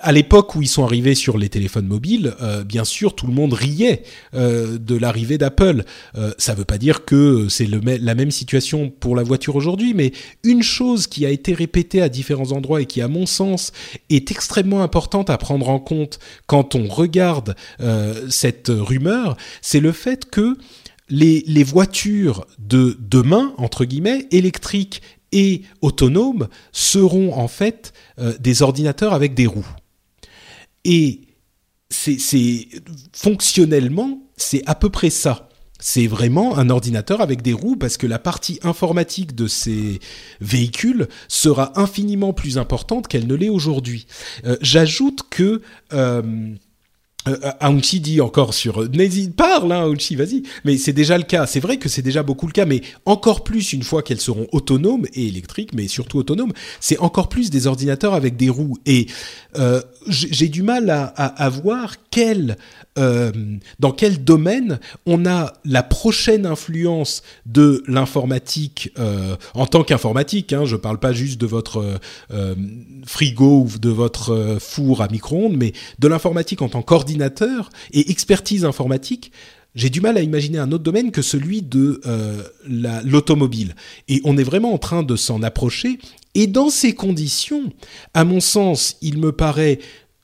[0.01, 3.32] à l'époque où ils sont arrivés sur les téléphones mobiles, euh, bien sûr, tout le
[3.32, 4.02] monde riait
[4.35, 5.85] euh, de l'arrivée d'Apple.
[6.39, 10.12] ça ne veut pas dire que c'est la même situation pour la voiture aujourd'hui, mais
[10.44, 13.72] une chose qui a été répétée à différents endroits et qui, à mon sens,
[14.10, 17.55] est extrêmement importante à prendre en compte quand on regarde
[18.28, 20.56] cette rumeur, c'est le fait que
[21.10, 25.02] les, les, voitures de demain, entre guillemets, électriques
[25.32, 29.68] et autonomes seront en fait euh, des ordinateurs avec des roues.
[30.84, 31.22] Et
[31.90, 32.68] c'est
[33.12, 35.48] fonctionnellement, c'est à peu près ça.
[35.80, 40.00] C'est vraiment un ordinateur avec des roues parce que la partie informatique de ces
[40.40, 44.06] véhicules sera infiniment plus importante qu'elle ne l'est aujourd'hui.
[44.44, 46.55] Euh, j'ajoute que euh,
[47.28, 50.42] euh, Aounchi dit encore sur euh, n'hésite parle hein, Aounchi vas-y.
[50.64, 51.46] Mais c'est déjà le cas.
[51.46, 54.46] C'est vrai que c'est déjà beaucoup le cas mais encore plus une fois qu'elles seront
[54.52, 58.76] autonomes et électriques mais surtout autonomes c'est encore plus des ordinateurs avec des roues.
[58.86, 59.06] Et
[59.56, 62.56] euh, j'ai du mal à, à, voir quel
[62.98, 63.30] euh,
[63.78, 70.52] dans quel domaine on a la prochaine influence de l'informatique euh, en tant qu'informatique.
[70.52, 72.00] Hein, je ne parle pas juste de votre
[72.32, 72.55] euh,
[73.06, 78.65] frigo ou de votre four à micro-ondes, mais de l'informatique en tant qu'ordinateur et expertise
[78.65, 79.32] informatique
[79.74, 82.01] j'ai du mal à imaginer un autre domaine que celui de
[83.05, 83.77] l'automobile.
[84.09, 85.99] Et on est vraiment en train de s'en approcher.
[86.35, 87.73] Et dans ces conditions,
[88.12, 89.78] à mon sens, il me paraît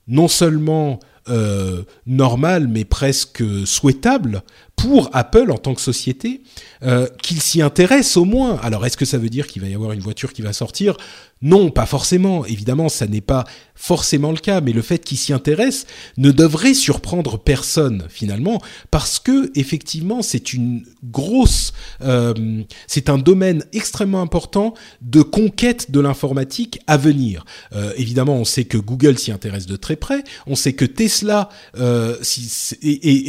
[0.07, 4.43] non seulement euh, normal, mais presque souhaitable
[4.75, 6.41] pour Apple en tant que société
[6.83, 8.59] euh, qu'il s'y intéresse au moins.
[8.61, 10.97] Alors est-ce que ça veut dire qu'il va y avoir une voiture qui va sortir
[11.41, 12.45] Non, pas forcément.
[12.45, 13.43] Évidemment, ça n'est pas
[13.75, 15.85] forcément le cas, mais le fait qu'il s'y intéresse
[16.17, 23.65] ne devrait surprendre personne finalement, parce que effectivement, c'est une grosse, euh, c'est un domaine
[23.73, 27.45] extrêmement important de conquête de l'informatique à venir.
[27.73, 31.49] Euh, évidemment, on sait que Google s'y intéresse de très près, on sait que Tesla,
[31.77, 32.15] euh,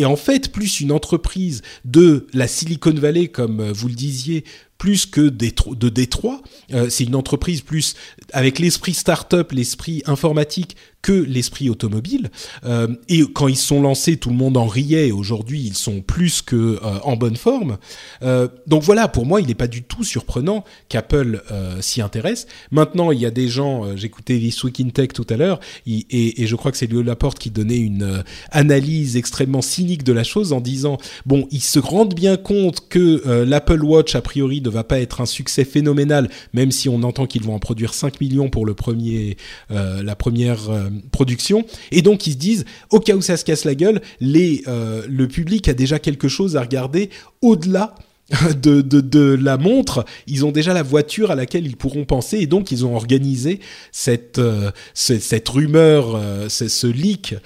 [0.04, 4.44] en fait, plus une entreprise de la Silicon Valley, comme vous le disiez,
[4.78, 6.42] plus que de Détroit.
[6.72, 7.94] Euh, c'est une entreprise plus
[8.32, 10.76] avec l'esprit start-up, l'esprit informatique
[11.12, 12.30] l'esprit automobile.
[12.64, 15.10] Euh, et quand ils sont lancés, tout le monde en riait.
[15.12, 17.78] Aujourd'hui, ils sont plus que euh, en bonne forme.
[18.22, 21.42] Euh, donc voilà, pour moi, il n'est pas du tout surprenant qu'Apple
[21.80, 22.46] s'y intéresse.
[22.70, 23.96] Maintenant, il y a des gens.
[23.96, 27.02] J'écoutais This Week in Tech tout à l'heure, et, et, je crois que c'est Léo
[27.02, 31.78] Laporte qui donnait une analyse extrêmement cynique de la chose en disant bon, ils se
[31.78, 36.28] rendent bien compte que l'Apple Watch a priori ne va pas être un succès phénoménal,
[36.52, 39.36] même si on entend qu'ils vont en produire 5 millions pour le premier,
[39.70, 40.70] la première
[41.02, 41.64] production.
[41.90, 45.02] Et donc ils se disent, au cas où ça se casse la gueule, les, euh,
[45.08, 47.10] le public a déjà quelque chose à regarder
[47.42, 47.94] au-delà
[48.60, 52.48] de, de, la montre, ils ont déjà la voiture à laquelle ils pourront penser et
[52.48, 53.60] donc ils ont organisé
[53.92, 57.36] cette, euh, cette, rumeur, euh, ce, leak,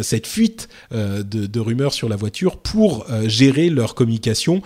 [0.00, 4.62] cette fuite de, de, rumeurs sur la voiture pour gérer leur communication.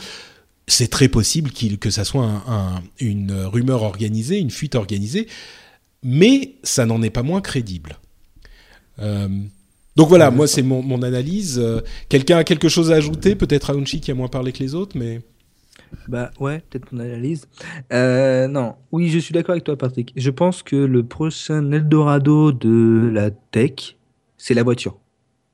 [0.68, 2.40] C'est très possible qu'il que ça soit
[3.00, 5.26] une rumeur organisée, une fuite organisée,
[6.04, 7.98] mais ça n'en est pas moins crédible.
[9.00, 9.28] Euh,
[9.96, 11.58] donc voilà, moi c'est mon, mon, analyse.
[11.58, 13.34] Euh, quelqu'un a quelque chose à ajouter?
[13.34, 15.20] Peut-être Aounchi qui a moins parlé que les autres, mais...
[16.08, 17.46] Bah ouais, peut-être mon analyse.
[17.92, 20.12] Euh, non, oui, je suis d'accord avec toi, Patrick.
[20.16, 23.96] Je pense que le prochain Eldorado de la tech,
[24.36, 24.98] c'est la voiture.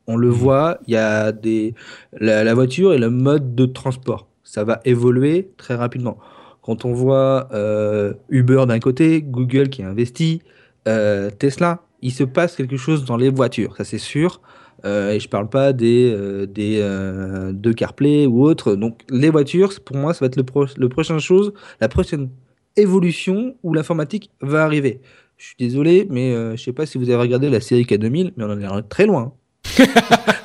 [0.07, 0.33] On le mmh.
[0.33, 1.75] voit, il y a des
[2.19, 4.29] la, la, voiture et le mode de transport.
[4.43, 6.19] Ça va évoluer très rapidement.
[6.63, 10.43] Quand on voit euh, Uber d'un côté, Google qui a investi,
[10.89, 14.41] euh, Tesla, il se passe quelque chose dans les voitures, ça c'est sûr.
[14.85, 18.75] Euh, et je parle pas des, euh, des euh, de CarPlay ou autres.
[18.75, 22.31] Donc les voitures, pour moi, ça va être le, pro le prochain chose, la prochaine
[22.77, 25.01] évolution où l'informatique va arriver.
[25.37, 28.45] Je suis désolé, mais je sais pas si vous avez regardé la série K2000, mais
[28.45, 29.33] on en est très loin.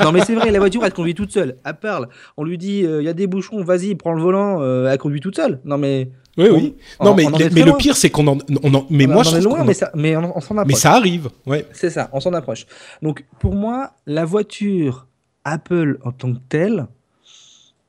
[0.02, 1.57] non mais c'est vrai, la voiture elle conduit toute seule.
[1.65, 2.07] Elle parle,
[2.38, 5.36] on lui dit il y a des bouchons, vas-y, prends le volant, elle conduit toute
[5.36, 5.60] seule.
[5.65, 6.76] Non mais oui, oui.
[7.02, 9.74] non, mais, mais le pire, c'est qu'on en, on en, mais moi, je loin, mais
[9.74, 10.68] ça, mais on, s'en approche.
[10.68, 11.66] Mais ça arrive, ouais.
[11.72, 12.66] C'est ça, on s'en approche.
[13.02, 15.07] Donc, pour moi, la voiture
[15.45, 16.88] Apple en tant que telle,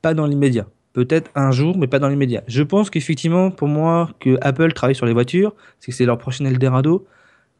[0.03, 0.67] pas dans l'immédiat.
[0.93, 2.43] Peut-être un jour, mais pas dans l'immédiat.
[2.47, 6.17] Je pense qu'effectivement, pour moi, que Apple travaille sur les voitures, c'est que c'est leur
[6.17, 7.07] prochain Eldorado.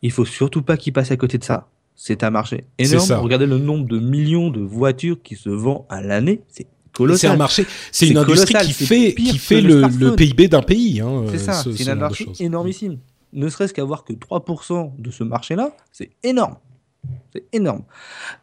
[0.03, 1.69] Il faut surtout pas qu'ils passent à côté de ça.
[1.97, 3.13] C'est un marché énorme.
[3.23, 6.43] Regardez le nombre de millions de voitures qui se vendent à l'année.
[6.49, 6.67] C'est
[7.17, 11.01] c'est un marché, c'est une industrie qui fait, qui fait le, PIB d'un pays.
[11.01, 12.99] Hein, c'est ça, c'est une industrie énormissime.
[13.33, 16.57] Ne serait-ce qu'avoir que 3% de ce marché-là, c'est énorme.
[17.33, 17.83] C'est énorme.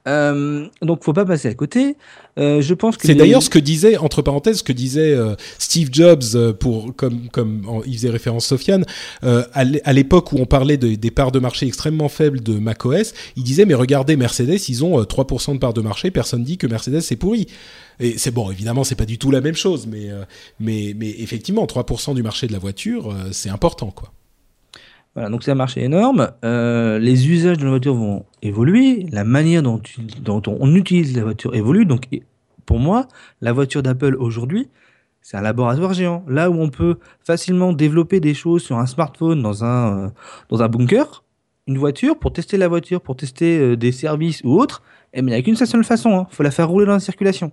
[0.07, 1.97] Euh, donc, faut pas passer à côté.
[2.39, 5.35] Euh, je pense que c'est d'ailleurs ce que disait entre parenthèses ce que disait euh,
[5.59, 8.85] Steve Jobs euh, pour comme comme il faisait référence Sofiane
[9.21, 13.43] à l'époque où on parlait de, des parts de marché extrêmement faibles de macOS, il
[13.43, 17.01] disait mais regardez Mercedes, ils ont 3% de parts de marché, personne dit que Mercedes
[17.01, 17.47] c'est pourri.
[17.99, 20.09] Et c'est bon, évidemment, c'est pas du tout la même chose, mais
[20.59, 24.11] mais mais effectivement, 3% du marché de la voiture, c'est important quoi.
[25.15, 26.31] Voilà, donc c'est un marché énorme.
[26.43, 29.05] Euh, les usages de la voiture vont évoluer.
[29.11, 29.81] La manière dont,
[30.47, 31.85] on utilise la voiture évolue.
[31.85, 32.07] Donc,
[32.65, 33.07] pour moi,
[33.41, 34.69] la voiture d'Apple aujourd'hui,
[35.21, 36.23] c'est un laboratoire géant.
[36.27, 40.09] Là où on peut facilement développer des choses sur un smartphone dans un, euh,
[40.49, 41.23] dans un bunker,
[41.67, 44.81] une voiture, pour tester la voiture, pour tester euh, des services ou autres,
[45.13, 46.09] eh il n'y a qu'une seule façon.
[46.09, 46.27] Il hein.
[46.31, 47.51] faut la faire rouler dans la circulation.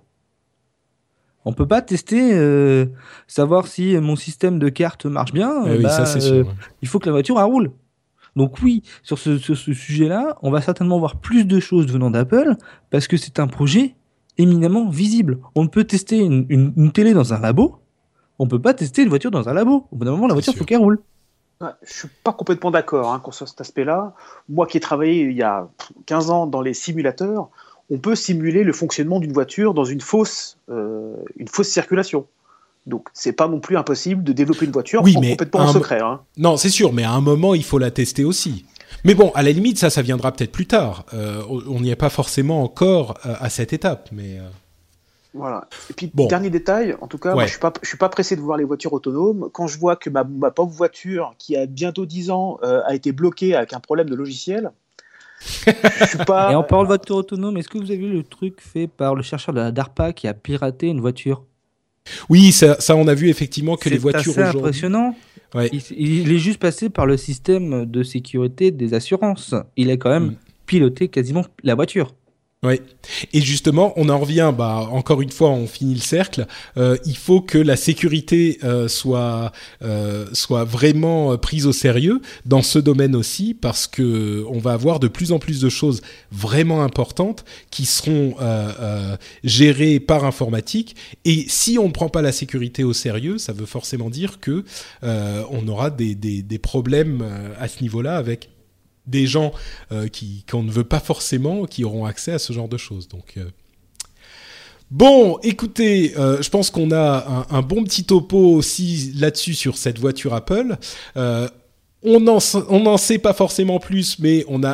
[1.45, 2.85] On peut pas tester, euh,
[3.27, 5.63] savoir si mon système de carte marche bien.
[5.65, 6.43] Eh bah, euh,
[6.81, 7.71] il faut que la voiture roule.
[8.35, 12.55] Donc oui, sur ce, sujet-là, on va certainement voir plus de choses venant d'Apple
[12.89, 13.95] parce que c'est un projet
[14.37, 15.39] éminemment visible.
[15.55, 17.79] On peut tester une, télé dans un labo,
[18.39, 19.87] on peut pas tester une voiture dans un labo.
[19.91, 21.01] Au bout d'un moment, la voiture, faut qu'elle roule.
[21.59, 24.13] Je je suis pas complètement d'accord hein, sur cet aspect-là.
[24.49, 25.67] Moi qui ai travaillé il y a
[26.05, 27.49] 15 ans dans les simulateurs,
[27.91, 32.25] on peut simuler le fonctionnement d'une voiture dans une fausse, euh, une fausse circulation.
[32.87, 35.99] Donc, c'est pas non plus impossible de développer une voiture oui, mais complètement en secret.
[36.01, 36.21] Hein.
[36.37, 38.65] Non, c'est sûr, mais à un moment, il faut la tester aussi.
[39.03, 41.05] Mais bon, à la limite, ça, ça viendra peut-être plus tard.
[41.13, 44.39] Euh, on n'y est pas forcément encore euh, à cette étape, mais.
[45.33, 45.67] Voilà.
[45.89, 48.41] Et puis, dernier détail, en tout cas, moi, je suis je suis pas pressé de
[48.41, 49.49] voir les voitures autonomes.
[49.51, 53.11] Quand je vois que ma, ma pauvre voiture, qui a bientôt 10 ans, a été
[53.11, 54.71] bloquée avec un problème de logiciel,
[55.67, 59.15] et en parlant de voiture autonome, est-ce que vous avez vu le truc fait par
[59.15, 61.43] le chercheur de la DARPA qui a piraté une voiture?
[62.29, 65.15] Oui, ça, on a vu effectivement que les voitures C'est impressionnant.
[65.71, 69.53] Il, est juste passé par le système de sécurité des assurances.
[69.75, 70.35] Il a quand même mm.
[70.65, 72.15] piloté quasiment la voiture.
[72.63, 72.79] Oui.
[73.33, 76.45] Et justement, on en revient, bah, encore une fois, on finit le cercle.
[76.77, 79.51] Euh, il faut que la sécurité euh, soit
[79.81, 84.99] euh, soit vraiment prise au sérieux dans ce domaine aussi, parce que on va avoir
[84.99, 88.35] de plus en plus de choses vraiment importantes qui seront
[89.43, 90.95] gérées par informatique.
[91.25, 94.63] Et si on ne prend pas la sécurité au sérieux, ça veut forcément dire que
[95.01, 97.25] on aura des, des, des problèmes
[97.59, 98.49] à ce niveau-là avec
[99.07, 99.51] des gens
[99.91, 103.07] euh, qui qu'on ne veut pas forcément, qui auront accès à ce genre de choses.
[103.07, 103.45] Donc euh.
[104.89, 109.99] Bon, écoutez, euh, je pense qu'on a un, bon petit topo aussi là-dessus sur cette
[109.99, 110.75] voiture Apple.
[111.15, 114.71] on n'en sait pas forcément plus, mais on a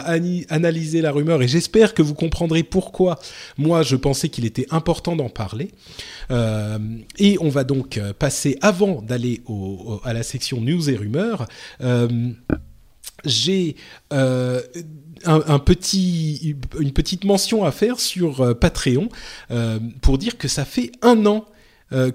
[0.49, 3.19] analysé la rumeur et j'espère que vous comprendrez pourquoi
[3.59, 5.69] moi je pensais qu'il était important d'en parler.
[6.31, 9.43] et on va donc passer, avant d'aller
[10.03, 11.45] à la section news et rumeurs,
[13.25, 13.75] j'ai
[14.13, 14.61] euh,
[15.25, 19.09] un, petit, une petite mention à faire sur euh, Patreon
[19.51, 21.45] euh, pour dire que ça fait un an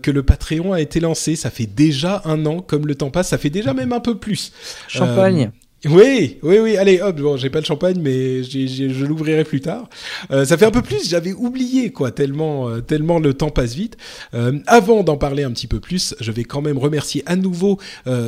[0.02, 1.34] que le Patreon a été lancé.
[1.34, 4.18] Ça fait déjà un an, comme le temps passe, ça fait déjà même un peu
[4.18, 4.52] plus.
[4.86, 5.50] Champagne.
[5.84, 6.76] Oui, oui, oui.
[6.76, 7.20] Allez, hop.
[7.20, 9.88] Bon, j'ai pas de champagne, mais je l'ouvrirai plus tard.
[10.30, 11.08] Euh, ça fait un peu plus.
[11.08, 13.96] J'avais oublié quoi, tellement, euh, tellement le temps passe vite.
[14.32, 17.78] Euh, avant d'en parler un petit peu plus, je vais quand même remercier à nouveau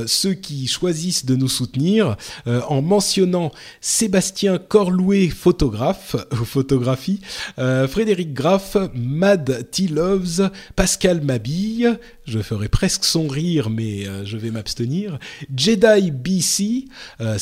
[0.07, 2.17] ceux qui choisissent de nous soutenir
[2.47, 7.21] en mentionnant Sébastien Corlouet, photographe, photographie,
[7.57, 11.99] Frédéric Graff, Mad T Loves, Pascal Mabille.
[12.27, 15.19] Je ferai presque son rire, mais je vais m'abstenir.
[15.55, 16.87] Jedi BC.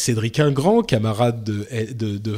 [0.03, 2.37] Cédric Ingrand, camarade de, de, de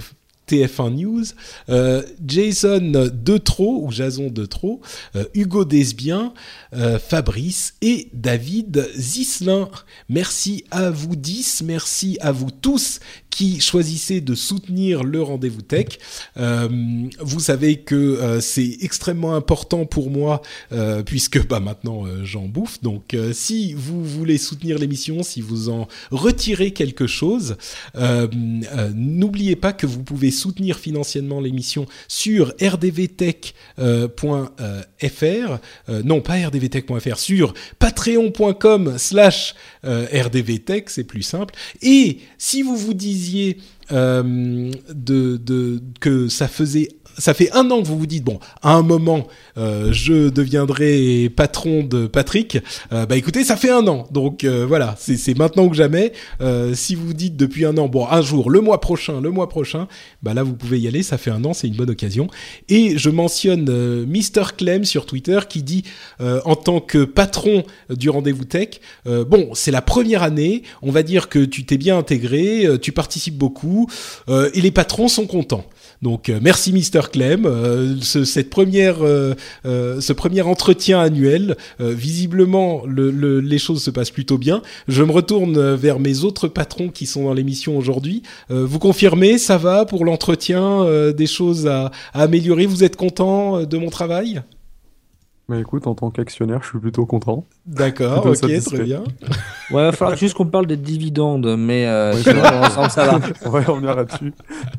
[0.48, 1.24] TF1 News,
[1.68, 4.80] euh, Jason Detro ou Jason Detro,
[5.16, 6.34] euh, Hugo Desbiens,
[6.74, 9.68] euh, Fabrice et David Zislin.
[10.08, 13.00] Merci à vous 10, merci à vous tous
[13.30, 15.98] qui choisissez de soutenir le rendez-vous tech.
[16.36, 20.40] vous savez que c'est extrêmement important pour moi
[21.04, 22.80] puisque bah, maintenant j'en bouffe.
[22.80, 27.56] Donc si vous voulez soutenir l'émission, si vous en retirez quelque chose,
[27.96, 33.54] n'oubliez pas que vous pouvez soutenir financièrement l'émission sur rdvtech.fr,
[35.88, 39.54] euh, non pas rdvtech.fr, sur patreon.com slash
[39.84, 41.54] euh, rdvtech, c'est plus simple.
[41.82, 43.58] Et si vous vous disiez
[43.92, 44.70] euh,
[46.00, 49.28] que ça faisait ça fait un an que vous vous dites bon, à un moment,
[49.56, 52.58] euh, je deviendrai patron de Patrick.
[52.90, 56.12] Bah écoutez, ça fait un an, donc voilà, c'est maintenant que jamais.
[56.72, 59.86] si vous dites depuis un an, bon, un jour, le mois prochain, le mois prochain,
[60.24, 61.04] bah là vous pouvez y aller.
[61.04, 62.26] Ça fait un an, c'est une bonne occasion.
[62.68, 65.84] Et je mentionne Mister Clem sur Twitter qui dit
[66.20, 70.62] en tant que patron du rendez-vous tech, bon, c'est la première année.
[70.88, 72.46] On va dire que tu t'es bien intégré,
[72.80, 73.80] tu participes beaucoup
[74.56, 75.66] et les patrons sont contents.
[76.02, 79.34] Donc euh, merci Mister Clem, euh, ce, cette première, euh,
[79.64, 84.60] ce premier entretien annuel, visiblement le, les choses se passent plutôt bien.
[84.86, 88.22] Je me retourne vers mes autres patrons qui sont dans l'émission aujourd'hui.
[88.50, 90.64] vous confirmez, ça va pour l'entretien,
[91.12, 92.66] des choses à, à améliorer?
[92.66, 94.42] Vous êtes content de mon travail?
[95.48, 97.44] Mais écoute, en tant qu'actionnaire, je suis plutôt content.
[97.66, 99.04] D'accord, ok, très bien.
[99.70, 102.42] Ouais, il va falloir juste qu'on parle des dividendes, mais euh, sinon,
[102.88, 103.20] ça va.
[103.44, 104.32] On va revenir là-dessus.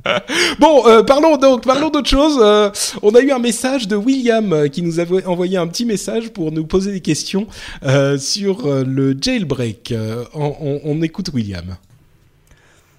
[0.60, 2.40] bon, euh, parlons donc, parlons d'autre chose.
[2.42, 2.72] Euh,
[3.04, 6.30] on a eu un message de William euh, qui nous a envoyé un petit message
[6.34, 7.46] pour nous poser des questions
[7.84, 9.94] euh, sur le jailbreak.
[10.34, 11.76] On, on, on écoute William.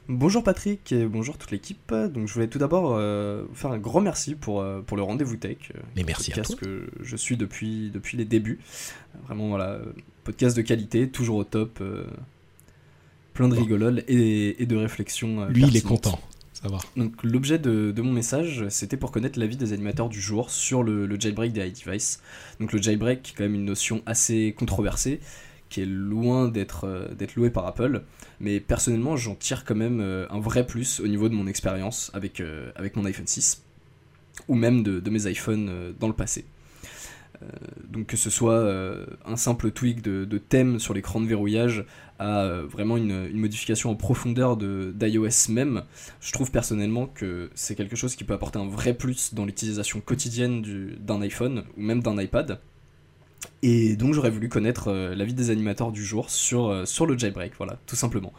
[0.09, 1.93] Bonjour Patrick et bonjour toute l'équipe.
[1.93, 5.37] Donc je voulais tout d'abord euh, faire un grand merci pour, euh, pour le rendez-vous
[5.37, 5.57] tech.
[5.75, 8.61] Euh, Mais merci podcast que je suis depuis, depuis les débuts.
[9.27, 9.81] Vraiment voilà,
[10.23, 11.83] podcast de qualité, toujours au top.
[13.35, 15.47] plein de rigolol et, et de réflexions.
[15.47, 16.21] Lui il est content.
[16.53, 16.79] Ça va.
[16.97, 20.85] Donc l'objet de, de, mon message, c'était pour connaître l'avis des animateurs du jour sur
[20.85, 22.21] le, le jailbreak des iDevice.
[22.61, 25.21] Donc le jailbreak, quand même une notion assez controversée,
[25.69, 28.03] qui est loin d'être d'être loué par Apple.
[28.41, 32.11] Mais personnellement, j'en tire quand même euh, un vrai plus au niveau de mon expérience
[32.15, 33.63] avec, euh, mon iPhone 6
[34.49, 36.45] ou même de, mes iPhones euh, dans le passé.
[37.89, 38.65] donc que ce soit
[39.27, 41.85] un simple tweak de, thème sur l'écran de verrouillage
[42.19, 45.83] à vraiment une, modification en profondeur d'iOS même,
[46.23, 50.01] je trouve personnellement que c'est quelque chose qui peut apporter un vrai plus dans l'utilisation
[50.01, 50.63] quotidienne
[50.99, 52.59] d'un iPhone ou même d'un iPad.
[53.63, 57.19] Et donc j'aurais voulu connaître euh, l'avis des animateurs du jour sur, euh, sur le
[57.19, 58.33] jailbreak, voilà, tout simplement.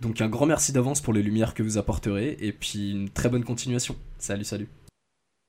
[0.00, 3.28] Donc un grand merci d'avance pour les lumières que vous apporterez, et puis une très
[3.28, 3.96] bonne continuation.
[4.18, 4.68] Salut, salut.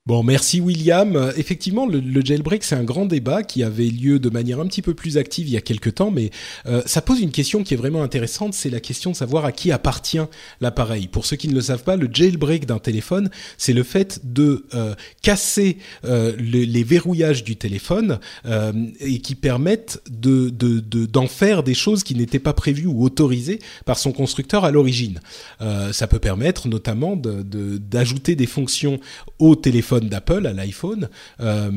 [0.07, 1.15] Bon, merci William.
[1.15, 4.81] Euh, effectivement, le, jailbreak, c'est un grand débat qui avait lieu de manière un petit
[4.81, 6.31] peu plus active il y a quelques temps, mais
[6.65, 9.51] euh, ça pose une question qui est vraiment intéressante, c'est la question de savoir à
[9.51, 10.17] qui appartient
[10.59, 11.07] l'appareil.
[11.07, 13.29] Pour ceux qui ne le savent pas, le jailbreak d'un téléphone,
[13.59, 18.19] c'est le fait de euh, casser les verrouillages du téléphone
[18.99, 23.99] et qui permettent de, d'en faire des choses qui n'étaient pas prévues ou autorisées par
[23.99, 25.19] son constructeur à l'origine.
[25.91, 28.99] ça peut permettre notamment d'ajouter des fonctions
[29.37, 31.09] au téléphone d'Apple, à l'iPhone,
[31.39, 31.69] euh,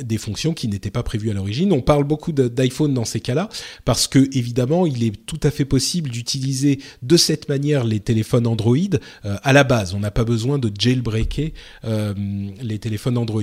[0.00, 1.72] des fonctions qui n'étaient pas prévues à l'origine.
[1.72, 3.48] On parle beaucoup d'iPhone dans ces cas-là
[3.84, 8.46] parce que évidemment, il est tout à fait possible d'utiliser de cette manière les téléphones
[8.46, 8.76] Android
[9.24, 9.94] euh, à la base.
[9.94, 11.50] On n'a pas besoin de jailbreaker
[11.84, 12.14] euh,
[12.62, 13.42] les téléphones Android.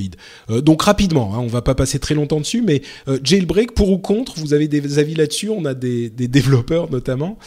[0.50, 2.82] donc rapidement, hein, on va pas passer très longtemps dessus, mais
[3.24, 5.50] jailbreak pour ou contre, vous avez des avis là-dessus?
[5.50, 7.38] On a des, développeurs notamment.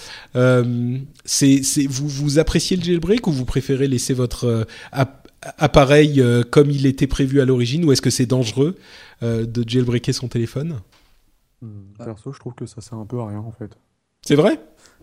[1.25, 4.67] c'est, vous, vous appréciez le jailbreak ou vous préférez laisser votre
[5.43, 8.77] appareil euh, comme il était prévu à l'origine ou est-ce que c'est dangereux
[9.23, 10.81] euh, de jailbreaker son téléphone?
[11.63, 13.77] Hmm, Perso, je trouve que ça sert un peu à rien en fait.
[14.23, 14.61] C'est vrai?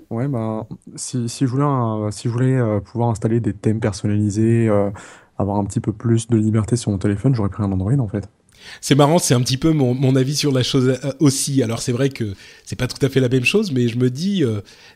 [0.09, 4.69] Ouais, bah, si, si je voulais, si je voulais euh, pouvoir installer des thèmes personnalisés,
[5.37, 8.07] avoir un petit peu plus de liberté sur mon téléphone, j'aurais pris un Android en
[8.07, 8.29] fait.
[8.81, 11.61] C'est marrant, c'est un petit peu mon, mon, avis sur la chose aussi.
[11.61, 12.33] Alors c'est vrai que
[12.65, 14.43] c'est pas tout à fait la même chose, mais je me dis,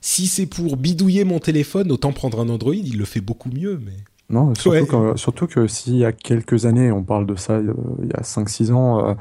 [0.02, 3.80] si c'est pour bidouiller mon téléphone, autant prendre un Android, il le fait beaucoup mieux.
[3.84, 3.98] Mais
[4.30, 7.74] non, surtout, que, surtout que s'il y a quelques années, on parle de ça, euh,
[8.04, 9.14] il y a 5-6 ans, euh,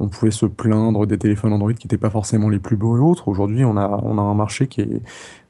[0.00, 3.00] on pouvait se plaindre des téléphones Android qui n'étaient pas forcément les plus beaux et
[3.00, 3.28] autres.
[3.28, 5.02] Aujourd'hui, on a, on a un marché qui est,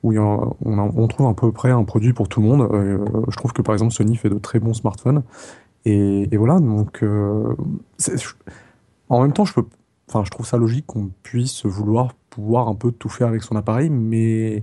[0.02, 2.68] où on, on, trouve à peu près un produit pour tout le monde.
[2.72, 5.22] Euh, je trouve que par exemple Sony fait de très bons smartphones.
[5.86, 7.02] Et, et voilà, donc
[9.08, 9.64] en même temps, je, peux,
[10.12, 13.88] je trouve ça logique qu'on puisse vouloir pouvoir un peu tout faire avec son appareil,
[13.88, 14.62] mais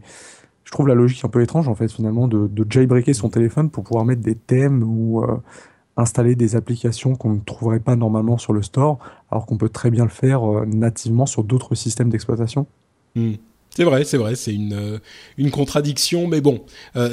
[0.73, 3.83] trouve la logique un peu étrange en fait finalement de, de jailbreaker son téléphone pour
[3.83, 5.37] pouvoir mettre des thèmes ou euh,
[5.97, 8.97] installer des applications qu'on ne trouverait pas normalement sur le store,
[9.31, 12.65] alors qu'on peut très bien le faire euh, nativement sur d'autres systèmes d'exploitation.
[13.15, 13.33] Hmm.
[13.75, 14.99] C'est vrai, c'est vrai, c'est une, euh,
[15.37, 16.63] une contradiction, mais bon,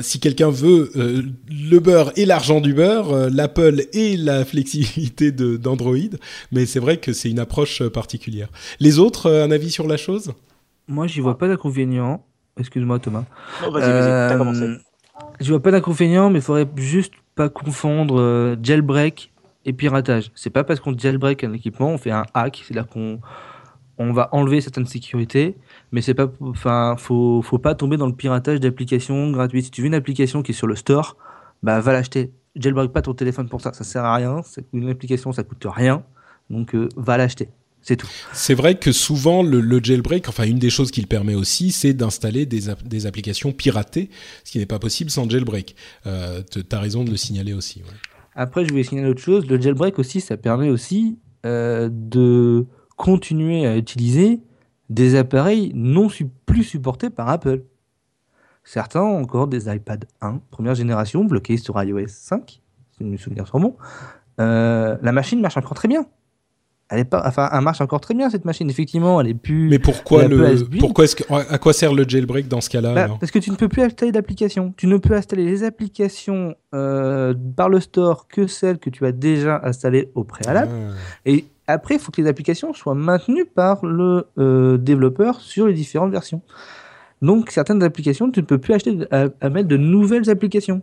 [0.03, 6.19] si quelqu'un veut le beurre et l'argent du beurre, l'Apple et la flexibilité d'Android,
[6.53, 8.51] mais c'est vrai que c'est une approche particulière.
[8.79, 10.33] Les autres, un avis sur la chose?
[10.87, 12.23] Moi, j'y vois pas d'inconvénient.
[12.59, 13.25] Excuse-moi Thomas.
[13.61, 14.63] vas-y, vas-y, commencé.
[14.63, 14.77] Euh,
[15.41, 19.33] je vois pas d'inconvénient, mais il faudrait juste pas confondre euh, jailbreak
[19.65, 20.31] et piratage.
[20.35, 23.21] C'est pas parce qu'on jailbreak un équipement, on fait un hack, c'est-à-dire qu'on
[23.99, 25.57] on va enlever certaines sécurités,
[25.93, 29.67] mais c'est pas, enfin, faut, faut pas tomber dans le piratage d'applications gratuites.
[29.67, 31.17] Si tu veux une application qui est sur le store,
[31.63, 32.33] bah va l'acheter.
[32.57, 34.41] Jailbreak pas ton téléphone pour ça, ça sert à rien.
[34.43, 36.03] C'est une application, ça coûte rien,
[36.49, 37.51] donc euh, va l'acheter.
[37.83, 38.09] C'est tout.
[38.33, 42.47] C'est vrai que souvent le, jailbreak, enfin une des choses qu'il permet aussi, c'est d'installer
[42.47, 44.11] des, applications piratées,
[44.45, 45.75] ce qui n'est pas possible sans jailbreak.
[46.07, 47.83] Euh, tu as raison de le signaler aussi.
[48.35, 49.47] Après, je voulais signaler autre chose.
[49.47, 52.67] Le jailbreak aussi, ça permet aussi euh, de
[52.97, 54.41] continuer à utiliser
[54.91, 56.09] des appareils non
[56.47, 57.63] plus supportés par Apple.
[58.63, 62.61] Certains ont encore des iPad 1, première génération, bloqués sur iOS 5, si
[63.01, 63.77] je me souviens sur bon.
[64.39, 66.07] Euh, la machine marche encore très bien
[66.91, 68.69] elle est pas, enfin, elle marche encore très bien cette machine.
[68.69, 69.69] Effectivement, elle est plus.
[69.69, 73.17] Mais pourquoi le, pourquoi est-ce que, à quoi sert le jailbreak dans ce cas-là bah,
[73.21, 74.75] Parce que tu ne peux plus installer d'applications.
[74.77, 79.13] Tu ne peux installer les applications euh, par le store que celles que tu as
[79.13, 80.73] déjà installées au préalable.
[80.73, 80.95] Ah.
[81.27, 85.75] Et après, il faut que les applications soient maintenues par le euh, développeur sur les
[85.75, 86.43] différentes versions.
[87.23, 90.83] Donc, certaines applications, tu ne peux plus acheter à mettre de nouvelles applications.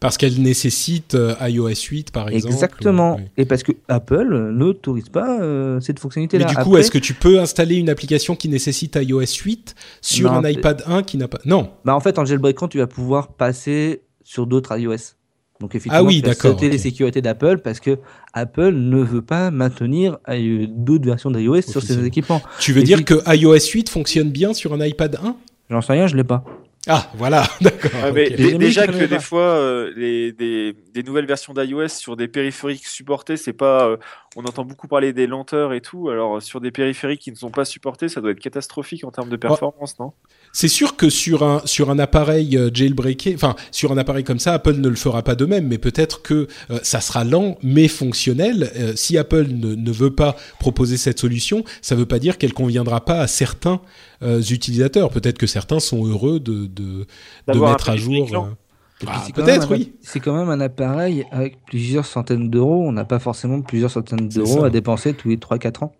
[0.00, 2.54] Parce qu'elle nécessite euh, iOS 8, par exemple.
[2.54, 3.20] Exactement.
[3.36, 6.46] Et parce que Apple n'autorise pas euh, cette fonctionnalité-là.
[6.48, 10.32] Mais du coup, est-ce que tu peux installer une application qui nécessite iOS 8 sur
[10.32, 11.38] un iPad 1 qui n'a pas.
[11.44, 11.70] Non.
[11.84, 15.14] Bah en fait, en jailbreakant, tu vas pouvoir passer sur d'autres iOS.
[15.60, 16.58] Donc effectivement, ah oui, d'accord.
[16.60, 17.98] les sécurités d'Apple parce que
[18.34, 22.42] Apple ne veut pas maintenir euh, d'autres versions d'iOS sur ses équipements.
[22.60, 25.36] Tu veux dire que iOS 8 fonctionne bien sur un iPad 1
[25.70, 26.44] J'en sais rien, je l'ai pas.
[26.88, 28.12] Ah, voilà, d'accord.
[28.12, 33.36] Déjà que des fois, euh, les, des, des, nouvelles versions d'iOS sur des périphériques supportés,
[33.36, 33.88] c'est pas.
[33.88, 33.96] Euh,
[34.36, 36.10] on entend beaucoup parler des lenteurs et tout.
[36.10, 39.30] Alors, sur des périphériques qui ne sont pas supportés, ça doit être catastrophique en termes
[39.30, 40.12] de performance, non?
[40.56, 44.38] C'est sûr que sur un, sur un appareil euh, jailbreaké, enfin, sur un appareil comme
[44.38, 46.48] ça, Apple ne le fera pas de même, mais peut-être que
[46.82, 48.72] ça sera lent mais fonctionnel.
[48.96, 52.54] si Apple ne, ne, veut pas proposer cette solution, ça ne veut pas dire qu'elle
[52.54, 53.80] conviendra pas à certains
[54.22, 55.10] euh, utilisateurs.
[55.10, 57.06] Peut-être que certains sont heureux de, de,
[57.48, 58.26] mettre à jour.
[58.32, 59.92] Euh, ah, peut-être, oui.
[60.00, 62.82] C'est quand même un appareil avec plusieurs centaines d'euros.
[62.86, 65.92] On n'a pas forcément plusieurs centaines d'euros à dépenser tous les 3-4 ans.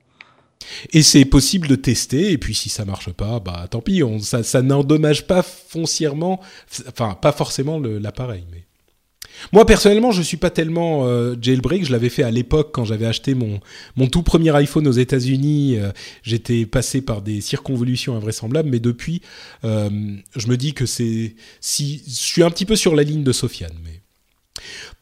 [0.93, 4.63] Et c'est possible de tester, et puis si ça marche pas, bah tant pis, ça
[4.63, 6.41] n'endommage pas foncièrement,
[6.89, 8.45] enfin pas forcément l'appareil.
[8.51, 8.65] Mais...
[9.53, 11.85] Moi personnellement, je suis pas tellement euh, jailbreak.
[11.85, 13.61] Je l'avais fait à l'époque quand j'avais acheté mon
[13.95, 15.77] mon tout premier iPhone aux États-Unis.
[15.77, 15.91] Euh,
[16.23, 19.23] J'étais passé par des circonvolutions invraisemblables, mais depuis,
[19.65, 19.91] euh,
[20.35, 23.33] je me dis que c'est si je suis un petit peu sur la ligne de
[23.33, 23.77] Sofiane.
[23.85, 24.01] Mais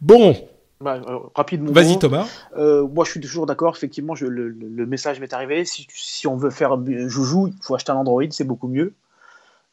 [0.01, 0.36] bon,
[0.85, 1.73] Bah, euh, rapidement.
[1.73, 2.28] vas-y Thomas.
[2.59, 3.74] Euh, moi, je suis toujours d'accord.
[3.74, 5.65] Effectivement, je- le, message m'est arrivé.
[5.65, 6.77] Si, si on veut faire
[7.09, 8.93] joujou, il faut acheter un Android, c'est beaucoup mieux.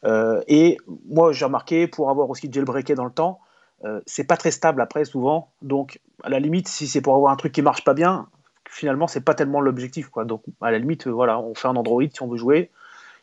[0.05, 0.77] Euh, et
[1.09, 3.39] moi, j'ai remarqué, pour avoir aussi jailbreaké dans le temps,
[4.05, 5.49] c'est pas très stable après, souvent.
[5.61, 8.27] Donc, à la limite, si c'est pour avoir un truc qui marche pas bien,
[8.69, 10.07] finalement, c'est pas tellement l'objectif.
[10.07, 10.23] quoi.
[10.23, 12.69] Donc, à la limite, voilà, on fait un Android si on veut jouer.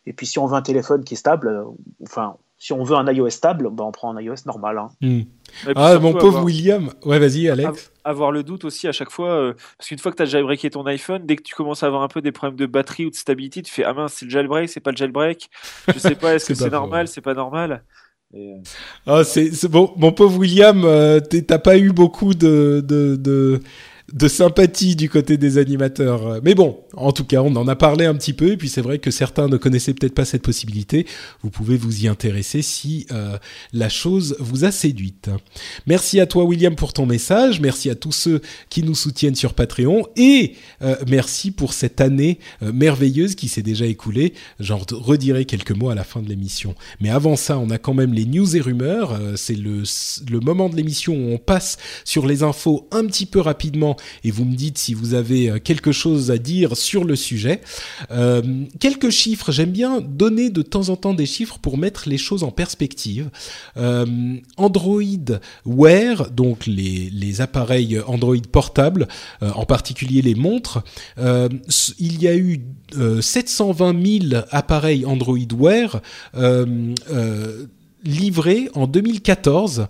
[0.04, 1.64] Et puis, si on veut un téléphone qui est stable,
[2.02, 4.78] enfin, si on veut un iOS stable, ben, on prend un iOS normal.
[4.78, 4.88] hein.
[5.00, 5.20] Hmm.
[5.76, 6.90] Ah surtout, mon pauvre avoir- William.
[7.04, 7.92] Ouais, vas-y Alex.
[8.04, 10.68] avoir le doute aussi à chaque fois, euh, parce qu'une fois que tu as jailbreaké
[10.70, 13.10] ton iPhone, dès que tu commences à avoir un peu des problèmes de batterie ou
[13.10, 15.48] de stabilité, tu fais Ah mince, c'est le jailbreak, c'est pas le jailbreak.
[15.92, 17.82] Je sais pas, est-ce C'est que c'est normal, c'est pas normal?
[18.34, 18.56] Et, euh,
[19.06, 23.60] Ah, c'est bon, mon pauvre William, euh, t'as pas eu beaucoup de, de, de,
[24.12, 26.40] de sympathie du côté des animateurs.
[26.42, 28.80] Mais bon, en tout cas, on en a parlé un petit peu, et puis c'est
[28.80, 31.06] vrai que certains ne connaissaient peut-être pas cette possibilité.
[31.42, 33.36] Vous pouvez vous y intéresser si euh,
[33.74, 35.28] la chose vous a séduite.
[35.86, 37.60] Merci à toi, William, pour ton message.
[37.60, 38.40] Merci à tous ceux
[38.70, 43.62] qui nous soutiennent sur Patreon, et euh, merci pour cette année euh, merveilleuse qui s'est
[43.62, 44.32] déjà écoulée.
[44.58, 46.74] J'en redirai quelques mots à la fin de l'émission.
[47.00, 49.20] Mais avant ça, on a quand même les news et rumeurs.
[49.36, 49.82] C'est le,
[50.30, 54.30] le moment de l'émission où on passe sur les infos un petit peu rapidement et
[54.30, 57.60] vous me dites si vous avez euh, quelque chose à dire sur le sujet.
[58.10, 58.42] Euh,
[58.80, 59.52] quelques chiffres.
[59.52, 63.30] J'aime bien donner de temps en temps des chiffres pour mettre les choses en perspective.
[63.76, 65.02] Euh, Android
[65.64, 69.06] Wear, donc les, appareils Android portables,
[69.42, 70.82] en particulier les montres,
[71.98, 72.60] il y a eu
[72.96, 76.00] euh, 720 000 appareils Android Wear
[78.04, 79.88] livrés en 2014.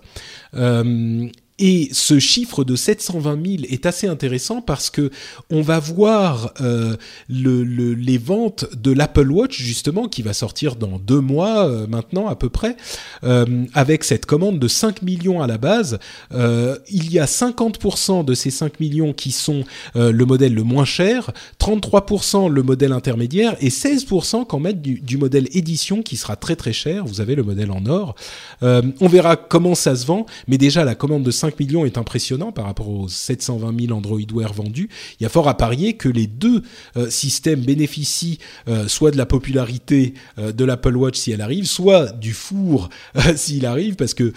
[1.59, 5.11] Et ce chiffre de 720 000 est assez intéressant parce que
[5.49, 6.95] on va voir euh,
[7.27, 11.85] le, le- les ventes de l'Apple Watch justement qui va sortir dans deux mois euh,
[11.85, 12.77] maintenant à peu près
[13.25, 15.99] euh, avec cette commande de 5 millions à la base.
[16.31, 19.63] Il y a 50% de ces 5 millions qui sont
[19.95, 25.17] le modèle le moins cher, 33% le modèle intermédiaire et 16% quand même du, du
[25.17, 27.05] modèle édition qui sera très très cher.
[27.05, 28.15] Vous avez le modèle en or.
[28.61, 32.51] On verra comment ça se vend, mais déjà la commande de 5 millions est impressionnant
[32.51, 34.89] par rapport aux 720 000 Android Wear vendus.
[35.19, 36.63] Il y a fort à parier que les deux
[36.97, 41.65] euh, systèmes bénéficient euh, soit de la popularité euh, de l'Apple Watch si elle arrive,
[41.65, 42.89] soit du four
[43.35, 44.33] s'il arrive, parce que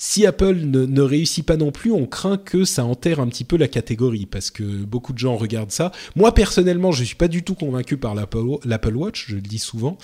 [0.00, 3.56] si Apple ne, réussit pas non plus, on craint que ça enterre un petit peu
[3.56, 5.90] la catégorie parce que beaucoup de gens regardent ça.
[6.14, 9.98] Moi personnellement, je suis pas du tout convaincu par l'Apple Watch, je le dis souvent.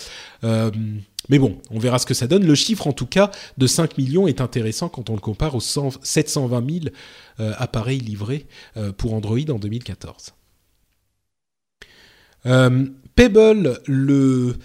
[1.28, 2.44] Mais bon, on verra ce que ça donne.
[2.44, 5.60] Le chiffre, en tout cas, de 5 millions est intéressant quand on le compare aux
[5.60, 6.94] 100 720 000
[7.40, 8.46] euh, appareils livrés
[8.76, 10.34] euh, pour Android en 2014.
[12.46, 12.86] Euh,
[13.16, 14.56] Pebble, le,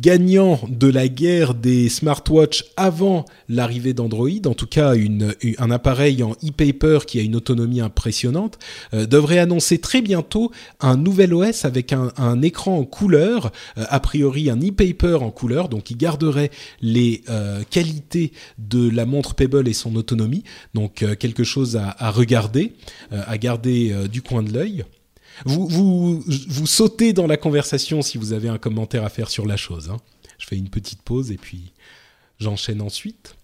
[0.00, 6.22] gagnant de la guerre des smartwatches avant l'arrivée d'Android, en tout cas une, un appareil
[6.22, 8.58] en e-paper qui a une autonomie impressionnante,
[8.94, 14.00] euh, devrait annoncer très bientôt un nouvel OS avec un, écran en couleur, euh, a
[14.00, 16.50] priori un e-paper en couleur, donc il garderait
[16.80, 22.72] les euh, qualités de la montre Pebble et son autonomie, donc quelque chose à, regarder,
[23.10, 24.84] à garder du coin de l'œil.
[25.44, 29.46] Vous, vous, vous sautez dans la conversation si vous avez un commentaire à faire sur
[29.46, 29.90] la chose.
[29.90, 29.98] hein.
[30.38, 31.72] Je fais une petite pause et puis
[32.38, 33.34] j'enchaîne ensuite.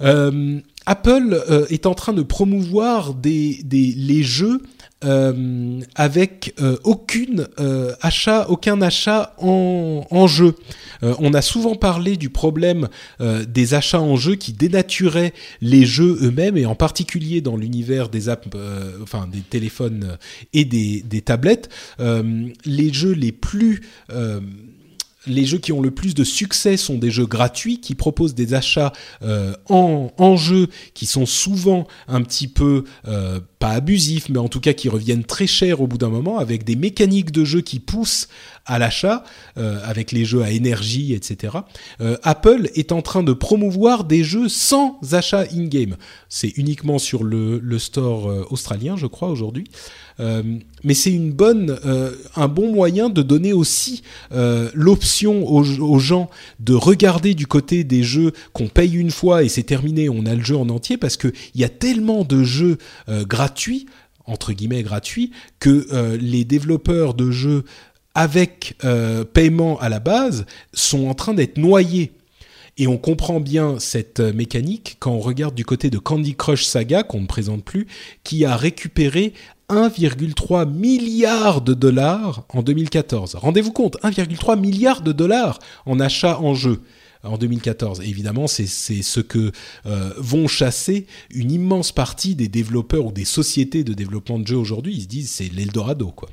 [0.00, 4.62] Euh, Apple euh, est en train de promouvoir des, des, les jeux
[5.04, 10.56] euh, avec euh, aucune euh, achat, aucun achat en, jeu.
[11.02, 12.88] On a souvent parlé du problème
[13.20, 18.28] des achats en jeu qui dénaturaient les jeux eux-mêmes et en particulier dans l'univers des
[18.28, 18.48] apps,
[19.00, 20.18] enfin des téléphones
[20.52, 21.68] et des, des tablettes,
[21.98, 23.82] les jeux les plus
[25.26, 28.54] les jeux qui ont le plus de succès sont des jeux gratuits qui proposent des
[28.54, 28.92] achats
[29.22, 32.84] en, en jeu qui sont souvent un petit peu
[33.58, 36.64] pas abusifs mais en tout cas qui reviennent très cher au bout d'un moment avec
[36.64, 38.28] des mécaniques de jeu qui poussent
[38.66, 39.24] à l'achat
[39.56, 41.58] euh, avec les jeux à énergie etc.
[42.00, 45.96] Euh, Apple est en train de promouvoir des jeux sans achat in-game.
[46.28, 49.64] C'est uniquement sur le, le store euh, australien je crois aujourd'hui.
[50.82, 51.78] Mais c'est une bonne,
[52.34, 54.02] un bon moyen de donner aussi
[54.32, 56.28] l'option aux, aux, gens
[56.58, 60.34] de regarder du côté des jeux qu'on paye une fois et c'est terminé, on a
[60.34, 62.78] le jeu en entier parce que il y a tellement de jeux
[63.08, 63.86] euh, gratuits
[64.26, 67.64] entre guillemets gratuits que euh, les développeurs de jeux
[68.14, 70.44] avec euh, paiement à la base
[70.74, 72.12] sont en train d'être noyés
[72.76, 77.02] Et on comprend bien cette mécanique quand on regarde du côté de Candy Crush Saga,
[77.04, 77.86] qu'on ne présente plus,
[78.22, 79.32] qui a récupéré
[79.70, 83.36] 1,3 milliard de dollars en 2014.
[83.36, 86.82] Rendez-vous compte, 1,3 milliard de dollars en achats en jeu
[87.24, 88.00] en 2014.
[88.00, 89.52] évidemment, c'est ce que
[89.86, 94.56] euh, vont chasser une immense partie des développeurs ou des sociétés de développement de jeux
[94.56, 94.94] aujourd'hui.
[94.94, 96.28] Ils se disent c'est l'Eldorado, quoi.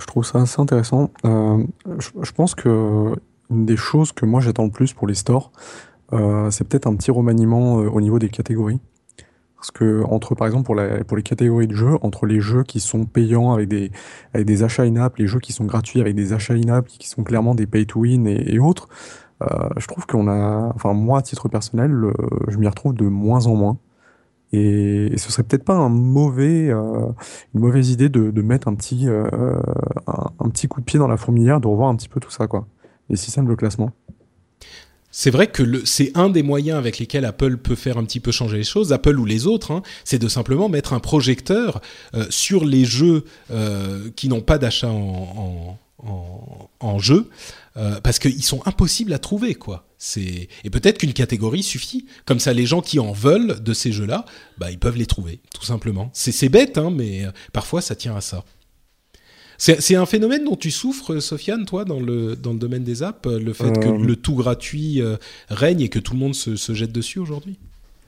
[0.00, 1.10] Je trouve ça assez intéressant.
[1.26, 1.62] Euh,
[1.98, 3.14] je, pense que
[3.50, 5.52] une des choses que moi j'attends le plus pour les stores,
[6.14, 8.80] euh, c'est peut-être un petit remaniement au niveau des catégories.
[9.60, 13.04] Parce que entre par exemple pour, les catégories de jeux, entre les jeux qui sont
[13.04, 13.92] payants avec des,
[14.32, 17.22] avec des achats in-app, les jeux qui sont gratuits avec des achats in-app qui sont
[17.22, 18.88] clairement des pay to win et, autres,
[19.76, 21.94] je trouve qu'on a, enfin moi à titre personnel,
[22.48, 23.78] je m'y retrouve de moins en moins.
[24.52, 29.28] Et, ce serait peut-être pas euh, une mauvaise idée de, mettre un petit, euh,
[30.06, 32.46] un, petit coup de pied dans la fourmilière, de revoir un petit peu tout ça,
[32.46, 32.66] quoi.
[33.08, 33.92] Les systèmes de classement.
[35.12, 38.30] C'est vrai que c'est un des moyens avec lesquels Apple peut faire un petit peu
[38.30, 41.80] changer les choses, Apple ou les autres, hein, c'est de simplement mettre un projecteur
[42.14, 45.78] euh, sur les jeux euh, qui n'ont pas d'achat en,
[46.98, 47.28] jeu,
[47.80, 49.88] euh, parce qu'ils sont impossibles à trouver, quoi.
[49.98, 52.06] C'est et peut-être qu'une catégorie suffit.
[52.24, 54.24] Comme ça, les gens qui en veulent de ces jeux-là,
[54.58, 56.10] bah ils peuvent les trouver, tout simplement.
[56.12, 58.44] C'est bête, hein, mais parfois ça tient à ça.
[59.60, 63.26] C'est un phénomène dont tu souffres, Sofiane, toi, dans le, dans le domaine des apps,
[63.26, 63.98] le fait que euh.
[63.98, 65.16] le tout gratuit euh,
[65.50, 67.58] règne et que tout le monde se, se jette dessus aujourd'hui?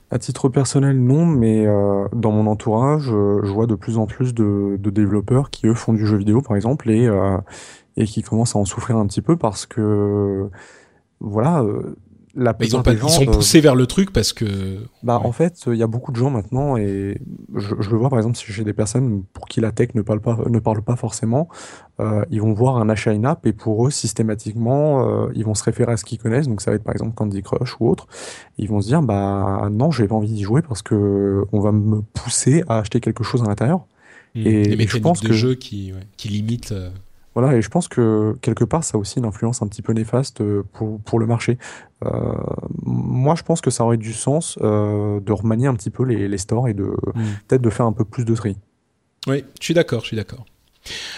[0.09, 4.33] À titre personnel, non, mais euh, dans mon entourage, je vois de plus en plus
[4.33, 7.07] de, de, développeurs qui, eux, font du jeu vidéo, par exemple, et,
[7.97, 10.49] et qui commencent à en souffrir un petit peu parce que,
[11.19, 11.63] voilà,
[12.35, 14.79] la ils, ont pas, ils sont poussés vers le truc parce que.
[15.03, 17.21] Bah, en fait, il y a beaucoup de gens maintenant, et
[17.53, 20.01] je, je le vois par exemple si j'ai des personnes pour qui la tech ne
[20.01, 21.47] parle pas, ne parle pas forcément,
[21.99, 25.63] euh, ils vont voir un achat in-app et pour eux, systématiquement, euh, ils vont se
[25.63, 26.47] référer à ce qu'ils connaissent.
[26.47, 28.07] Donc, ça va être par exemple Candy Crush ou autre.
[28.57, 31.71] Ils vont se dire, bah non, j'ai pas envie d'y jouer parce que on va
[31.71, 33.85] me pousser à acheter quelque chose à l'intérieur.
[34.33, 34.47] Mmh.
[34.47, 36.73] Et, je pense de que jeu qui, qui limite.
[37.35, 39.93] Voilà, et je pense que quelque part, ça a aussi une influence un petit peu
[39.93, 41.57] néfaste euh, pour, pour le marché.
[42.05, 42.09] Euh,
[42.83, 46.27] moi, je pense que ça aurait du sens euh, de remanier un petit peu les,
[46.27, 47.23] les stores et de hmm.
[47.47, 48.57] peut-être de faire un peu plus de tri.
[49.27, 50.45] Oui, je suis d'accord, je suis d'accord.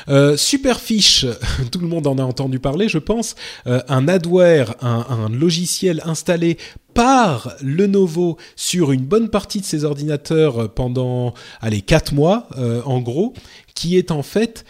[0.10, 1.26] Euh, Superfish,
[1.72, 3.36] tout le monde en a entendu parler, je pense.
[3.68, 6.58] Euh, un adware, un, un, logiciel installé
[6.94, 13.02] par Lenovo sur une bonne partie de ses ordinateurs pendant, allez, 4 mois, euh, en
[13.02, 13.34] gros,
[13.74, 14.66] qui est en fait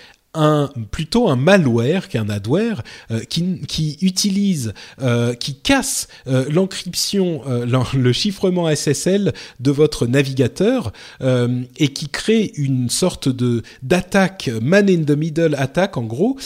[0.92, 8.14] plutôt un malware qu'un adware euh, qui, qui, utilise, euh, qui casse euh, l'encryption, le
[8.14, 10.92] chiffrement SSL de votre navigateur
[11.22, 16.38] et qui crée une sorte de d'attaque man in the middle attaque en gros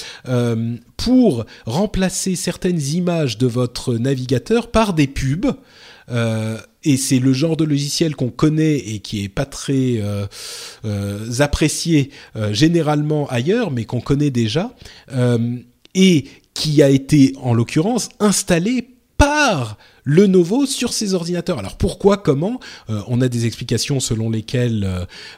[0.98, 5.54] pour remplacer certaines images de votre navigateur par des pubs.
[6.12, 10.26] Euh, et c'est le genre de logiciel qu'on connaît et qui est pas très euh,
[10.86, 12.12] euh, apprécié
[12.52, 14.74] généralement ailleurs, mais qu'on connaît déjà,
[15.94, 18.88] et qui a été en l'occurrence installé
[19.18, 21.60] par Lenovo sur ses ordinateurs.
[21.60, 22.60] Alors pourquoi, comment
[23.08, 24.84] On a des explications selon lesquelles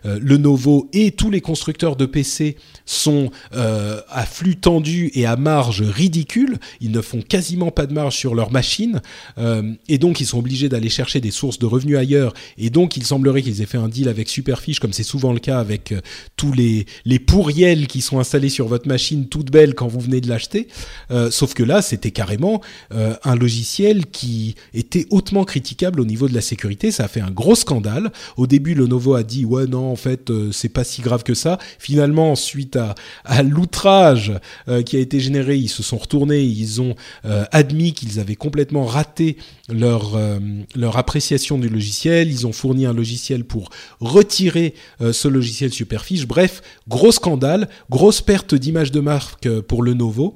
[0.06, 5.36] euh, Lenovo et tous les constructeurs de PC sont euh, à flux tendu et à
[5.36, 6.60] marge ridicule.
[6.82, 9.02] Ils ne font quasiment pas de marge sur leur machine
[9.38, 12.34] euh, et donc ils sont obligés d'aller chercher des sources de revenus ailleurs.
[12.58, 15.40] Et donc il semblerait qu'ils aient fait un deal avec Superfish, comme c'est souvent le
[15.40, 16.02] cas avec euh,
[16.36, 16.86] tous les
[17.20, 20.68] pourriels qui sont installés sur votre machine toute belle quand vous venez de l'acheter.
[21.30, 26.42] sauf que là, c'était carrément un logiciel qui était hautement critiquable au niveau de la
[26.42, 26.92] sécurité.
[26.92, 28.12] Ça a fait un gros scandale.
[28.38, 31.58] Au début, Lenovo a dit ouais non en fait c'est pas si grave que ça.
[31.80, 34.34] Finalement, suite à, l'outrage
[34.68, 36.96] euh, qui a été généré, ils se sont retournés, ils ont
[37.26, 39.38] euh, admis qu'ils avaient complètement raté
[39.70, 40.40] leur, euh,
[40.76, 43.70] leur appréciation du logiciel, ils ont fourni un logiciel pour
[44.00, 46.28] retirer ce logiciel Superfiche.
[46.28, 50.36] Bref, gros scandale, grosse perte d'image de marque pour le Novo.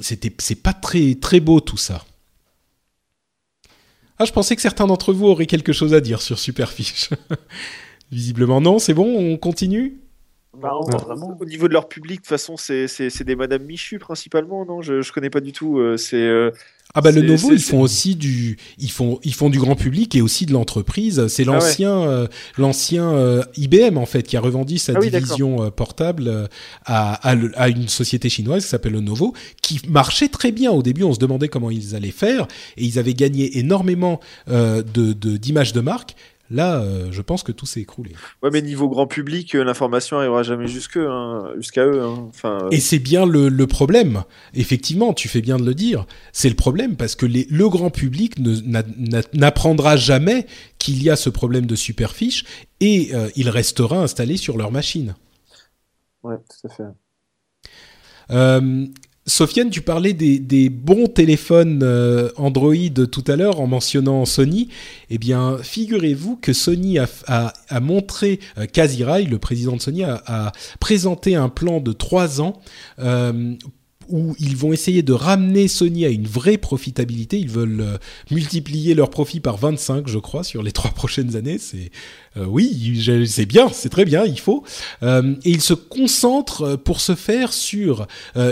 [0.00, 2.04] C'était, c'est pas très, très beau tout ça.
[4.20, 7.08] Ah, je pensais que certains d'entre vous auraient quelque chose à dire sur Superfiche.
[8.12, 9.96] Visiblement non, c'est bon, on continue?
[10.52, 14.82] Bah, Au niveau de leur public, de toute façon, c'est des Madame Michu principalement, non?
[14.82, 15.78] Je, je connais pas du tout.
[15.78, 16.20] Euh, c'est.
[16.20, 16.50] Euh,
[16.94, 20.14] ah bah le Novo, ils font aussi du, ils font, ils font du grand public
[20.14, 21.26] et aussi de l'entreprise.
[21.28, 22.26] C'est ah l'ancien, euh,
[22.58, 26.48] l'ancien IBM en fait qui a revendu sa ah division portable
[26.84, 30.82] à, à, à, une société chinoise qui s'appelle le Novo, qui marchait très bien au
[30.82, 31.04] début.
[31.04, 32.46] On se demandait comment ils allaient faire
[32.76, 36.16] et ils avaient gagné énormément de d'images de marque
[36.50, 38.12] Là, euh, je pense que tout s'est écroulé.
[38.42, 42.02] Ouais, mais niveau grand public, euh, l'information arrivera jamais jusque, hein, jusqu'à eux.
[42.02, 42.26] Hein.
[42.28, 44.24] Enfin, euh, Et c'est bien le, le problème.
[44.54, 46.06] Effectivement, tu fais bien de le dire.
[46.32, 48.34] C'est le problème parce que les, le grand public
[49.32, 50.46] n'apprendra jamais
[50.78, 52.44] qu'il y a ce problème de superfiche
[52.80, 55.14] et il restera installé sur leur machine.
[56.22, 56.84] ouais, tout à fait.
[59.30, 62.74] Euh, Sofiane, tu parlais des, bons téléphones euh, Android
[63.10, 64.68] tout à l'heure en mentionnant Sony.
[65.08, 71.36] Eh bien, figurez-vous que Sony a, montré, euh, Kazirai, le président de Sony, a, présenté
[71.36, 72.60] un plan de trois ans
[72.98, 73.54] euh,
[74.10, 77.38] où ils vont essayer de ramener Sony à une vraie profitabilité.
[77.38, 77.96] Ils veulent euh,
[78.30, 81.58] multiplier leur profit par 25, je crois, sur les trois prochaines années.
[81.58, 81.90] C'est
[82.36, 84.62] euh, oui, c'est bien, c'est très bien, il faut.
[85.02, 88.06] Euh, et ils se concentrent euh, pour ce faire sur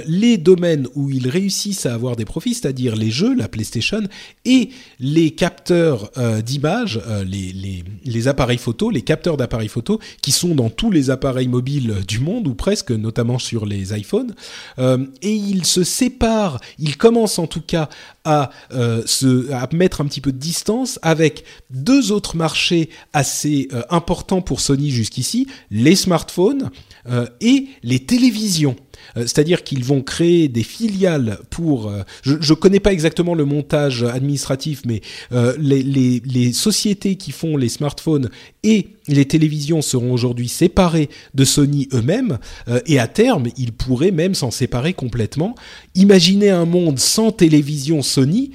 [0.07, 4.03] les domaines où ils réussissent à avoir des profits, c'est-à-dire les jeux, la PlayStation,
[4.45, 6.11] et les capteurs
[6.45, 11.49] d'images, les, les, appareils photo, les capteurs d'appareils photo, qui sont dans tous les appareils
[11.49, 14.35] mobiles du monde, ou presque, notamment sur les iPhones.
[14.79, 17.89] Et ils se séparent, ils commencent en tout cas
[18.25, 23.83] à, euh, se, mettre un petit peu de distance avec deux autres marchés assez euh,
[23.91, 26.71] importants pour Sony jusqu'ici, les smartphones
[27.09, 28.77] euh, et les télévisions.
[29.17, 31.89] Euh, C'est-à-dire qu'ils vont créer des filiales pour...
[31.89, 35.01] euh, je ne connais pas exactement le montage administratif, mais
[35.33, 38.31] euh, les, sociétés qui font les smartphones
[38.63, 42.39] et les télévisions seront aujourd'hui séparées de Sony eux-mêmes,
[42.87, 45.55] et à terme, ils pourraient même s'en séparer complètement.
[45.95, 48.53] Imaginez un monde sans télévision Sony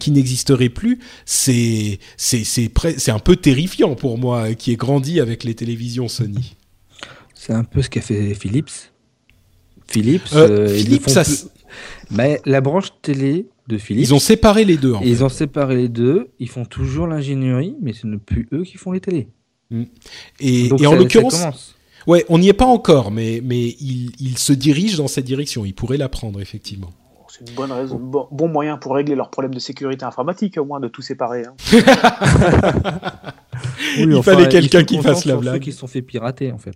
[0.00, 1.98] qui n'existerait plus, c'est
[3.08, 6.56] un peu terrifiant pour moi qui ai grandi avec les télévisions Sony.
[7.34, 8.91] C'est un peu ce qu'a fait Philips.
[9.92, 11.46] Philips, Euh, euh, Philips, ça plus-
[12.10, 14.92] Mais la branche télé de Philips, ils ont séparé les deux.
[14.94, 15.08] En fait.
[15.08, 16.28] ils ont séparé les deux.
[16.38, 19.28] Ils font toujours l'ingénierie, mais ce n'est plus eux qui font les télés.
[20.40, 21.74] Et, Donc et en ça- l'occurrence,
[22.06, 25.64] ouais, on n'y est pas encore, mais mais il, il se dirige dans cette direction.
[25.64, 26.90] Il pourrait la prendre effectivement.
[27.28, 30.66] C'est une bonne raison, bon, bon moyen pour régler leurs problèmes de sécurité informatique, au
[30.66, 31.44] moins de tout séparer.
[31.46, 31.54] hein.
[33.96, 35.54] il enfin, fallait quelqu'un qui fasse la blague.
[35.54, 36.74] Ceux qui se sont fait pirater, en fait.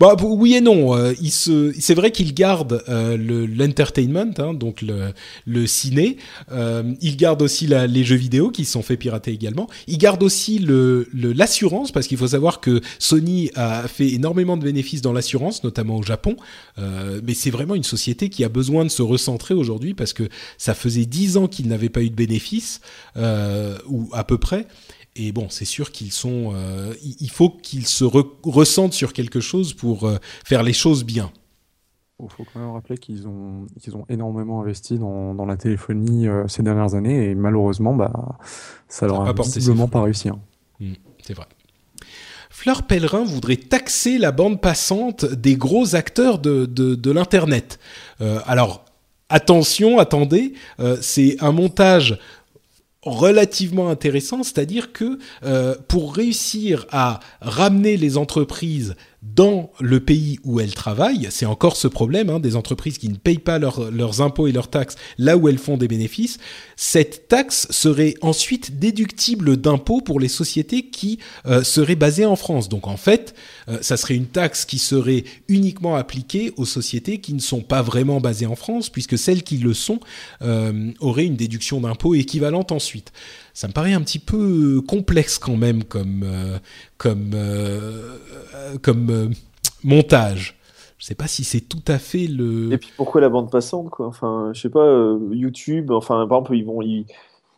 [0.00, 0.96] Bah oui et non.
[0.96, 5.12] euh, il se, c'est vrai qu'il garde euh, le l'entertainment, hein, donc le
[5.46, 6.16] le ciné.
[6.52, 9.68] Euh, il garde aussi la- les jeux vidéo qui se sont fait pirater également.
[9.86, 14.56] Il garde aussi le le- l'assurance parce qu'il faut savoir que Sony a fait énormément
[14.56, 16.36] de bénéfices dans l'assurance, notamment au Japon.
[16.78, 20.28] Euh, mais c'est vraiment une société qui a besoin de se recentrer aujourd'hui parce que
[20.56, 22.80] ça faisait dix ans qu'il n'avait pas eu de bénéfices
[23.16, 24.66] euh, ou à peu près.
[25.16, 26.52] Et bon, c'est sûr qu'ils sont.
[26.54, 31.04] euh, il faut qu'ils se re- ressentent sur quelque chose pour euh, faire les choses
[31.04, 31.32] bien.
[32.22, 33.66] Il faut quand même rappeler qu'ils ont,
[34.08, 38.38] énormément investi dans, dans la téléphonie euh, ces dernières années et malheureusement, bah,
[38.88, 40.28] ça leur a a visiblement pas réussi.
[40.28, 40.38] hein.
[40.80, 41.46] Mm, c'est vrai.
[42.50, 47.78] Fleur Pellerin voudrait taxer la bande passante des gros acteurs de, de, de l'Internet.
[48.46, 48.84] Alors,
[49.28, 52.18] attention, attendez, euh, c'est un montage
[53.08, 58.94] relativement intéressant, c'est-à-dire que euh, pour réussir à ramener les entreprises
[59.34, 63.16] dans le pays où elles travaillent, c'est encore ce problème hein, des entreprises qui ne
[63.16, 66.38] payent pas leurs- impôts et leurs taxes là où elles font des bénéfices,
[66.76, 72.68] cette taxe serait ensuite déductible d'impôts pour les sociétés qui euh, seraient basées en France.
[72.68, 73.34] Donc en fait,
[73.68, 77.82] euh, ça serait une taxe qui serait uniquement appliquée aux sociétés qui ne sont pas
[77.82, 80.00] vraiment basées en France, puisque celles qui le sont
[80.42, 83.12] euh, auraient une déduction d'impôts équivalente ensuite.
[83.58, 86.58] Ça me paraît un petit peu complexe quand même comme euh,
[86.96, 88.16] comme euh,
[88.54, 89.28] euh, comme euh,
[89.82, 90.56] montage.
[90.96, 92.72] Je sais pas si c'est tout à fait le.
[92.72, 94.06] Et puis pourquoi la bande passante, quoi?
[94.06, 94.86] Enfin, je sais pas,
[95.32, 97.04] YouTube, enfin, par exemple, ils vont, ils,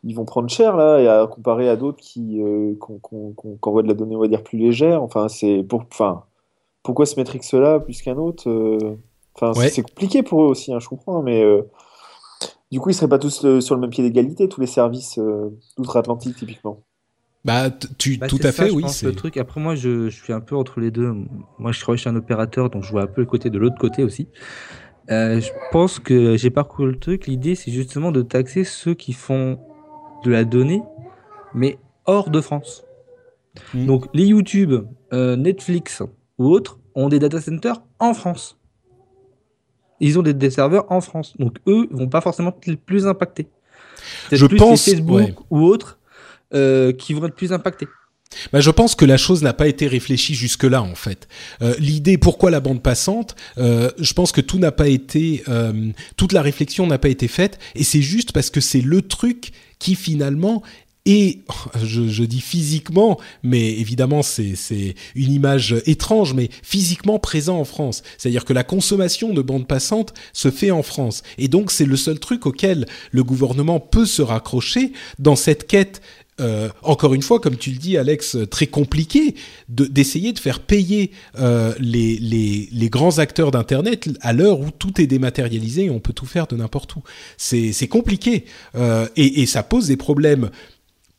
[0.02, 2.40] ils vont prendre cher, là, et à comparer à d'autres qui,
[2.80, 5.02] qu'on, envoient de la donnée, on va dire, plus légère.
[5.02, 6.24] Enfin, c'est pour, enfin,
[6.82, 8.48] pourquoi ce Matrix-là plus qu'un autre
[9.34, 9.68] Enfin, c'est- Ouais.
[9.68, 11.44] c'est compliqué pour eux aussi, hein, je comprends, mais
[12.70, 15.18] du coup, ils seraient pas tous euh, sur le même pied d'égalité, tous les services
[15.18, 16.82] euh, d'outre-Atlantique, typiquement.
[17.44, 18.82] Bah, tu, Bah, tout à ça, fait, je oui.
[18.82, 19.36] pense, c'est- le truc.
[19.38, 21.12] Après, moi, je, je suis un peu entre les deux.
[21.58, 23.78] Moi, je travaille chez un opérateur, donc je vois un peu le côté de l'autre
[23.78, 24.28] côté aussi.
[25.10, 27.26] Euh, je pense que j'ai parcouru le truc.
[27.26, 29.58] L'idée, c'est justement de taxer ceux qui font
[30.24, 30.82] de la donnée,
[31.54, 32.84] mais hors de France.
[33.74, 33.86] Mm.
[33.86, 36.02] Donc, les YouTube, euh, Netflix
[36.38, 38.59] ou autres ont des data centers en France.
[40.00, 41.34] Ils ont des, des serveurs en France.
[41.38, 43.46] Donc, eux vont pas forcément être les plus impactés.
[44.32, 45.34] Je plus pense- Facebook ouais.
[45.50, 45.98] ou autres
[46.54, 47.86] euh, qui vont être plus impactés.
[48.52, 51.26] Bah, je pense que la chose n'a pas été réfléchie jusque-là, en fait.
[51.62, 55.90] Euh, L'idée, pourquoi la bande passante euh, Je pense que tout n'a pas été, euh,
[56.16, 59.50] toute la réflexion n'a pas été faite, et c'est juste parce que c'est le truc
[59.80, 60.62] qui finalement
[61.06, 61.40] et
[61.82, 68.02] je, je, dis physiquement, mais évidemment c'est une image étrange, mais physiquement présent en France.
[68.18, 71.22] C'est-à-dire que la consommation de bande passante se fait en France.
[71.38, 76.02] Et donc c'est le seul truc auquel le gouvernement peut se raccrocher dans cette quête
[76.40, 79.34] euh, encore une fois, comme tu le dis, Alex, très compliqué
[79.68, 85.00] d'essayer de, faire payer euh, les, les, les, grands acteurs d'Internet à l'heure où tout
[85.00, 87.02] est dématérialisé et on peut tout faire de n'importe où.
[87.36, 90.50] C'est compliqué euh, et, et, ça pose des problèmes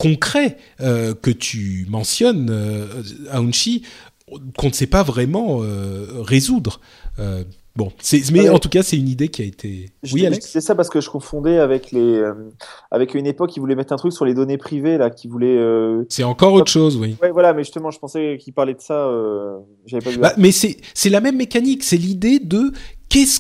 [0.02, 2.88] concret euh, que tu mentionnes, euh,
[3.32, 3.84] Aounchi,
[4.58, 6.80] qu'on ne sait pas vraiment euh, résoudre.
[7.78, 7.90] Bon,
[8.34, 9.92] mais en tout cas, c'est une idée qui a été.
[10.12, 10.46] oui, Alex.
[10.46, 12.22] C'est ça parce que je confondais avec les,
[12.90, 15.58] avec une époque qui voulait mettre un truc sur les données privées là, qui voulait.
[16.10, 17.16] C'est encore autre chose, oui.
[17.22, 19.10] Ouais, voilà, mais justement, je pensais qu'il parlait de ça.
[19.86, 20.18] J'avais pas vu.
[20.18, 21.84] Bah, mais c'est c'est la même mécanique.
[21.84, 22.74] C'est l'idée de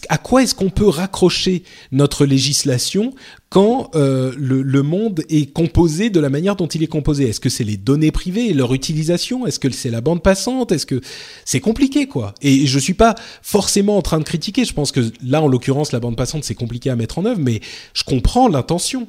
[0.09, 3.13] à quoi est-ce qu'on peut raccrocher notre législation
[3.49, 7.29] quand euh, le, monde est composé de la manière dont il est composé?
[7.29, 9.47] Est-ce que c'est les données privées leur utilisation?
[9.47, 10.71] Est-ce que c'est la bande passante?
[10.71, 11.01] Est-ce que
[11.45, 12.33] c'est compliqué quoi?
[12.41, 14.65] Et je suis pas forcément en train de critiquer.
[14.65, 17.39] Je pense que là, en l'occurrence, la bande passante c'est compliqué à mettre en œuvre,
[17.39, 17.61] mais
[17.93, 19.07] je comprends l'intention.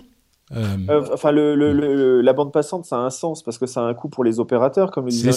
[0.55, 3.85] Euh, euh, enfin, le, la bande passante, ça a un sens parce que ça a
[3.85, 5.31] un coût pour les opérateurs, comme le disait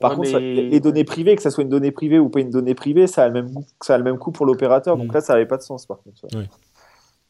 [0.00, 2.74] Par contre, les données privées, que ça soit une donnée privée ou pas une donnée
[2.74, 4.96] privée, ça a le même, ça a le même coût pour l'opérateur.
[4.96, 5.14] Donc mm.
[5.14, 6.22] là, ça n'avait pas de sens, par contre.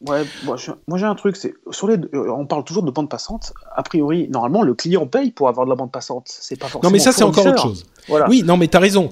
[0.05, 0.25] Ouais.
[0.43, 0.57] moi,
[0.97, 3.53] j'ai un truc, c'est sur les, euh, on parle toujours de bande passante.
[3.73, 6.27] A priori, normalement, le client paye pour avoir de la bande passante.
[6.27, 6.89] C'est pas forcément.
[6.89, 7.85] Non, mais ça, c'est encore autre chose.
[8.07, 8.27] Voilà.
[8.29, 9.11] Oui, non, mais t'as raison.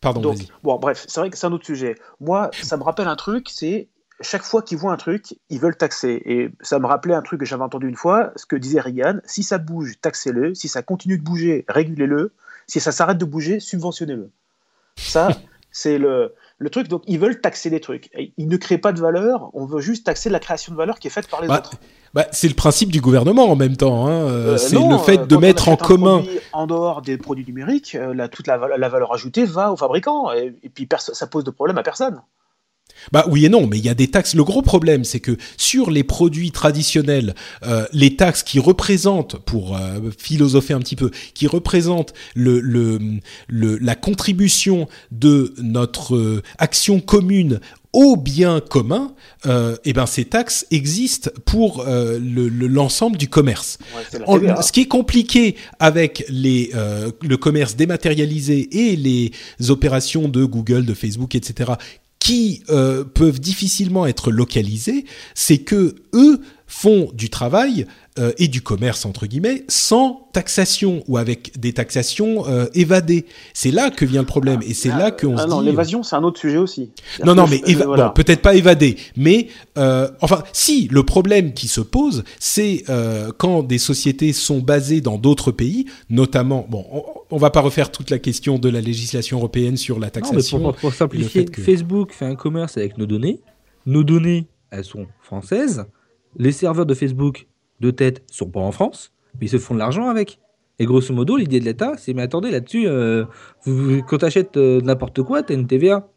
[0.00, 0.34] Pardon.
[0.62, 1.94] bon, bref, c'est vrai que c'est un autre sujet.
[2.20, 3.88] Moi, ça me rappelle un truc, c'est
[4.20, 6.22] chaque fois qu'ils voient un truc, ils veulent taxer.
[6.24, 9.18] Et ça me rappelait un truc que j'avais entendu une fois, ce que disait Reagan,
[9.24, 12.32] si ça bouge, taxez-le, si ça continue de bouger, régulez-le,
[12.66, 14.30] si ça s'arrête de bouger, subventionnez-le.
[14.96, 15.28] Ça,
[15.72, 16.88] c'est le, le truc.
[16.88, 18.10] Donc, ils veulent taxer des trucs.
[18.36, 21.08] ils ne créent pas de valeur, on veut juste taxer la création de valeur qui
[21.08, 21.72] est faite par les bah, autres.
[22.12, 24.06] Bah, c'est le principe du gouvernement en même temps.
[24.06, 24.28] Hein.
[24.28, 26.22] Euh, c'est le fait euh, de mettre en commun.
[26.52, 30.30] En dehors des produits numériques, euh, toute la, valeur ajoutée va aux fabricants.
[30.32, 32.20] Et, et puis, ça pose de problème à personne.
[33.12, 34.34] Bah oui et non, mais il y a des taxes.
[34.34, 37.34] Le gros problème, c'est que sur les produits traditionnels,
[37.64, 42.98] euh, les taxes qui représentent, pour euh, philosopher un petit peu, qui représentent le, le,
[43.48, 47.60] le la contribution de notre euh, action commune
[47.92, 49.14] au bien commun,
[49.46, 53.78] euh, et eh ben ces taxes existent pour euh, l'ensemble du commerce.
[54.62, 59.32] ce qui est compliqué avec les, euh, le commerce dématérialisé et les
[59.70, 61.72] opérations de Google, de Facebook, etc.,
[62.20, 67.86] qui euh, peuvent difficilement être localisés, c'est que eux font du travail
[68.18, 73.26] euh, et du commerce entre guillemets sans taxation ou avec des taxations euh, évadées.
[73.54, 76.02] C'est là que vient le problème et c'est là ah, qu'on ah, se non, l'évasion
[76.02, 76.90] c'est un autre sujet aussi.
[77.24, 81.80] Non non mais bon, peut-être pas évadé, mais euh, enfin si le problème qui se
[81.80, 87.38] pose c'est euh, quand des sociétés sont basées dans d'autres pays, notamment bon on, on,
[87.38, 90.58] va pas refaire toute la question de la législation européenne sur la taxation.
[90.58, 93.40] Non, mais pour, pour simplifier, Facebook fait un commerce avec nos données,
[93.86, 95.84] nos données elles sont françaises,
[96.36, 97.46] les serveurs de Facebook
[97.80, 100.38] de tête sont pas en France, mais ils se font de l'argent avec.
[100.78, 103.24] Et grosso modo, l'idée de l'État, c'est mais attendez, là-dessus, euh,
[104.08, 106.08] quand tu achètes euh, n'importe quoi, tu as une TVA.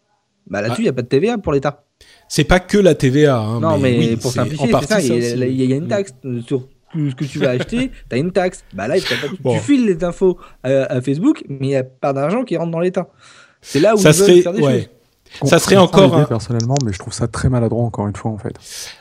[0.48, 1.84] Bah là-dessus, il n'y a pas de TVA pour l'État.
[2.28, 3.38] C'est pas que la TVA.
[3.38, 5.02] Hein, non, mais, pour simplifier, c'est ça.
[5.02, 6.14] Il y, a une taxe
[6.46, 8.64] sur tout ce que tu vas acheter, tu as une taxe.
[8.74, 12.56] Bah là, tu files les infos à, Facebook, mais il n'y a pas d'argent qui
[12.56, 13.10] rentre dans l'État.
[13.62, 14.90] C'est là où ça ils veulent faire des choses
[15.44, 16.26] ça serait encore un...
[16.26, 18.54] personnellement, mais je trouve ça très maladroit encore une fois en fait.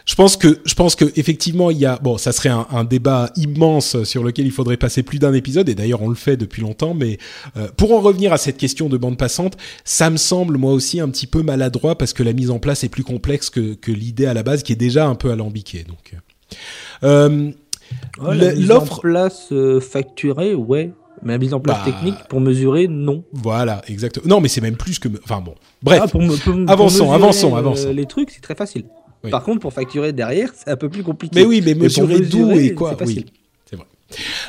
[0.05, 2.85] Je pense que je pense que effectivement il y a bon, ça serait un, un
[2.85, 6.37] débat immense sur lequel il faudrait passer plus d'un épisode et d'ailleurs on le fait
[6.37, 6.95] depuis longtemps.
[6.95, 7.19] Mais
[7.57, 11.01] euh, pour en revenir à cette question de bande passante, ça me semble moi aussi
[11.01, 13.93] un petit peu maladroit parce que la mise en place est plus complexe que, que
[13.93, 15.85] l'idée à la base qui est déjà un peu alambiquée.
[15.85, 16.15] Donc
[17.03, 17.51] euh,
[18.21, 20.93] l'offre place euh, facturée, ouais,
[21.23, 23.25] mais la mise en place bah, technique pour mesurer, non.
[23.33, 24.27] Voilà, exactement.
[24.27, 25.09] Non, mais c'est même plus que.
[25.23, 25.55] Enfin bon.
[25.83, 26.01] Bref.
[26.01, 27.93] Ah, avançons, avançons, avançons.
[27.93, 28.85] Les trucs, c'est très facile.
[29.31, 31.41] Par contre, pour facturer derrière, c'est un peu plus compliqué.
[31.41, 32.97] Mais oui, mais mesurer, d'où et quoi.
[33.07, 33.27] Oui,
[33.67, 33.87] c'est vrai.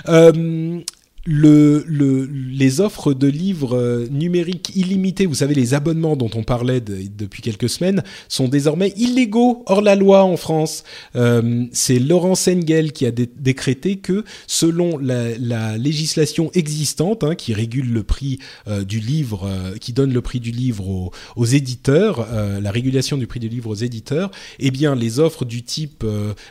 [0.09, 0.79] Euh,
[1.25, 6.43] le, le, les offres de livres euh, numériques illimités, vous savez, les abonnements dont on
[6.43, 10.83] parlait depuis quelques semaines, sont désormais illégaux hors la loi en France.
[11.15, 17.53] Euh, c'est Laurent Sengel qui a décrété que, selon la, la législation existante, hein, qui
[17.53, 21.45] régule le prix euh, du livre, euh, qui donne le prix du livre aux, aux
[21.45, 24.29] éditeurs, euh, la régulation du prix du livre aux éditeurs,
[24.59, 26.05] eh bien, les offres du type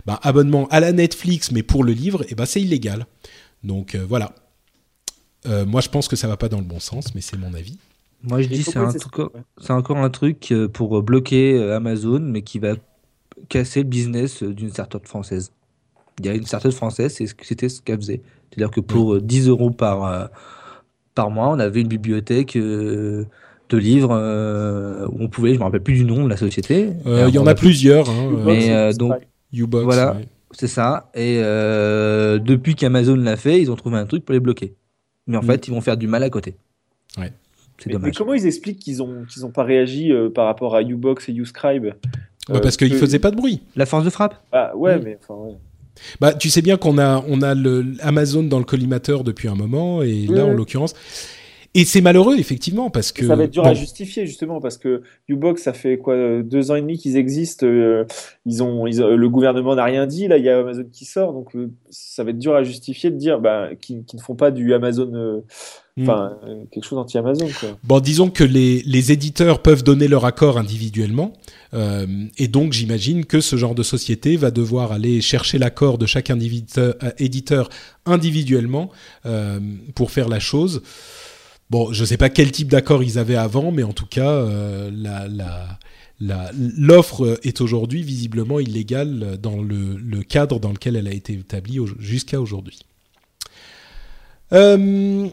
[0.06, 3.06] bah, abonnement à la Netflix, mais pour le livre, eh ben, c'est illégal.
[3.64, 4.34] Donc voilà.
[5.46, 7.54] Euh, moi, je pense que ça va pas dans le bon sens, mais c'est mon
[7.54, 7.78] avis.
[8.22, 8.78] Moi, je dis c'est
[9.58, 12.74] c'est encore un truc euh, pour bloquer euh, Amazon, mais qui va
[13.48, 15.50] casser le business d'une startup française.
[16.20, 18.20] Il y a une startup française, c'était ce qu'elle faisait.
[18.50, 20.30] C'est-à-dire que pour 10 euros par,
[21.14, 23.26] par mois, on avait une bibliothèque de
[23.72, 24.12] livres
[25.10, 26.90] où on pouvait, je me rappelle plus du nom de la société.
[27.06, 28.08] Il y en a plusieurs.
[28.10, 29.14] Hein, mais donc,
[29.52, 30.18] voilà,
[30.52, 31.10] c'est ça.
[31.14, 34.74] Et depuis qu'Amazon l'a fait, ils ont trouvé un truc pour les bloquer.
[35.26, 35.46] Mais en mm.
[35.46, 36.56] fait, ils vont faire du mal à côté.
[37.18, 37.32] Ouais.
[37.86, 40.82] Mais, mais, comment ils expliquent qu'ils n'ont qu'ils ont pas réagi euh, par rapport à
[40.82, 41.94] Ubox et Uscribe
[42.48, 43.62] bah Parce qu'ils ne faisaient pas de bruit.
[43.74, 45.56] La force de frappe ah, Ouais, mais enfin, ouais.
[46.20, 49.54] Bah, tu sais bien qu'on a, on a le Amazon dans le collimateur depuis un
[49.54, 50.94] moment, et là, en l'occurrence,
[51.74, 53.26] et c'est malheureux, effectivement, parce que.
[53.26, 56.74] Ça va être dur à justifier, justement, parce que Ubox, ça fait quoi, deux ans
[56.74, 57.66] et demi qu'ils existent.
[57.66, 58.04] Euh,
[58.44, 60.28] ils ont, le gouvernement n'a rien dit.
[60.28, 61.32] Là, il y a Amazon qui sort.
[61.32, 64.50] Donc, euh, ça va être dur à justifier de dire bah, qu'ils ne font pas
[64.50, 65.10] du Amazon.
[65.14, 65.40] Euh,
[65.96, 66.02] hmm.
[66.02, 66.36] Enfin,
[66.70, 67.48] quelque chose anti-Amazon.
[67.84, 71.32] Bon, disons que les, les, éditeurs peuvent donner leur accord individuellement.
[72.36, 76.30] et donc, j'imagine que ce genre de société va devoir aller chercher l'accord de chaque
[77.18, 77.70] éditeur
[78.04, 78.90] individuellement
[79.94, 80.82] pour faire la chose.
[81.72, 84.28] Bon, je ne sais pas quel type d'accord ils avaient avant, mais en tout cas,
[84.28, 84.90] euh,
[86.20, 92.42] l'offre est aujourd'hui visiblement illégale dans le, cadre dans lequel elle a été établie jusqu'à
[92.42, 92.80] aujourd'hui.
[94.52, 95.30] Euh,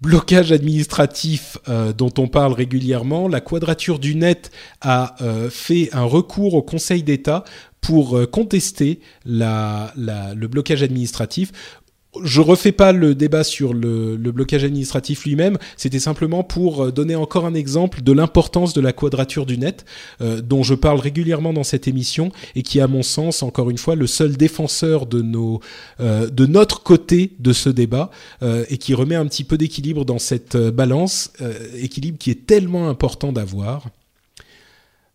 [0.00, 5.16] blocage administratif euh, dont on parle régulièrement, la Quadrature du Net a
[5.50, 7.42] fait un recours au Conseil d'État
[7.80, 11.50] pour contester le blocage administratif
[12.22, 17.16] je refais pas le débat sur le, blocage administratif lui-même, c'était simplement pour euh, donner
[17.16, 19.84] encore un exemple de l'importance de la quadrature du net,
[20.20, 23.78] euh, dont je parle régulièrement dans cette émission et qui, à mon sens, encore une
[23.78, 25.60] fois, le seul défenseur de nos,
[26.00, 28.10] euh, de notre côté de ce débat
[28.68, 31.32] et qui remet un petit peu d'équilibre dans cette balance,
[31.76, 33.84] équilibre qui est tellement important d'avoir.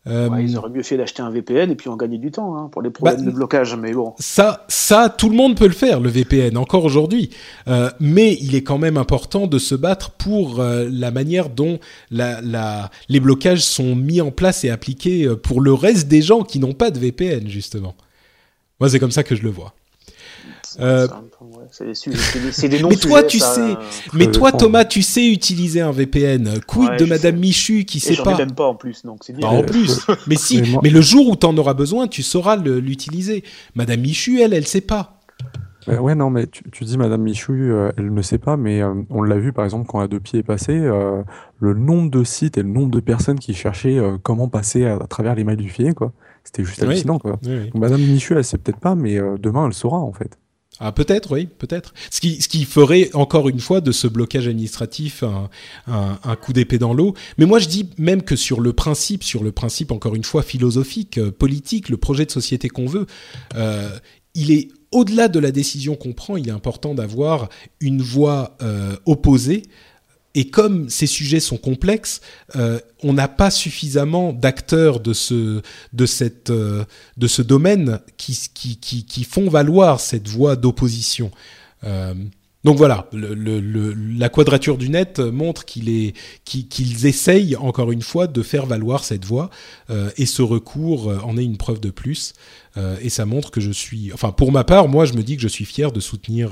[0.05, 2.67] Euh, ils auraient mieux fait d'acheter un VPN et puis en gagner du temps hein,
[2.69, 4.13] pour les problèmes bah, de blocage, mais bon.
[4.19, 7.29] Ça, ça, tout le monde peut le faire, le VPN, encore aujourd'hui.
[7.69, 11.79] Euh, mais il est quand même important de se battre pour euh, la manière dont
[12.11, 16.43] la, la, les blocages sont mis en place et appliqués pour le reste des gens
[16.43, 17.95] qui n'ont pas de VPN, justement.
[18.81, 19.73] Moi, c'est comme ça que je le vois.
[20.79, 21.07] Euh,
[21.73, 23.75] c'est des, noms Mais toi, tu sais,
[24.13, 26.59] mais toi, Thomas, tu sais utiliser un VPN.
[26.67, 29.63] Quid de Madame Michu qui sait pas même pas en plus, donc c'est bah, en
[29.63, 30.61] plus, mais si.
[30.83, 33.43] Mais, le jour où tu en auras besoin, tu sauras l'utiliser.
[33.75, 35.19] Madame Michu, elle, elle sait pas.
[35.89, 39.23] Euh, ouais, non, mais tu, dis Madame Michu, euh, elle ne sait pas, mais on
[39.23, 42.63] l'a vu par exemple quand a deux pieds est passé, le nombre de sites et
[42.63, 46.13] le nombre de personnes qui cherchaient comment passer à, travers les mailles du filet, quoi.
[46.43, 47.39] C'était juste hallucinant, quoi.
[47.73, 50.37] Madame Michu, elle sait peut-être pas, mais demain elle saura en fait.
[50.79, 51.93] Ah, peut-être, oui, peut-être.
[52.09, 55.49] Ce qui, ce qui ferait, encore une fois, de ce blocage administratif un,
[55.87, 57.13] un, coup d'épée dans l'eau.
[57.37, 60.41] Mais moi, je dis même que sur le principe, sur le principe, encore une fois,
[60.41, 63.05] philosophique, euh, politique, le projet de société qu'on veut,
[63.55, 63.89] euh,
[64.33, 68.95] il est au-delà de la décision qu'on prend, il est important d'avoir une voix euh,
[69.05, 69.63] opposée
[70.35, 72.21] et comme ces sujets sont complexes,
[72.55, 75.61] euh, on n'a pas suffisamment d'acteurs de ce
[75.93, 76.85] de cette euh,
[77.17, 81.31] de ce domaine qui, qui, qui, font valoir cette voie d'opposition.
[81.83, 82.13] Euh,
[82.63, 86.13] donc voilà, la quadrature du net montre qu'il est
[86.45, 89.49] qu'ils essayent encore une fois de faire valoir cette voie
[90.15, 92.31] et ce recours en est une preuve de plus
[93.01, 95.41] et ça montre que je suis, enfin pour ma part, moi je me dis que
[95.41, 96.51] je suis fier de soutenir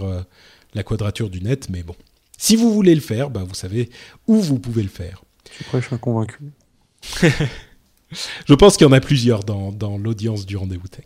[0.74, 1.96] la quadrature du net, mais bon.
[2.42, 3.92] Si vous voulez le faire, bah, vous savez
[4.26, 5.24] où vous pouvez le faire.
[5.60, 6.40] Je suis suis convaincu.
[8.48, 11.06] je pense qu'il y en a plusieurs dans, l'audience du rendez-vous tech.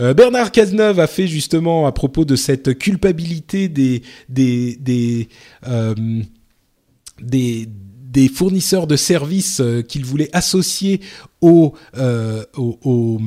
[0.00, 4.00] Euh, Bernard Cazeneuve a fait justement à propos de cette culpabilité des
[4.30, 5.28] des des,
[5.66, 6.22] euh,
[7.20, 11.02] des, fournisseurs de services euh, qu'il voulait associer
[11.42, 11.74] au,
[12.56, 13.20] au aux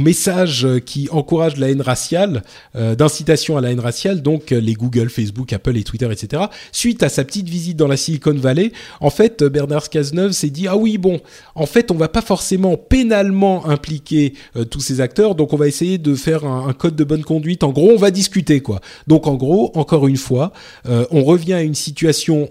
[0.00, 2.42] messages qui encouragent la haine raciale,
[2.74, 6.44] euh, d'incitation à la haine raciale, donc euh, les Google, Facebook, Apple et Twitter, etc.
[6.72, 10.66] Suite à sa petite visite dans la Silicon Valley, en fait, Bernard Cazeneuve s'est dit
[10.66, 11.20] ah oui bon,
[11.54, 15.68] en fait, on va pas forcément pénalement impliquer euh, tous ces acteurs, donc on va
[15.68, 17.62] essayer de faire un, code de bonne conduite.
[17.62, 18.80] En gros, on va discuter quoi.
[19.06, 20.52] Donc en gros, encore une fois,
[20.88, 22.48] on revient à une situation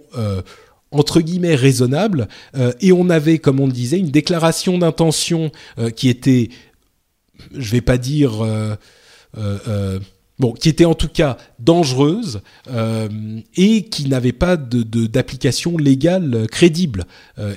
[0.91, 2.27] entre guillemets raisonnable
[2.81, 5.51] et on avait comme on le disait une déclaration d'intention
[5.95, 6.49] qui était
[7.55, 8.75] je vais pas dire euh,
[9.37, 9.99] euh, euh,
[10.39, 12.41] bon, qui était en tout cas dangereuse
[13.55, 17.05] et qui n'avait pas d'application légale crédible.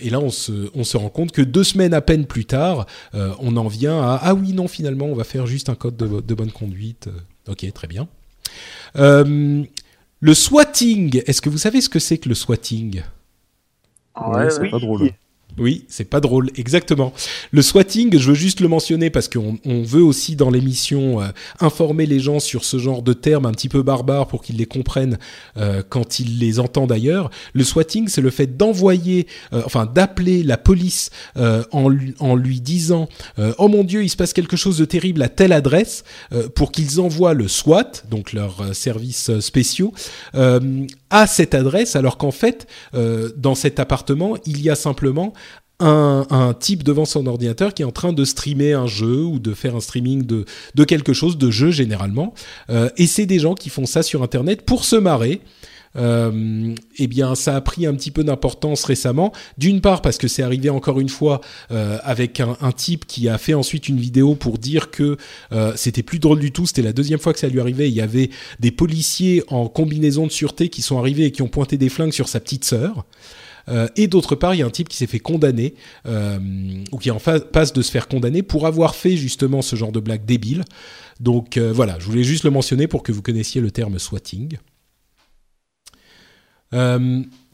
[0.01, 2.87] et là, on se, on se rend compte que deux semaines à peine plus tard,
[3.15, 6.35] on en vient à ah oui non finalement on va faire juste un code de,
[6.35, 7.09] bonne conduite.
[7.49, 8.09] ok, très bien.
[8.95, 13.03] le swatting, est-ce que vous savez ce que c'est que le swatting?
[14.21, 15.11] Ouais, c'est pas drôle.
[15.59, 17.13] Oui, c'est pas drôle, exactement.
[17.51, 21.29] Le swatting, je veux juste le mentionner parce qu'on on veut aussi dans l'émission euh,
[21.61, 24.65] informer les gens sur ce genre de termes un petit peu barbares pour qu'ils les
[24.65, 25.19] comprennent
[25.59, 27.31] euh, quand ils les entendent ailleurs.
[27.53, 33.09] Le swatting, c'est le fait d'envoyer, euh, enfin d'appeler la police en, en lui disant
[33.59, 36.05] Oh mon Dieu, il se passe quelque chose de terrible à telle adresse
[36.55, 39.93] pour qu'ils envoient le SWAT, donc leurs services spéciaux,
[41.13, 42.67] à cette adresse, alors qu'en fait,
[43.37, 45.33] dans cet appartement, il y a simplement
[45.83, 49.55] un, type devant son ordinateur qui est en train de streamer un jeu ou de
[49.55, 50.45] faire un streaming de,
[50.75, 52.35] de quelque chose, de jeu généralement.
[52.71, 55.41] Euh, et c'est des gens qui font ça sur Internet pour se marrer.
[55.97, 59.33] Euh, eh bien, ça a pris un petit peu d'importance récemment.
[59.59, 61.41] D'une part parce que c'est arrivé encore une fois
[61.71, 65.17] euh, avec un, type qui a fait ensuite une vidéo pour dire que
[65.53, 66.67] euh, c'était plus drôle du tout.
[66.67, 67.89] C'était la deuxième fois que ça lui arrivait.
[67.89, 71.49] Il y avait des policiers en combinaison de sûreté qui sont arrivés et qui ont
[71.49, 73.05] pointé des flingues sur sa petite sœur.
[73.69, 75.75] Euh, et d'autre part, il y a un type qui s'est fait condamner,
[76.07, 80.01] ou qui en passe de se faire condamner pour avoir fait justement ce genre de
[80.01, 80.65] blague débile.
[81.21, 84.57] Donc voilà, je voulais juste le mentionner pour que vous connaissiez le terme swatting.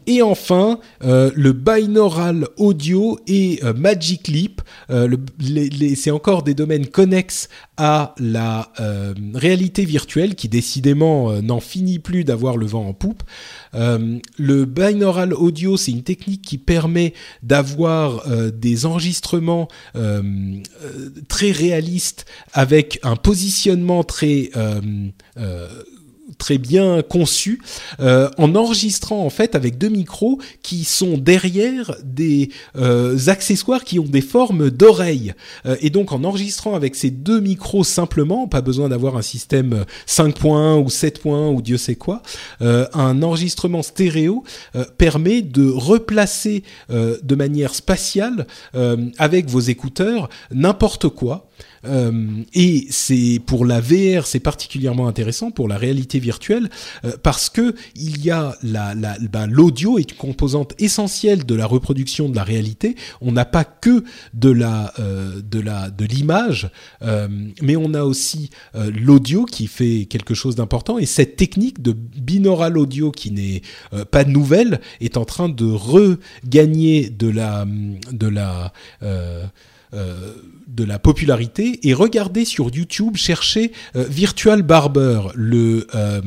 [0.08, 4.62] Et enfin, euh, le binaural audio et euh, Magic Leap.
[4.88, 5.14] Euh,
[5.96, 8.72] c'est encore des domaines connexes à la
[9.34, 13.22] réalité virtuelle qui décidément n'en finit plus d'avoir le vent en poupe.
[13.72, 17.14] le binaural audio, c'est une technique qui permet
[17.44, 19.68] d'avoir des enregistrements
[21.28, 24.50] très réalistes avec un positionnement très
[26.36, 27.60] très bien conçu
[28.00, 33.98] euh, en enregistrant en fait avec deux micros qui sont derrière des euh, accessoires qui
[33.98, 35.34] ont des formes d'oreilles.
[35.66, 39.84] Euh, et donc en enregistrant avec ces deux micros simplement pas besoin d'avoir un système
[40.06, 42.22] 5 points ou 7 points ou Dieu sait quoi
[42.60, 44.44] un enregistrement stéréo
[44.96, 48.46] permet de replacer de manière spatiale
[49.18, 51.48] avec vos écouteurs n'importe quoi
[51.84, 56.68] euh, et c'est pour la VR, c'est particulièrement intéressant pour la réalité virtuelle
[57.04, 62.28] euh, parce que il y a ben, l'audio est une composante essentielle de la reproduction
[62.28, 62.96] de la réalité.
[63.20, 64.54] On n'a pas que de
[64.98, 65.40] euh,
[66.08, 66.70] l'image,
[67.62, 70.98] mais on a aussi l'audio qui fait quelque chose d'important.
[70.98, 73.62] Et cette technique de binaural audio qui n'est
[74.10, 78.72] pas nouvelle est en train de regagner de la
[79.94, 80.34] euh,
[80.66, 86.20] de la popularité et regardez sur YouTube, cherchez euh, Virtual Barber, le euh,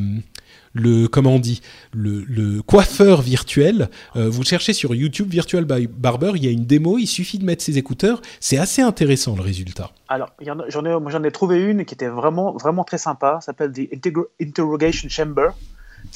[0.73, 1.61] le comment on dit
[1.93, 3.89] le, le coiffeur virtuel.
[4.15, 7.63] vous cherchez sur YouTube Virtual Barber, il y a une démo, il suffit de mettre
[7.63, 9.91] ses écouteurs, c'est assez intéressant le résultat.
[10.07, 14.17] Alors j'en ai j'en ai trouvé une qui était vraiment vraiment très sympa, s'appelle The
[14.41, 15.49] Interrogation Chamber.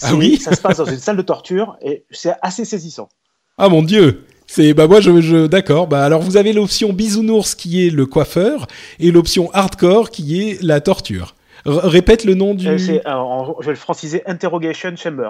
[0.01, 0.38] Ah oui?
[0.38, 3.09] ça se passe dans une salle de torture et c'est assez saisissant.
[3.57, 4.26] Ah mon dieu.
[4.56, 5.88] C'est bah moi je, je d'accord.
[5.88, 8.68] Bah alors vous avez l'option bisounours qui est le coiffeur
[8.99, 11.36] et l'option hardcore qui est la torture.
[11.65, 12.65] répète le nom du.
[12.65, 15.30] Euh, je vais le franciser Interrogation Chamber.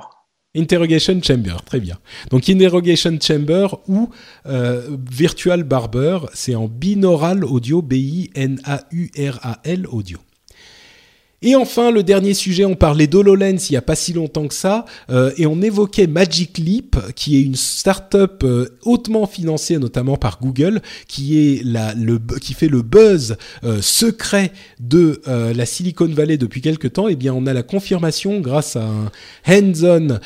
[0.56, 1.98] Interrogation Chamber, très bien.
[2.30, 4.12] Donc Interrogation Chamber ou
[4.46, 8.28] euh, Virtual Barber, c'est en binaural audio, B-I-N-A-U-R-A-L
[9.90, 10.20] audio.
[11.48, 14.54] Et enfin, le dernier sujet, on parlait d'HoloLens il n'y a pas si longtemps que
[14.56, 20.18] ça, euh, et on évoquait Magic Leap, qui est une start-up euh, hautement financée notamment
[20.18, 26.08] par Google, qui est la, le, qui fait le buzz euh, secret de la Silicon
[26.08, 27.08] Valley depuis quelques temps.
[27.08, 29.12] Et eh bien, on a la confirmation grâce à un
[29.48, 30.20] hands-on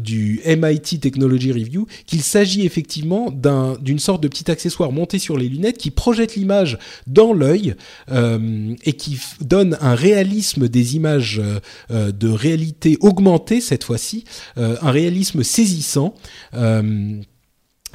[0.00, 5.36] du MIT Technology Review qu'il s'agit effectivement d'un, d'une sorte de petit accessoire monté sur
[5.36, 7.74] les lunettes qui projette l'image dans l'œil
[8.10, 11.60] et qui donne un réalisme des images euh,
[11.90, 14.24] euh, de réalité augmentée cette fois-ci,
[14.56, 16.14] euh, un réalisme saisissant.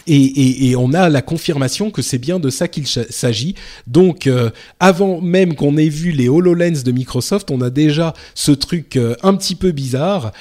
[0.05, 3.55] Et, on a la confirmation que c'est bien de ça qu'il s'agit.
[3.87, 4.29] Donc,
[4.81, 9.33] avant même qu'on ait vu les HoloLens de Microsoft, on a déjà ce truc un
[9.35, 10.33] petit peu bizarre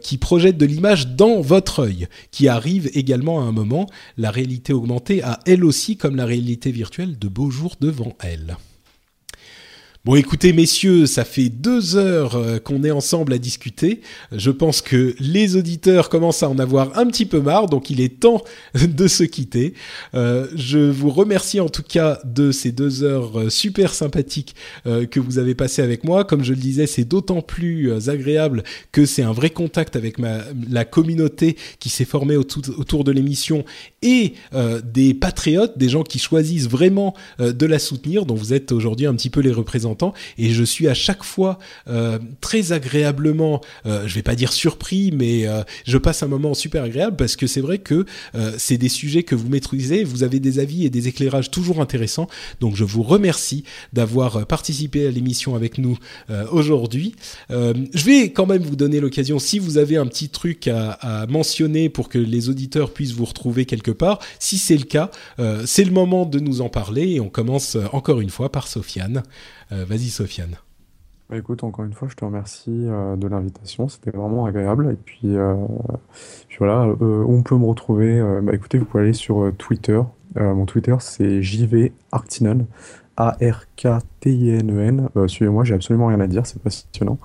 [0.00, 3.88] qui projette de l'image dans votre œil, qui arrive également à un moment.
[4.16, 8.56] La réalité augmentée a elle aussi, comme la réalité virtuelle, de beaux jours devant elle.
[10.04, 14.02] Bon, écoutez, messieurs, ça fait deux heures euh, qu'on est ensemble à discuter.
[14.32, 18.02] Je pense que les auditeurs commencent à en avoir un petit peu marre, donc il
[18.02, 18.42] est temps
[18.74, 19.72] de se quitter.
[20.14, 24.54] Euh, je vous remercie en tout cas de ces deux heures euh, super sympathiques
[24.84, 26.24] que vous avez passées avec moi.
[26.24, 28.62] Comme je le disais, c'est d'autant plus agréable
[28.92, 33.64] que c'est un vrai contact avec la communauté qui s'est formée autour de l'émission
[34.02, 34.34] et
[34.84, 39.14] des patriotes, des gens qui choisissent vraiment de la soutenir, dont vous êtes aujourd'hui un
[39.14, 39.93] petit peu les représentants
[40.38, 41.58] et je suis à chaque fois
[42.40, 45.46] très agréablement, je vais pas dire surpris, mais
[45.86, 48.04] je passe un moment super agréable parce que c'est vrai que
[48.58, 52.28] c'est des sujets que vous maîtrisez, vous avez des avis et des éclairages toujours intéressants.
[52.60, 55.98] Donc je vous remercie d'avoir participé à l'émission avec nous
[56.50, 57.14] aujourd'hui.
[57.50, 61.88] je vais quand même vous donner l'occasion, si vous avez un petit truc à, mentionner
[61.88, 64.18] pour que les auditeurs puissent vous retrouver quelque part.
[64.38, 67.76] Si c'est le cas, euh, c'est le moment de nous en parler et on commence
[67.76, 69.22] euh, encore une fois par Sofiane.
[69.72, 70.56] Euh, vas-y Sofiane.
[71.30, 74.90] Bah, écoute, encore une fois, je te remercie de l'invitation, c'était vraiment agréable.
[74.92, 75.36] Et puis,
[76.58, 80.00] voilà, où on peut me retrouver bah, Écoutez, vous pouvez aller sur Twitter.
[80.36, 82.66] mon Twitter, c'est JV Artinan.
[83.16, 85.08] A-R-K-T-I-N-E-N.
[85.16, 87.18] E suivez-moi, j'ai absolument rien à dire, c'est passionnant.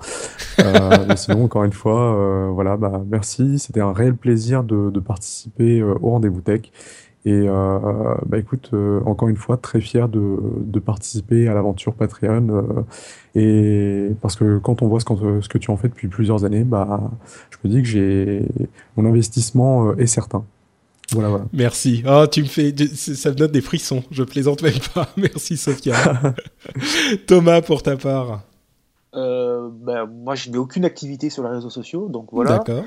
[0.60, 3.58] Euh, sinon, encore une fois, euh, voilà, bah, merci.
[3.58, 6.70] C'était un réel plaisir de, participer euh, au rendez-vous tech.
[7.26, 8.70] Et bah, écoute,
[9.04, 12.86] encore une fois, très fier de, participer à l'aventure Patreon.
[13.34, 15.06] et parce que quand on voit ce,
[15.42, 17.10] ce, que tu en fais depuis plusieurs années, bah,
[17.50, 18.46] je me dis que j'ai
[18.96, 20.44] mon investissement est certain.
[21.12, 22.02] Voilà, Merci.
[22.06, 24.02] Oh, tu me fais, ça me donne des frissons.
[24.10, 25.08] Je plaisante même pas.
[25.16, 25.96] Merci Sophia.
[27.26, 28.42] Thomas, pour ta part.
[29.14, 32.58] Euh, ben, moi, je n'ai aucune activité sur les réseaux sociaux, donc voilà.
[32.58, 32.84] D'accord.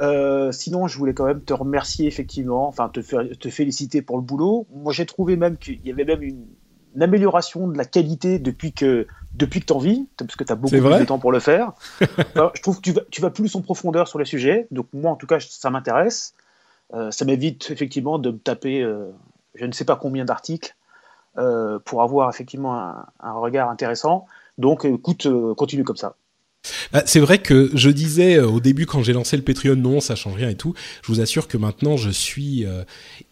[0.00, 3.00] Euh, sinon, je voulais quand même te remercier effectivement, enfin te,
[3.34, 4.66] te féliciter pour le boulot.
[4.74, 6.46] Moi, j'ai trouvé même qu'il y avait même une,
[7.00, 10.76] amélioration de la qualité depuis que depuis que t'en vis, parce que tu as beaucoup
[10.76, 11.72] plus de temps pour le faire.
[12.00, 15.10] je trouve que tu vas, tu vas plus en profondeur sur le sujet, donc moi
[15.10, 16.34] en tout cas ça m'intéresse.
[16.92, 19.10] Euh, ça m'évite effectivement de me taper euh,
[19.56, 20.76] je ne sais pas combien d'articles
[21.84, 22.74] pour avoir effectivement
[23.18, 24.26] un, regard intéressant.
[24.56, 25.26] Donc écoute,
[25.56, 26.14] continue comme ça.
[26.92, 30.14] Bah, c'est vrai que je disais au début quand j'ai lancé le Patreon, non, ça
[30.14, 30.74] change rien et tout.
[31.02, 32.66] Je vous assure que maintenant je suis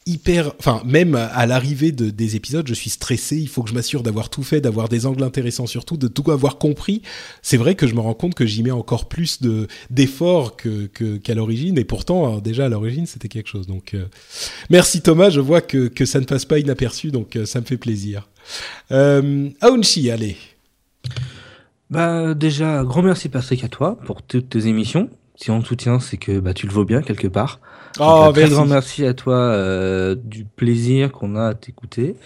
[0.07, 3.37] hyper, enfin même à l'arrivée de, des épisodes, je suis stressé.
[3.37, 6.31] Il faut que je m'assure d'avoir tout fait, d'avoir des angles intéressants surtout, de tout
[6.31, 7.03] avoir compris.
[7.43, 10.87] C'est vrai que je me rends compte que j'y mets encore plus de d'efforts que
[11.17, 13.67] qu'à l'origine, et pourtant déjà à l'origine c'était quelque chose.
[13.67, 14.05] Donc euh,
[14.71, 17.67] merci Thomas, je vois que que ça ne passe pas inaperçu, donc euh, ça me
[17.67, 18.29] fait plaisir.
[18.91, 20.37] Euh, Aounchi, allez.
[21.93, 25.11] Bah déjà, grand merci Patrick à toi pour toutes tes émissions.
[25.37, 27.61] Si on te soutient, c'est que bah, tu le vaux bien quelque part.
[28.01, 32.17] Oh, un très grand merci à toi euh, du plaisir qu'on a à t'écouter,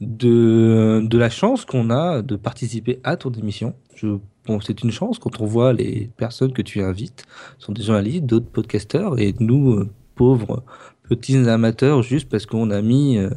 [0.00, 3.74] de, de la chance qu'on a de participer à ton émission.
[3.96, 4.06] Je,
[4.46, 7.24] bon, c'est une chance quand on voit les personnes que tu invites,
[7.58, 10.62] ce sont des journalistes, d'autres podcasteurs, et nous, euh, pauvres
[11.08, 13.30] petits amateurs, juste parce qu'on a mis euh,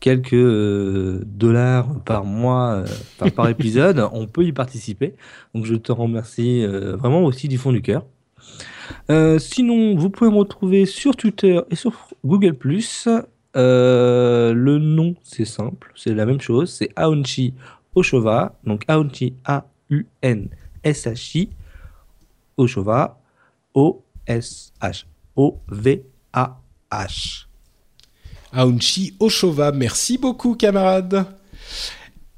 [0.00, 2.84] quelques dollars par mois,
[3.18, 5.14] par, par épisode, on peut y participer.
[5.54, 8.04] Donc je te remercie vraiment aussi du fond du cœur.
[9.10, 11.92] Euh, sinon, vous pouvez me retrouver sur Twitter et sur
[12.24, 12.56] Google+.
[13.56, 17.54] Euh, le nom, c'est simple, c'est la même chose, c'est Aunchi
[17.94, 21.48] Oshova, donc Aunchi A-U-N-S-H-I,
[22.58, 23.18] Oshova,
[23.72, 25.06] O-S-H,
[26.92, 27.46] O-V-A-H.
[28.52, 31.26] Aunchi Oshova, merci beaucoup camarade.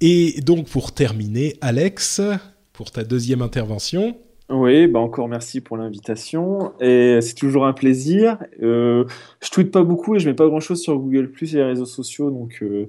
[0.01, 2.21] Et donc pour terminer, Alex,
[2.73, 4.17] pour ta deuxième intervention.
[4.51, 6.73] Oui, bah encore merci pour l'invitation.
[6.81, 8.39] Et c'est toujours un plaisir.
[8.63, 9.05] Euh,
[9.41, 11.65] je tweete pas beaucoup et je mets pas grand chose sur Google Plus et les
[11.65, 12.87] réseaux sociaux, donc euh,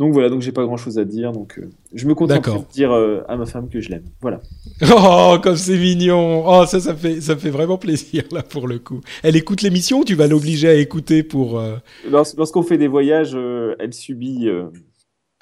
[0.00, 1.30] donc voilà, donc j'ai pas grand chose à dire.
[1.30, 2.90] Donc euh, je me contente de dire
[3.28, 4.04] à ma femme que je l'aime.
[4.20, 4.40] Voilà.
[4.92, 6.42] Oh, comme c'est mignon.
[6.46, 9.00] Oh, ça, ça fait ça fait vraiment plaisir là pour le coup.
[9.22, 10.02] Elle écoute l'émission.
[10.02, 11.62] Tu vas l'obliger à écouter pour.
[12.10, 13.36] Lorsqu'on fait des voyages,
[13.78, 14.48] elle subit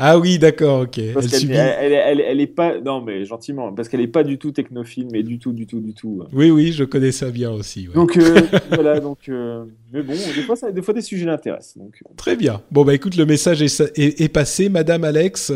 [0.01, 1.01] ah oui, d'accord, ok.
[1.13, 4.53] Parce qu'elle elle, elle, est pas, non mais gentiment, parce qu'elle est pas du tout
[4.53, 6.23] technophile, mais du tout, du tout, du tout.
[6.33, 7.89] Oui, oui, je connais ça bien aussi.
[7.93, 11.79] Donc euh, voilà, donc euh, mais bon, des fois, ça, des fois des sujets l'intéressent.
[11.79, 12.11] Donc euh.
[12.17, 12.61] très bien.
[12.71, 15.53] Bon bah écoute, le message est, est, passé, Madame Alex.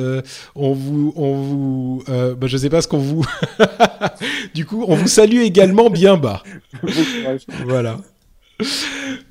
[0.57, 3.25] on vous, on vous, bah, je sais pas ce qu'on vous.
[4.55, 6.43] du coup, on vous salue également bien bas.
[7.65, 8.01] voilà.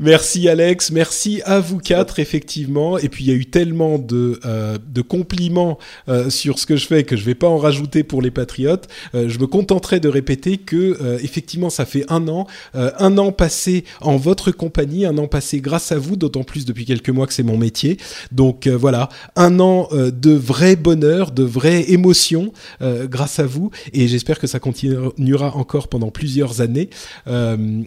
[0.04, 2.98] Merci Alex, merci à vous quatre effectivement.
[2.98, 5.78] Et puis il y a eu tellement de, euh, compliments
[6.10, 8.88] euh, sur ce que je fais que je vais pas en rajouter pour les patriotes.
[9.14, 13.84] Euh, je me contenterai de répéter que effectivement ça fait un an, un an passé
[14.00, 17.34] en votre compagnie, un an passé grâce à vous, d'autant plus depuis quelques mois que
[17.34, 17.98] c'est mon métier.
[18.32, 23.70] Donc voilà, un an de vrai bonheur, de vraie émotion grâce à vous.
[23.94, 26.90] Et j'espère que ça continuera encore pendant plusieurs années.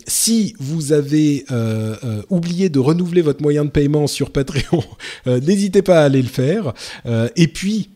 [0.07, 4.85] si vous avez euh, euh, oublié de renouveler votre moyen de paiement sur Patreon,
[5.27, 6.73] euh, n'hésitez pas à aller le faire.
[7.37, 7.91] et puis,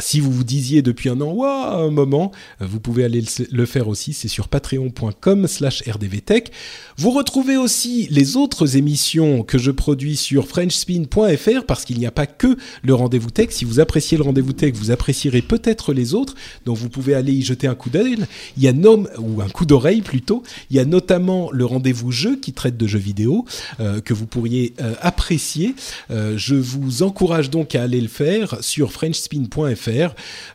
[0.00, 3.88] si vous vous disiez depuis un an, waouh, un moment, vous pouvez aller le faire
[3.88, 6.50] aussi, c'est sur patreon.com slash rdvtech.
[6.96, 12.10] Vous retrouvez aussi les autres émissions que je produis sur frenchspin.fr parce qu'il n'y a
[12.10, 13.48] pas que le rendez-vous tech.
[13.50, 16.34] Si vous appréciez le rendez-vous tech, vous apprécierez peut-être les autres,
[16.66, 18.16] donc vous pouvez aller y jeter un coup d'œil.
[18.56, 20.42] Il y a nom, ou un coup d'oreille plutôt.
[20.70, 23.44] Il y a notamment le rendez-vous jeu qui traite de jeux vidéo
[23.80, 25.74] euh, que vous pourriez euh, apprécier.
[26.10, 29.89] Euh, je vous encourage donc à aller le faire sur frenchspin.fr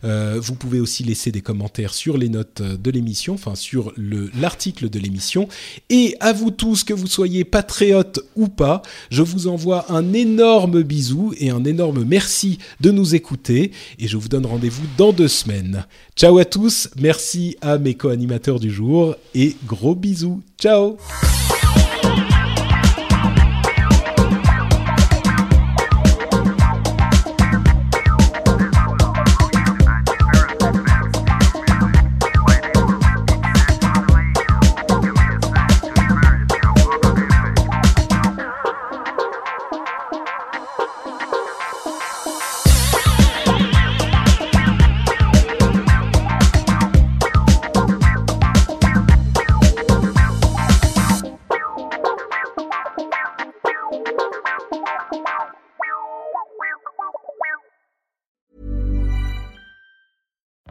[0.03, 4.90] euh, vous pouvez aussi laisser des commentaires sur les notes de l'émission, enfin sur l'article
[4.90, 5.48] de l'émission.
[5.90, 10.84] Et à vous tous, que vous soyez patriotes ou pas, je vous envoie un énorme
[10.84, 13.72] bisou et un énorme merci de nous écouter.
[13.99, 15.86] Et je vous donne rendez-vous dans deux semaines.
[16.16, 20.41] Ciao à tous, merci à mes co-animateurs du jour et gros bisous.
[20.60, 20.98] Ciao